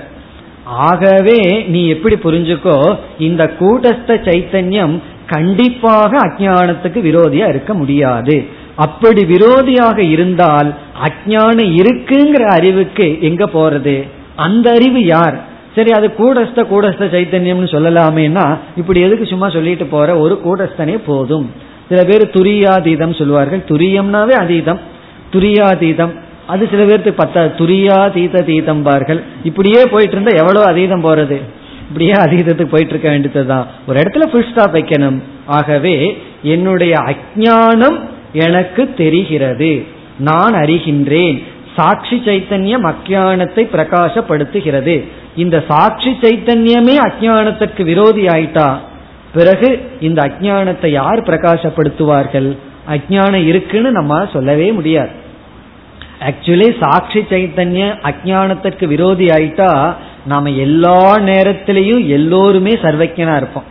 ஆகவே 0.63 1.65
நீ 1.67 1.87
எப்படி 1.87 2.15
புரிஞ்சுக்கோ 2.15 2.97
இந்த 3.19 3.51
கூட்டஸ்த 3.59 4.07
சைத்தன்யம் 4.07 4.99
கண்டிப்பாக 5.25 6.17
அஜானத்துக்கு 6.17 6.99
விரோதியா 7.01 7.47
இருக்க 7.49 7.73
முடியாது. 7.73 8.45
அப்படி 8.75 9.25
விரோதியாக 9.25 9.97
இருந்தால் 9.97 10.73
அஜானம் 11.03 11.71
இருக்குங்கிற 11.75 12.43
அறிவுக்கு 12.43 13.17
எங்க 13.21 13.45
போறது? 13.45 14.07
அந்த 14.35 14.71
அறிவு 14.71 15.05
யார்? 15.05 15.47
சரி 15.75 15.91
அது 15.91 16.07
கூடஸ்த 16.07 16.57
கூடஸ்த 16.57 17.03
சைத்தன்யம்னு 17.15 17.67
சொல்லலாமேனா 17.75 18.57
இப்படி 18.77 19.01
எதுக்கு 19.01 19.25
சும்மா 19.25 19.49
சொல்லிட்டு 19.49 19.85
போற? 19.85 20.17
ஒரு 20.17 20.41
கூடஸ்தனே 20.45 20.99
போதும். 21.05 21.51
சில 21.89 22.03
பேர் 22.03 22.27
துரியாதீதம் 22.27 23.17
சொல்லுவார்கள் 23.17 23.63
துரியம்னாவே 23.67 24.35
அதீதம். 24.43 24.79
துரியாதீதம். 25.33 26.13
அது 26.49 26.67
சில 26.71 26.83
பேர்த்துக்கு 26.83 27.21
பத்தா 27.23 27.41
துரியா 27.59 27.97
தீத 28.13 28.43
தீதம்பார்கள். 28.47 29.21
இப்படியே 29.43 29.85
போயிட்டு 29.85 30.15
இருந்தா 30.15 30.37
எவ்வளவு 30.37 30.65
அதீதம் 30.71 31.05
போறது? 31.07 31.37
இப்படியே 31.87 32.11
அதீதத்துக்கு 32.11 32.71
போயிட்டு 32.73 32.93
இருக்க 32.93 33.09
வேண்டியதுதான். 33.09 33.67
ஒரு 33.87 33.99
இடத்துல 33.99 34.25
ஃபுல் 34.25 34.51
ஸ்டாப் 34.51 34.75
வைக்கணும். 34.75 35.21
ஆகவே 35.45 36.17
என்னுடைய 36.43 36.97
அஜானம் 36.99 37.99
எனக்கு 38.33 38.93
தெரிகிறது. 38.97 39.85
நான் 40.19 40.53
அறிகின்றேன். 40.53 41.43
சாட்சி 41.75 42.21
சைத்தன்யம் 42.25 42.93
அஜானத்தை 42.93 43.63
பிரகாசப்படுத்துகிறது. 43.75 44.95
இந்த 45.35 45.63
சாட்சி 45.67 46.17
சைத்தன்யமே 46.21 46.95
அஜானத்துக்கு 47.07 47.83
விரோதி 47.83 48.25
ஆயிட்டா? 48.25 48.77
பிறகு 49.33 49.69
இந்த 49.99 50.21
அஜானத்தை 50.27 50.87
யார் 50.87 51.23
பிரகாசப்படுத்துவார்கள்? 51.23 52.57
அஜானம் 52.89 53.45
இருக்குன்னு 53.45 53.91
நம்ம 53.91 54.27
சொல்லவே 54.33 54.71
முடியாது. 54.71 55.27
ஆக்சுவலி 56.21 56.69
சாட்சி 56.79 57.21
சைத்தன்ய 57.29 57.83
அஜானத்திற்கு 58.09 58.85
விரோதி 58.87 59.27
ஆயிட்டா 59.29 59.69
நாம 60.25 60.51
எல்லா 60.59 60.99
நேரத்திலையும் 61.25 62.01
எல்லோருமே 62.09 62.73
சர்வஜனா 62.81 63.35
இருப்போம் 63.37 63.67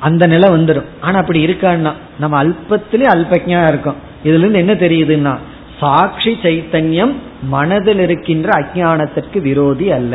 அந்த 0.00 0.24
நிலை 0.26 0.48
வந்துடும் 0.48 0.90
ஆனா 1.00 1.16
அப்படி 1.18 1.40
இருக்கான்னா 1.42 1.92
நம்ம 2.18 2.36
அல்பத்திலே 2.42 3.06
அல்பஜா 3.06 3.62
இருக்கோம் 3.68 3.98
இதுல 4.24 4.42
இருந்து 4.42 4.62
என்ன 4.64 4.74
தெரியுதுன்னா 4.76 5.34
சாட்சி 5.80 6.32
சைத்தன்யம் 6.42 7.12
மனதில் 7.50 8.00
இருக்கின்ற 8.00 8.48
அஜானத்திற்கு 8.60 9.38
விரோதி 9.40 9.86
அல்ல 9.90 10.14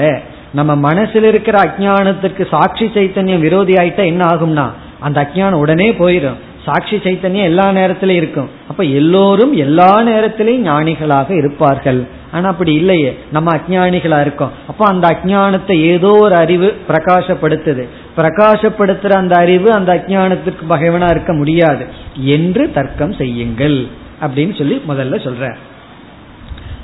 நம்ம 0.53 0.71
மனசில் 0.81 1.27
இருக்கிற 1.27 1.55
அஜானத்திற்கு 1.59 2.43
சாட்சி 2.49 2.85
சைத்தன்யம் 2.95 3.39
விரோதி 3.39 3.73
ஆயிட்டா 3.73 4.03
என்ன 4.05 4.23
ஆகும்னா 4.25 4.65
அந்த 4.99 5.17
அஜானம் 5.25 5.63
உடனே 5.63 5.89
போயிடும் 5.93 6.37
சாட்சி 6.65 6.95
சைத்தன்யம் 6.95 7.43
எல்லா 7.43 7.69
நேரத்திலையும் 7.69 8.21
இருக்கும். 8.21 8.49
அப்ப 8.67 8.83
எல்லோரும் 8.83 9.53
எல்லா 9.53 10.01
நேரத்திலையும் 10.01 10.65
ஞானிகளாக 10.65 11.31
இருப்பார்கள். 11.31 12.07
ஆனா 12.31 12.49
அப்படி 12.49 12.73
இல்லையே. 12.73 13.17
நம்ம 13.31 13.57
அஜானிகளா 13.57 14.21
இருக்கோம். 14.21 14.51
அப்ப 14.67 14.85
அந்த 14.85 15.07
அஜானத்தை 15.07 15.79
ஏதோ 15.79 16.11
ஒரு 16.19 16.35
அறிவு 16.35 16.75
பிரகாசப்படுத்துது. 16.87 17.87
பிரகாசப்படுத்துற 18.17 19.09
அந்த 19.09 19.35
அறிவு 19.35 19.71
அந்த 19.71 20.03
அஜானத்திற்கு 20.03 20.63
பகைவனா 20.69 21.09
இருக்க 21.09 21.33
முடியாது. 21.33 21.85
என்று 22.15 22.71
தர்க்கம் 22.71 23.13
செய்யுங்கள். 23.13 23.87
அப்படின்னு 24.21 24.57
சொல்லி 24.57 24.81
முதல்ல 24.87 25.27
சொல்ற 25.27 25.55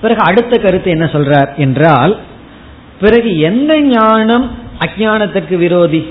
பிறகு 0.01 0.21
அடுத்த 0.21 0.57
கருத்து 0.57 0.91
என்ன 0.91 1.05
சொல்றார் 1.05 1.55
என்றால் 1.55 2.17
பிறகு 3.01 3.39
எந்த 3.39 3.81
ஞானம் 3.81 4.51
அஜானத்திற்கு 4.85 5.55
விரோதி? 5.55 6.07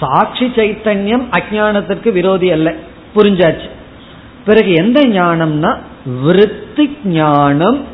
சாட்சி 0.00 0.46
சைத்தன்யம் 0.46 1.24
அஜானத்திற்கு 1.30 2.12
விரோதி 2.12 2.50
அல்ல. 2.50 2.74
புரிஞ்சாச்சு? 3.16 3.68
பிறகு 4.44 4.72
எந்த 4.72 5.00
ஞானம்னா 5.00 5.76
விருத்தி 6.22 6.96
ஞானம் 7.04 7.84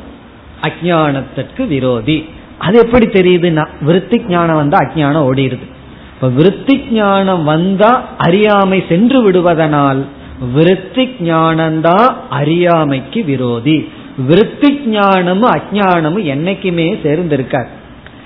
அஜானத்திற்கு 0.62 1.66
விரோதி. 1.66 2.28
அது 2.58 2.78
எப்படி 2.78 3.06
தெரியுதுன்னா 3.06 3.66
விருத்தி 3.80 4.24
ஞானம் 4.28 4.56
வந்தா 4.56 4.78
அஜானம் 4.78 5.26
ஓடிடுது 5.30 5.66
இப்ப 6.14 6.28
விருத்தி 6.28 6.86
ஞானம் 6.90 7.44
வந்தா 7.44 8.08
அறியாமை 8.18 8.84
சென்று 8.88 9.30
விடுவதனால் 9.30 10.04
விருத்தி 10.52 11.04
ஞானம்தான் 11.20 12.08
அறியாமைக்கு 12.30 13.24
விரோதி. 13.24 13.92
விருத்தி 14.26 14.80
ஞானமும் 14.86 15.50
அஜானமும் 15.50 16.26
என்னைக்குமே 16.34 16.88
சேர்ந்திருக்கார் 17.04 17.70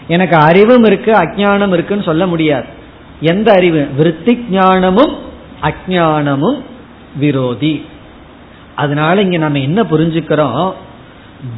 எனக்கு 0.09 0.37
அறிவும் 0.37 0.85
இருக்கு 0.85 1.13
அஜானம் 1.13 1.73
இருக்குன்னு 1.73 2.05
சொல்ல 2.05 2.27
முடியாது. 2.27 2.83
எந்த 3.25 3.53
அறிவு? 3.53 3.89
விருத்தி 3.97 4.45
ஞானமும் 4.51 5.15
அஜானமும் 5.63 6.61
விரோதி. 7.17 7.87
அதனால 8.75 9.21
இங்க 9.21 9.37
நம்ம 9.37 9.59
என்ன 9.59 9.83
புரிஞ்சுக்கிறோம்? 9.83 10.73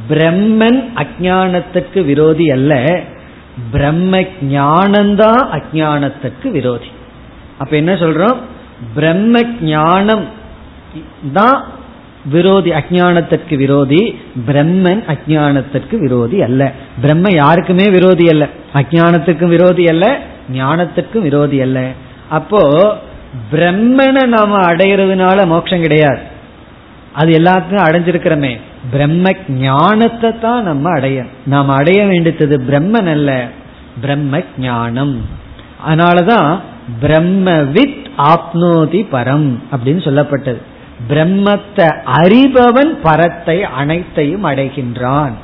பிரம்மன் 0.09 0.81
அஜானத்துக்கு 0.95 2.05
விரோதி 2.05 2.51
அல்ல. 2.51 3.03
பிரம்ம 3.71 4.21
ஞானம்தான் 4.51 5.43
அஜானத்துக்கு 5.57 6.51
விரோதி. 6.51 6.87
அப்ப 7.59 7.77
என்ன 7.77 7.93
சொல்றோம்? 7.95 8.37
பிரம்ம 8.95 9.43
ஞானம் 9.61 10.29
தான் 11.33 11.64
விரோதி 12.31 12.70
அஜானத்திற்கு 12.70 13.57
விரோதி 13.57 14.18
பிரம்மன் 14.47 15.03
அஜானத்திற்கு 15.12 15.99
விரோதி 15.99 16.43
அல்ல. 16.43 16.72
பிரம்ம 17.01 17.33
யாருக்குமே 17.33 17.91
விரோதி 17.91 18.29
அல்ல. 18.29 18.49
அஜானத்துக்கும் 18.74 19.49
விரோதி 19.49 19.87
அல்ல 19.87 20.18
ஞானத்துக்கும் 20.53 21.20
விரோதி 21.20 21.61
அல்ல. 21.61 21.91
அப்போ 22.29 22.61
பிரம்மனை 23.53 24.27
நாம 24.27 24.59
அடையிறதுனால 24.59 25.47
மோட்சம் 25.47 25.81
கிடையாது. 25.81 26.18
அது 27.12 27.31
எல்லாத்துக்கும் 27.39 27.87
அடைஞ்சிருக்கிறோமே. 27.89 28.61
பிரம்ம 28.91 29.31
ஞானத்தை 29.49 30.39
தான் 30.39 30.62
நம்ம 30.62 30.91
அடைய 30.91 31.24
நாம் 31.47 31.68
அடைய 31.68 32.05
வேண்டியது 32.05 32.62
பிரம்மன் 32.70 33.11
அல்ல 33.11 33.49
பிரம்ம 34.01 34.41
ஞானம். 34.59 35.24
அதனாலதான் 35.89 36.61
பிரம்மவித் 37.03 38.07
ஆப்னோதி 38.18 39.07
பரம் 39.12 39.59
அப்படின்னு 39.72 40.03
சொல்லப்பட்டது. 40.09 40.61
பிரம்மத்தை 41.11 41.89
அறிபவன் 42.21 42.93
பரத்தை 43.07 43.57
அனைத்தையும் 43.81 44.47
அடைகின்றான். 44.51 45.35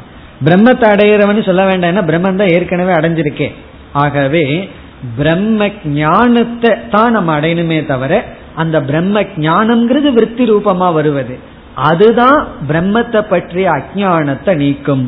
பிரம்மத்தை 0.46 0.86
அடைகிறவன் 0.94 1.48
சொல்ல 1.48 1.64
வேண்டாம் 1.64 2.08
பிரம்மன் 2.10 2.40
தான் 2.42 2.54
ஏற்கனவே 2.56 2.92
அடைஞ்சிருக்கேன் 2.98 3.56
ஆகவே 4.04 4.44
பிரம்ம 5.18 5.68
ஞானத்தை 5.84 6.70
தான் 6.94 7.14
நம்ம 7.16 7.30
அடையணுமே 7.38 7.78
தவிர 7.86 8.12
அந்த 8.62 8.76
பிரம்ம 8.90 9.22
ஞானம்ங்கிறது 9.46 10.10
விற்பி 10.18 10.44
ரூபமா 10.50 10.88
வருவது. 10.98 11.34
அதுதான் 11.90 12.40
பிரம்மத்தை 12.70 13.20
பற்றிய 13.32 13.68
அஜானத்தை 13.78 14.52
நீக்கும். 14.56 15.06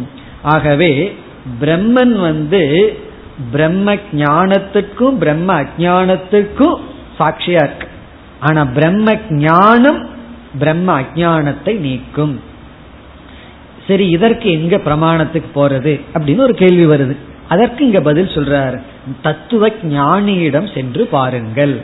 ஆகவே 0.54 0.92
பிரம்மன் 1.62 2.14
வந்து 2.28 2.62
பிரம்ம 3.52 3.94
ஞானத்துக்கும் 4.22 5.16
பிரம்ம 5.22 5.48
அஜானத்துக்கும் 5.62 6.76
சாட்சியா 7.18 7.62
இருக்கு. 7.66 7.88
ஆனா 8.40 8.62
பிரம்ம 8.76 9.16
ஞானம் 9.46 10.00
பிரம்ம 10.58 10.88
அஜானத்தை 11.00 11.74
நீக்கும். 11.86 12.34
சரி 13.86 14.04
இதற்கு 14.08 14.48
எங்க 14.50 14.76
பிரமாணத்துக்கு 14.76 15.50
போறது 15.54 16.00
அப்படின்னு 16.14 16.46
ஒரு 16.48 16.54
கேள்வி 16.54 16.86
வருது. 16.86 17.16
அதற்கு 17.48 17.80
இங்க 17.84 18.00
பதில் 18.00 18.34
சொல்றார் 18.34 18.76
தத்துவ 19.22 19.68
ஞானியிடம் 19.96 20.68
சென்று 20.74 21.06
பாருங்கள். 21.06 21.74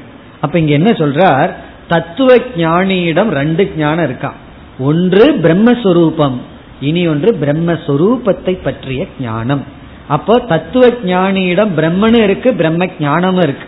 அப்ப 0.40 0.58
இங்க 0.58 0.72
என்ன 0.72 0.90
சொல்றார் 0.92 1.50
தத்துவ 1.88 2.30
ஞானியிடம் 2.56 3.30
ரெண்டு 3.40 3.62
ஞானம் 3.76 4.04
இருக்கா? 4.04 4.30
ஒன்று 4.78 5.24
பிரம்மஸ்வரூபம் 5.44 6.38
இனி 6.80 7.02
ஒன்று 7.08 7.30
பிரம்மஸ்வரூபத்தை 7.40 8.54
பற்றிய 8.62 9.06
ஞானம். 9.20 9.64
அப்போ 10.08 10.34
தத்துவ 10.52 10.84
ஞானியிடம் 11.04 11.72
பிரம்மனும் 11.78 12.22
இருக்கு 12.22 12.54
பிரம்ம 12.54 12.88
ஞானமும் 13.00 13.42
இருக்கு. 13.42 13.66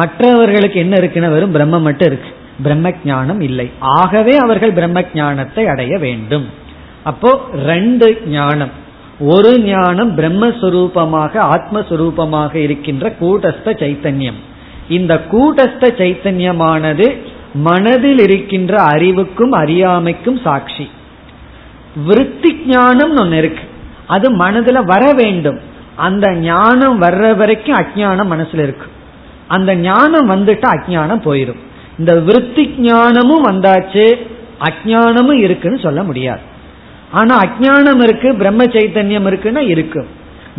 மற்றவர்களுக்கு 0.00 0.78
என்ன 0.80 0.94
இருக்குன்னு 0.96 1.30
வெறும் 1.30 1.52
பிரம்ம 1.52 1.80
மட்டும் 1.80 2.08
இருக்கு. 2.12 2.30
பிரம்ம 2.62 2.92
ஞானம் 3.04 3.40
இல்லை. 3.40 3.70
ஆகவே 3.78 4.36
அவர்கள் 4.36 4.72
பிரம்ம 4.72 5.04
ஞானத்தை 5.14 5.66
அடைய 5.66 5.98
வேண்டும். 5.98 6.48
அப்போ 7.02 7.48
ரெண்டு 7.54 8.22
ஞானம். 8.26 8.70
ஒரு 9.20 9.60
ஞானம் 9.60 10.18
பிரம்மஸ்வரூபமாக 10.18 11.38
ஆத்மஸ்வரூபமாக 11.38 12.54
இருக்கின்ற 12.54 13.14
கூட்டஸ்த 13.20 13.64
சைத்தன்யம். 13.64 14.40
இந்த 14.88 15.22
கூட்டஸ்த 15.30 15.80
சைத்தன்யமானது 15.80 17.16
மனதில் 17.54 18.18
இருக்கின்ற 18.18 18.82
அறிவுக்கும் 18.82 19.52
அறியாமைக்கும் 19.52 20.40
சாட்சி. 20.44 20.90
விருத்தி 22.04 22.62
ஞானம் 22.66 23.16
ஒன்னு 23.16 23.36
இருக்கு. 23.36 23.64
அது 24.06 24.36
மனதுல 24.36 24.84
வர 24.84 25.12
வேண்டும். 25.12 25.60
அந்த 25.96 26.32
ஞானம் 26.32 27.02
வர்ற 27.02 27.36
வரைக்கும் 27.36 27.76
அஜானம் 27.76 28.32
மனசுல 28.32 28.62
இருக்கு. 28.62 28.86
அந்த 29.48 29.76
ஞானம் 29.76 30.30
வந்துட்டு 30.30 30.66
அஜானம் 30.76 31.20
போயிடும் 31.20 31.70
இந்த 31.98 32.12
விருத்தி 32.20 32.64
ஞானமும் 32.78 33.44
வந்தாச்சு 33.44 34.04
அஜானமும் 34.68 35.40
இருக்குன்னு 35.46 35.78
சொல்ல 35.78 36.02
முடியாது. 36.02 36.40
ஆனா 37.10 37.40
அஜானம் 37.40 38.02
இருக்கு 38.02 38.34
பிரம்ம 38.34 38.64
சைத்தன்யம் 38.64 39.26
இருக்குன்னா 39.30 39.62
இருக்கும். 39.74 40.06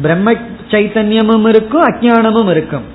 பிரம்ம 0.02 0.32
சைத்தன்யமும் 0.72 1.48
இருக்கும் 1.48 1.84
அஜானமும் 1.84 2.50
இருக்கும். 2.50 2.86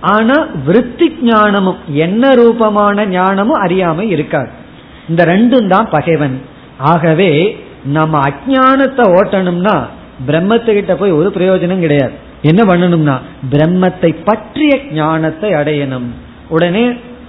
ஆனா 0.00 0.36
விருத்தி 0.66 1.08
ஞானமும் 1.22 1.78
என்ன 1.86 2.34
ரூபமான 2.34 3.06
ஞானமும் 3.06 3.62
அறியாம 3.66 4.00
இருக்காது. 4.00 4.48
இந்த 5.08 5.24
ரெண்டும் 5.24 5.68
தான் 5.68 5.88
பகைவன். 5.90 6.40
ஆகவே 6.78 7.30
நம்ம 7.84 8.20
அஜானத்தை 8.28 9.04
ஓட்டணும்னா 9.18 9.76
பிரம்மத்துக்கிட்ட 10.28 10.94
போய் 10.94 11.10
ஒரு 11.10 11.32
பிரயோஜனம் 11.36 11.80
கிடையாது. 11.80 12.12
என்ன 12.42 12.74
பண்ணணும்னா 12.74 13.16
பிரம்மத்தை 13.50 14.16
பற்றிய 14.24 14.80
ஞானத்தை 14.92 15.50
அடையணும். 15.50 16.08
உடனே 16.48 16.84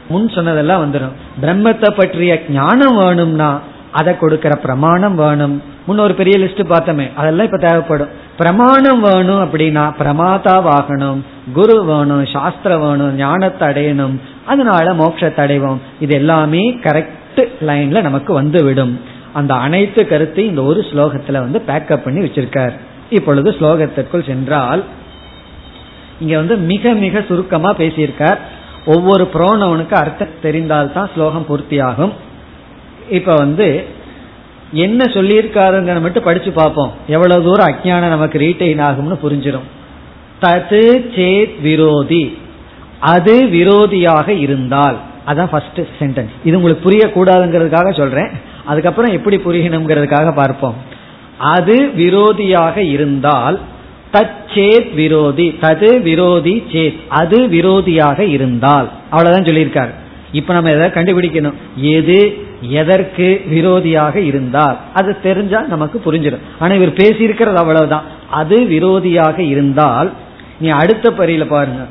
முன் 0.10 0.30
சொன்னதெல்லாம் 0.36 0.84
வந்துடும் 0.86 1.18
பிரம்மத்தை 1.42 1.90
பற்றிய 1.98 2.34
ஞானம் 2.50 2.98
வேணும்னா 2.98 3.50
அதை 3.92 4.12
கொடுக்கிற 4.18 4.54
பிரமாணம் 4.56 5.16
வேணும். 5.16 5.62
முன்ன 5.88 6.04
ஒரு 6.08 6.14
பெரிய 6.14 6.36
லிஸ்ட் 6.38 6.62
பார்த்தோமே 6.72 7.06
அதெல்லாம் 7.16 7.48
இப்ப 7.48 7.60
தேவைப்படும். 7.68 8.12
பிரமாணம் 8.38 9.02
வேணும் 9.02 9.42
அப்படின்னா 9.46 9.84
பிரமாதாவாகணும் 10.02 11.22
குரு 11.54 11.78
வேணும் 11.86 12.26
சாஸ்திரம் 12.26 12.82
வேணும் 12.82 13.16
ஞானத்தை 13.16 13.68
அடையணும் 13.70 14.16
அதனால 14.46 14.94
மோட்சத்தை 14.94 15.42
அடைவோம். 15.46 15.80
இது 16.00 16.14
எல்லாமே 16.16 16.64
கரெக்ட் 16.86 17.42
லைன்ல 17.70 18.02
நமக்கு 18.02 18.34
வந்துவிடும். 18.34 18.94
அந்த 19.34 19.54
அனைத்து 19.54 20.02
கருத்தையும் 20.08 20.52
இந்த 20.54 20.64
ஒரு 20.72 20.82
ஸ்லோகத்துல 20.92 21.42
வந்து 21.46 21.60
பேக்கப் 21.68 22.06
பண்ணி 22.06 22.22
வச்சிருக்கார். 22.28 22.76
இப்பொழுது 23.10 23.50
ஸ்லோகத்திற்குள் 23.60 24.28
சென்றால் 24.28 24.84
இங்க 26.20 26.36
வந்து 26.38 26.56
மிக 26.72 26.94
மிக 27.04 27.22
சுருக்கமா 27.28 27.70
பேசியிருக்கார். 27.74 28.40
ஒவ்வொரு 28.86 29.30
புரோனவனுக்கு 29.34 29.94
அர்த்தம் 29.94 30.42
தெரிந்தால்தான் 30.44 31.10
ஸ்லோகம் 31.14 31.46
பூர்த்தியாகும். 31.50 32.12
இப்ப 33.10 33.34
வந்து 33.34 33.86
என்ன 34.72 35.06
சொல்லியிருக்காருங்கிற 35.06 36.02
மட்டும் 36.02 36.24
படிச்சு 36.24 36.52
பார்ப்போம். 36.52 36.92
எவ்வளவு 37.08 37.44
தூரம் 37.44 37.68
அஜானம் 37.68 38.08
நமக்கு 38.08 38.40
ரீட்டைன் 38.40 38.82
ஆகும்னு 38.82 39.18
புரிஞ்சிடும் 39.24 39.68
தது 40.42 41.10
சேத் 41.16 41.62
விரோதி. 41.62 42.38
அது 43.00 43.46
விரோதியாக 43.46 44.28
இருந்தால். 44.28 44.98
அதான் 45.28 45.46
ஃபர்ஸ்ட் 45.46 45.80
சென்டென்ஸ் 46.00 46.30
இது 46.44 46.62
உங்களுக்கு 46.62 46.90
புரியக்கூடாதுங்கிறதுக்காக 46.90 47.98
சொல்றேன். 47.98 48.30
அதுக்கப்புறம் 48.66 49.12
எப்படி 49.12 49.38
புரியணுங்கிறதுக்காக 49.38 50.34
பார்ப்போம். 50.34 50.76
அது 51.38 51.92
விரோதியாக 51.98 52.78
இருந்தால் 52.78 53.60
தச்சேத் 54.14 54.94
விரோதி 54.94 55.50
தது 55.62 56.02
விரோதி 56.02 56.64
சேத் 56.72 57.00
அது 57.08 57.48
விரோதியாக 57.48 58.20
இருந்தால். 58.20 58.90
அவ்வளவுதான் 59.10 59.56
சொல்லியிருக்காரு. 59.56 59.90
இப்ப 60.32 60.54
நம்ம 60.54 60.72
எதாவது 60.72 61.02
கண்டுபிடிக்கணும்? 61.02 61.54
எது 61.76 62.38
எதற்கு 62.62 63.42
விரோதியாக 63.52 64.16
இருந்தால். 64.16 64.78
அது 64.94 65.22
தெரிஞ்சா 65.22 65.62
நமக்கு 65.62 66.02
புரிஞ்சிடும். 66.06 66.40
ஆனா 66.60 66.74
இவர் 66.74 66.94
பேசியிருக்கிறது 66.94 67.54
அவ்வளவுதான். 67.54 68.04
அது 68.30 68.64
விரோதியாக 68.64 69.40
இருந்தால் 69.40 70.12
நீ 70.60 70.70
அடுத்த 70.70 71.12
பரியில 71.12 71.46
பாருங்க. 71.46 71.86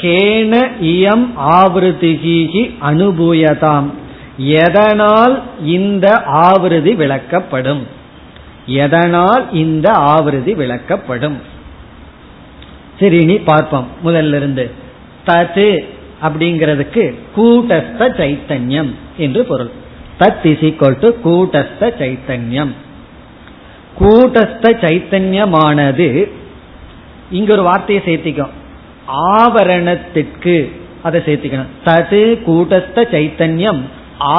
கேன 0.00 0.68
இயம் 0.82 1.26
ஆவருதிகி 1.38 2.74
அனுபூயதாம். 2.90 3.90
எதனால் 4.36 5.42
இந்த 5.64 6.22
ஆவிருதி 6.26 6.96
விளக்கப்படும்? 6.96 7.82
எதனால் 8.66 9.52
இந்த 9.52 9.92
ஆவிருதி 9.92 10.54
விளக்கப்படும்? 10.54 11.52
சரி 13.00 13.16
இனி 13.24 13.36
பார்ப்போம் 13.50 13.86
முதல்ல 14.04 14.38
இருந்து 14.40 14.64
தது 15.26 15.68
அப்படிங்கிறதுக்கு 16.26 17.04
கூட்டஸ்த 17.36 18.08
சைத்தன்யம் 18.20 18.90
என்று 19.16 19.40
பொருள். 19.44 19.70
தத் 20.20 20.46
இஸ் 20.50 20.64
ஈக்வல் 20.68 20.98
டு 21.02 21.08
கூட்டஸ்த 21.26 21.90
சைத்தன்யம். 22.00 22.72
கூட்டஸ்த 24.00 24.72
சைத்தன்யமானது 24.84 26.08
இங்க 27.30 27.52
ஒரு 27.52 27.62
வார்த்தையை 27.62 28.00
சேர்த்திக்கும் 28.06 28.54
ஆவரணத்திற்கு 29.36 30.56
அதை 31.02 31.20
சேர்த்திக்கணும். 31.26 31.70
தது 31.84 32.22
கூட்டஸ்த 32.46 32.98
சைத்தன்யம் 33.14 33.80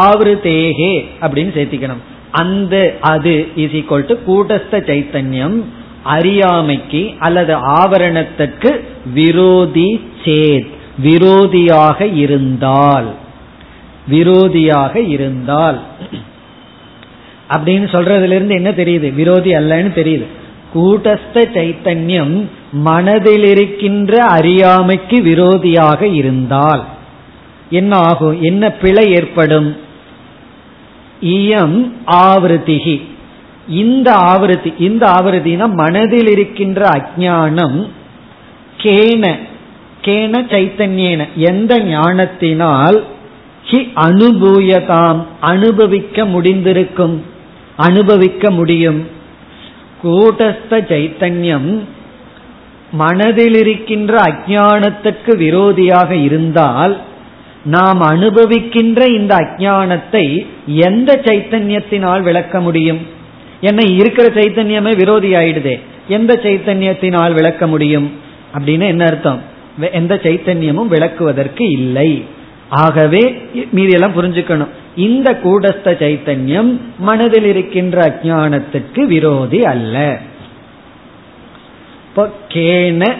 ஆவருதேகே 0.01 0.93
அப்படின்னு 1.21 1.51
சேர்த்திக்கணும். 1.57 2.03
அந்த 2.41 2.75
அது 3.13 3.33
இஸ் 3.55 3.75
ஈக்வல் 3.79 4.07
டு 4.09 4.15
கூட்டஸ்த 4.29 4.79
சைத்தன்யம் 4.89 5.57
அறியாமைக்கு 6.05 7.13
அல்லது 7.19 7.55
ஆவரணத்திற்கு 7.55 8.79
விரோதி 9.13 10.01
சேத் 10.23 10.73
விரோதியாக 11.03 12.15
இருந்தால். 12.15 13.13
விரோதியாக 14.11 14.95
இருந்தால். 14.95 15.81
அப்படின்னு 17.49 17.87
சொல்றதுல 17.93 18.31
இருந்து 18.31 18.55
என்ன 18.55 18.69
தெரியுது? 18.69 19.13
விரோதி 19.13 19.53
அல்லன்னு 19.53 19.91
தெரியுது. 19.95 20.25
கூட்டஸ்த 20.73 21.43
சைத்தன்யம் 21.53 22.45
மனதில் 22.71 23.43
இருக்கின்ற 23.43 24.23
அறியாமைக்கு 24.23 25.21
விரோதியாக 25.21 26.01
இருந்தால். 26.01 26.85
என்ன 27.69 27.95
ஆகும்? 27.95 28.41
என்ன 28.41 28.69
பிழை 28.69 29.05
ஏற்படும்? 29.11 29.77
இயம் 31.21 31.91
ஆவருத்திகி. 32.07 33.01
இந்த 33.67 34.11
ஆவருத்தி 34.11 34.73
இந்த 34.77 35.07
ஆவருத்தினா 35.07 35.73
மனதில் 35.73 36.27
இருக்கின்ற 36.27 36.89
அஜானம் 36.89 37.87
கேன 38.77 39.39
கேன 40.01 40.41
சைத்தன்யேன. 40.41 41.27
எந்த 41.35 41.79
ஞானத்தினால் 41.79 43.03
ஹி 43.71 43.91
அனுபூயதாம் 43.95 45.23
அனுபவிக்க 45.39 46.25
முடிந்திருக்கும் 46.25 47.21
அனுபவிக்க 47.75 48.51
முடியும். 48.51 49.07
கூட்டஸ்த 50.03 50.69
சைத்தன்யம் 50.69 51.79
மனதில் 52.91 53.55
இருக்கின்ற 53.55 54.23
அஜானத்துக்கு 54.23 55.27
விரோதியாக 55.27 56.11
இருந்தால் 56.11 56.97
நாம் 57.63 58.01
அனுபவிக்கின்ற 58.01 59.07
இந்த 59.07 59.35
அஜானத்தை 59.35 60.45
எந்த 60.65 61.21
சைத்தன்யத்தினால் 61.23 62.21
விளக்க 62.21 62.61
முடியும்? 62.61 63.14
என்ன 63.61 63.83
இருக்கிற 63.85 64.27
சைத்தன்யமே 64.27 64.95
விரோதி 64.95 65.33
ஆயிடுதே. 65.33 65.79
எந்த 66.07 66.39
சைத்தன்யத்தினால் 66.43 67.33
விளக்க 67.33 67.67
முடியும்? 67.67 68.11
அப்படின்னு 68.57 68.81
என்ன 68.81 69.05
அர்த்தம்? 69.05 69.41
எந்த 69.91 70.19
சைத்தன்யமும் 70.23 70.87
விளக்குவதற்கு 70.87 71.69
இல்லை. 71.71 72.25
ஆகவே 72.69 73.41
மீதியெல்லாம் 73.71 74.21
புரிஞ்சுக்கணும். 74.21 74.67
இந்த 74.95 75.39
கூடஸ்த 75.43 75.85
சைத்தன்யம் 75.85 76.79
மனதில் 76.99 77.45
இருக்கின்ற 77.45 78.01
அஜானத்துக்கு 78.01 78.99
விரோதி 78.99 79.63
அல்ல. 79.63 80.17
கேன 82.49 83.15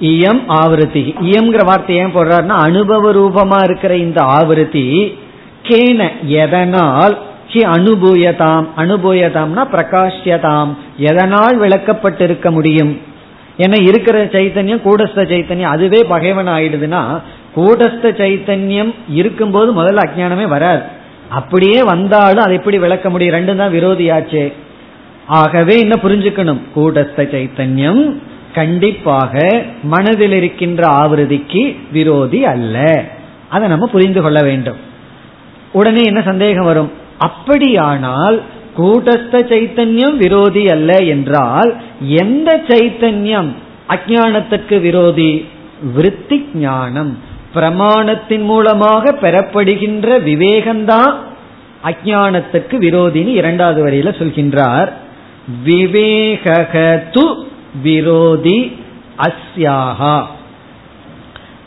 இயம் 0.00 0.42
ஆவருத்தி. 0.48 1.14
இயம்ங்கிற 1.22 1.64
வார்த்தை 1.64 1.96
ஏன் 1.96 2.14
போடுறாருன்னா 2.14 2.46
அனுபவ 2.46 3.12
ரூபமா 3.12 3.64
இருக்கிற 3.64 3.96
இந்த 3.96 4.22
ஆவருத்தி 4.22 5.14
கேன 5.62 6.08
எதனால் 6.24 7.18
கி 7.48 7.60
அனுபூயதாம். 7.60 8.66
அனுபூயதாம்னா 8.76 9.62
பிரகாஷ்யதாம். 9.72 10.76
எதனால் 10.96 11.60
விளக்கப்பட்டிருக்க 11.60 12.50
முடியும்? 12.50 13.00
ஏன்னா 13.58 13.82
இருக்கிற 13.82 14.24
சைத்தன்யம் 14.24 14.84
கூடஸ்த 14.84 15.24
சைத்தன்யம் 15.30 15.74
அதுவே 15.74 16.04
பகைவன் 16.04 16.48
ஆயிடுதுன்னா 16.48 17.20
கூடஸ்த 17.56 18.10
சைத்தன்யம் 18.20 18.94
இருக்கும்போது 19.08 19.82
முதல்ல 19.82 19.98
அஜானமே 20.06 20.48
வராது. 20.48 20.82
அப்படியே 21.28 21.82
வந்தாலும் 21.82 22.44
அதை 22.44 22.56
எப்படி 22.56 22.78
விளக்க 22.78 23.10
முடியும்? 23.10 23.34
ரெண்டும் 23.34 23.56
தான் 23.56 23.72
விரோதியாச்சே. 23.72 24.52
ஆகவே 25.26 25.78
என்ன 25.78 25.98
புரிஞ்சுக்கணும்? 26.02 26.60
கூடஸ்த 26.76 27.16
சைத்தன்யம் 27.16 28.14
கண்டிப்பாக 28.54 29.64
மனதில் 29.82 30.32
இருக்கின்ற 30.32 30.86
ஆவிருதிக்கு 30.88 31.76
விரோதி 31.92 32.44
அல்ல. 32.44 33.04
அதை 33.48 33.68
நம்ம 33.68 33.86
புரிந்து 33.86 34.22
கொள்ள 34.22 34.42
வேண்டும். 34.42 34.76
உடனே 35.72 36.02
என்ன 36.04 36.22
சந்தேகம் 36.22 36.64
வரும்? 36.64 36.97
அப்படியானால் 37.18 38.42
கூட்டஸ்த 38.78 39.32
சைத்தன்யம் 39.32 40.16
விரோதி 40.16 40.66
அல்ல 40.66 40.96
என்றால் 40.96 41.76
எந்த 42.00 42.60
சைத்தன்யம் 42.68 43.48
அஜானத்துக்கு 43.88 44.80
விரோதி? 44.80 45.48
விருத்தி 45.94 46.48
ஞானம். 46.54 47.18
பிரமாணத்தின் 47.54 48.42
மூலமாக 48.42 49.12
பெறப்படுகின்ற 49.12 50.18
விவேகம்தான் 50.18 51.14
அஜானத்துக்கு 51.84 52.76
விரோதின்னு 52.80 53.26
இரண்டாவது 53.26 53.86
வரியில 53.86 54.06
சொல்கின்றார். 54.06 54.92
விவேகது 55.64 57.34
விரோதி 57.82 58.78
அஸ்யாகா. 59.18 60.24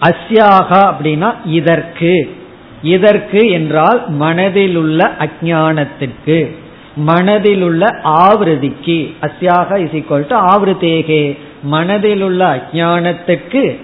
அஸ்யாகா 0.01 0.93
அப்படின்னா 0.93 1.33
இதற்கு. 1.45 2.40
இதற்கு 2.83 3.49
என்றால் 3.49 4.09
மனதில் 4.09 4.75
உள்ள 4.75 5.11
அஜானத்திற்கு 5.19 6.55
மனதில் 6.95 7.61
உள்ள 7.61 7.99
ஆவிருதிக்கு. 8.03 9.13
அஸ்யாக 9.21 9.77
இஸ் 9.77 9.91
ஈக்வல் 9.91 10.27
டு 10.27 10.35
ஆவிருத்தேகே 10.35 11.37
மனதில் 11.63 12.21
உள்ள 12.21 12.55
அஜானத்துக்கு 12.55 13.77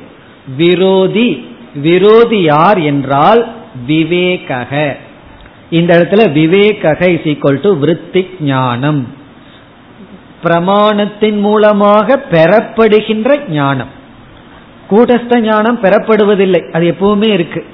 விரோதி 0.58 1.46
விரோதி 1.76 2.42
யார் 2.42 2.80
என்றால் 2.80 3.48
விவேகக. 3.88 4.96
இந்த 5.70 5.98
இடத்துல 5.98 6.16
விவேகக 6.16 7.10
இஸ் 7.10 7.38
ஈக்வல் 7.38 7.62
டு 7.62 7.78
விருத்தி 7.78 8.28
ஞானம். 8.40 9.08
பிரமாணத்தின் 10.44 11.40
மூலமாக 11.40 12.20
பெறப்படுகின்ற 12.32 13.50
ஞானம். 13.50 13.88
கூட்டஸ்த 14.92 15.40
ஞானம் 15.40 15.80
பெறப்படுவதில்லை. 15.82 16.72
அது 16.72 16.96
எப்பவுமே 16.98 17.30
இருக்கு. 17.30 17.66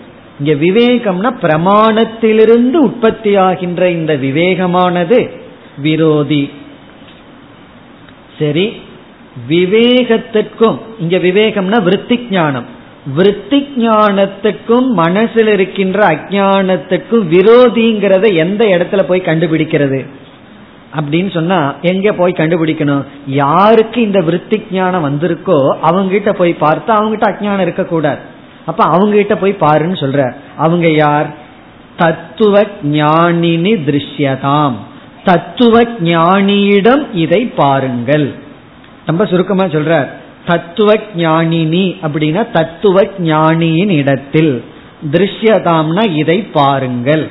இங்க 0.44 0.54
விவேகம்னா 0.66 1.30
பிரமாணத்திலிருந்து 1.42 2.74
உற்பத்தி 2.74 3.36
ஆகின்ற 3.36 3.88
இந்த 3.90 4.14
விவேகமானது 4.16 5.30
விரோதி. 5.78 6.50
சரி? 8.40 8.82
விவேகத்திற்கும் 9.50 10.80
இங்க 11.00 11.18
விவேகம்னா 11.18 11.84
விருத்தி 11.84 12.28
ஞானம் 12.32 12.66
விருத்தி 13.16 13.68
ஞானத்துக்கும் 13.78 14.88
மனசில் 14.88 15.48
இருக்கின்ற 15.48 16.08
அஜானத்துக்கும் 16.08 17.26
விரோதிங்கிறத 17.30 18.36
எந்த 18.36 18.66
இடத்துல 18.66 19.04
போய் 19.04 19.22
கண்டுபிடிக்கிறது? 19.22 20.06
அப்படின்னு 21.00 21.34
சொன்னா 21.34 21.76
எங்க 21.82 22.14
போய் 22.14 22.34
கண்டுபிடிக்கணும்? 22.38 23.06
யாருக்கு 23.28 24.02
இந்த 24.02 24.20
விருத்தி 24.20 24.64
ஞானம் 24.72 25.06
வந்திருக்கோ 25.06 25.78
அவங்க 25.82 26.12
கிட்ட 26.12 26.34
போய் 26.34 26.56
பார்த்தா 26.60 26.88
அவங்ககிட்ட 26.88 27.34
அஜானம் 27.34 27.62
இருக்கக்கூடாது. 27.62 28.32
அப்ப 28.66 28.84
அவங்க 28.84 29.16
கிட்ட 29.16 29.36
போய் 29.36 29.58
பாருன்னு 29.60 29.96
சொல்ற 30.04 30.36
அவங்க 30.58 30.90
யார்? 30.90 31.28
தத்துவ 31.98 32.62
ஞானினி 32.84 33.74
திருஷ்யதாம். 33.74 34.74
தத்துவ 35.24 35.82
ஞானியிடம் 35.82 37.08
இதை 37.14 37.46
பாருங்கள். 37.46 38.34
ரொம்ப 39.06 39.26
சுருக்கமா 39.26 39.64
சொல்ற 39.64 40.08
தத்துவ 40.46 40.94
ஞானினி 41.16 41.98
அப்படின்னா 42.02 42.52
தத்துவ 42.52 43.02
ஞானியின் 43.20 43.90
இடத்தில். 43.90 44.64
திருஷ்யதாம்னா 45.12 46.16
இதை 46.16 46.44
பாருங்கள். 46.44 47.30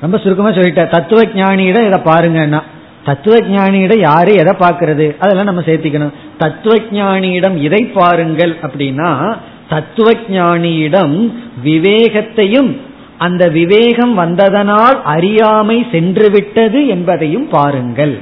ரொம்ப 0.00 0.18
சுருக்கமா 0.18 0.48
சொல்லிட்ட 0.48 0.86
தத்துவ 0.86 1.22
ஞானியிடம் 1.22 1.86
இதை 1.86 2.00
பாருங்கன்னா 2.04 2.62
தத்துவ 3.04 3.36
ஞானியிடம் 3.36 3.98
யாரு 3.98 4.32
எதை 4.32 4.54
பார்க்கறது? 4.58 5.16
அதெல்லாம் 5.18 5.44
நம்ம 5.44 5.60
சேர்த்திக்கணும். 5.60 6.12
தத்துவ 6.38 6.76
ஞானியிடம் 6.90 7.56
இதை 7.56 7.90
பாருங்கள் 7.94 8.56
அப்படின்னா 8.62 9.38
தத்துவ 9.68 10.12
ஞானியிடம் 10.28 11.32
விவேகத்தையும் 11.64 12.70
அந்த 13.18 13.48
விவேகம் 13.48 14.14
வந்ததனால் 14.18 15.02
அறியாமை 15.02 15.86
சென்றுவிட்டது 15.92 16.86
என்பதையும் 16.86 17.48
பாருங்கள். 17.48 18.14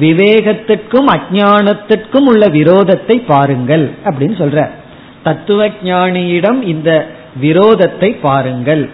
விவேகத்திற்கும் 0.00 1.08
அஜானத்திற்கும் 1.16 2.26
உள்ள 2.26 2.46
விரோதத்தை 2.46 3.16
பாருங்கள் 3.26 3.90
அப்படின்னு 4.04 4.36
சொல்ற. 4.42 4.68
தத்துவ 5.22 5.68
ஞானியிடம் 5.84 6.62
இந்த 6.62 6.90
விரோதத்தை 7.40 8.16
பாருங்கள். 8.20 8.90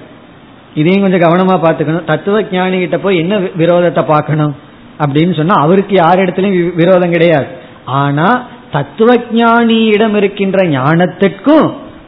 இதையும் 0.75 1.03
கொஞ்சம் 1.03 1.25
கவனமா 1.27 1.57
பார்த்துக்கணும். 1.65 2.05
தத்துவ 2.05 2.43
ஞானி 2.43 2.79
கிட்ட 2.79 2.99
போய் 2.99 3.17
என்ன 3.17 3.39
விரோதத்தை 3.39 4.05
பார்க்கணும் 4.07 4.55
அப்படின்னு 4.99 5.37
சொன்னா 5.37 5.55
அவருக்கு 5.55 5.95
யார் 5.95 6.19
இடத்துலயும் 6.19 6.75
விரோதம் 6.75 7.11
கிடையாது. 7.11 7.47
ஆனா 7.85 8.47
தத்துவ 8.71 9.15
ஞானியிடம் 9.15 10.17
இருக்கின்ற 10.17 10.65
ஞானத்திற்கும் 10.65 11.67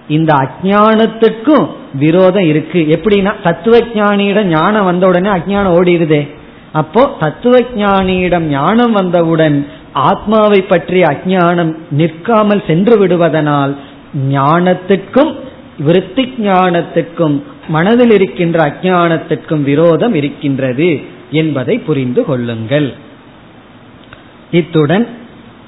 இந்த 0.08 0.34
அஜானத்துக்கும் 0.34 1.66
விரோதம் 1.94 2.46
இருக்கு. 2.46 2.78
எப்படின்னா 2.78 3.32
தத்துவ 3.42 3.78
ஞானியிடம் 3.78 4.44
ஞானம் 4.44 4.84
வந்த 4.84 5.06
உடனே 5.06 5.28
அஜானம் 5.28 5.76
ஓடிடுதே. 5.80 6.28
அப்போ 6.72 7.16
தத்துவ 7.20 7.58
ஞானியிடம் 7.58 8.40
ஞானம் 8.40 8.92
வந்தவுடன் 8.92 9.66
ஆத்மாவை 9.92 10.62
பற்றிய 10.62 11.04
அஜானம் 11.06 11.76
நிற்காமல் 11.90 12.62
சென்று 12.66 13.06
விடுவதனால் 13.06 13.76
ஞானத்துக்கும் 14.30 15.34
விருத்தி 15.78 16.34
ஞானத்துக்கும் 16.38 17.42
மனதில் 17.68 18.10
இருக்கின்ற 18.10 18.64
அஜானத்துக்கும் 18.64 19.62
விரோதம் 19.62 20.14
இருக்கின்றது 20.14 21.00
என்பதை 21.30 21.78
புரிந்து 21.78 22.24
கொள்ளுங்கள். 22.24 22.94
இத்துடன் 24.50 25.08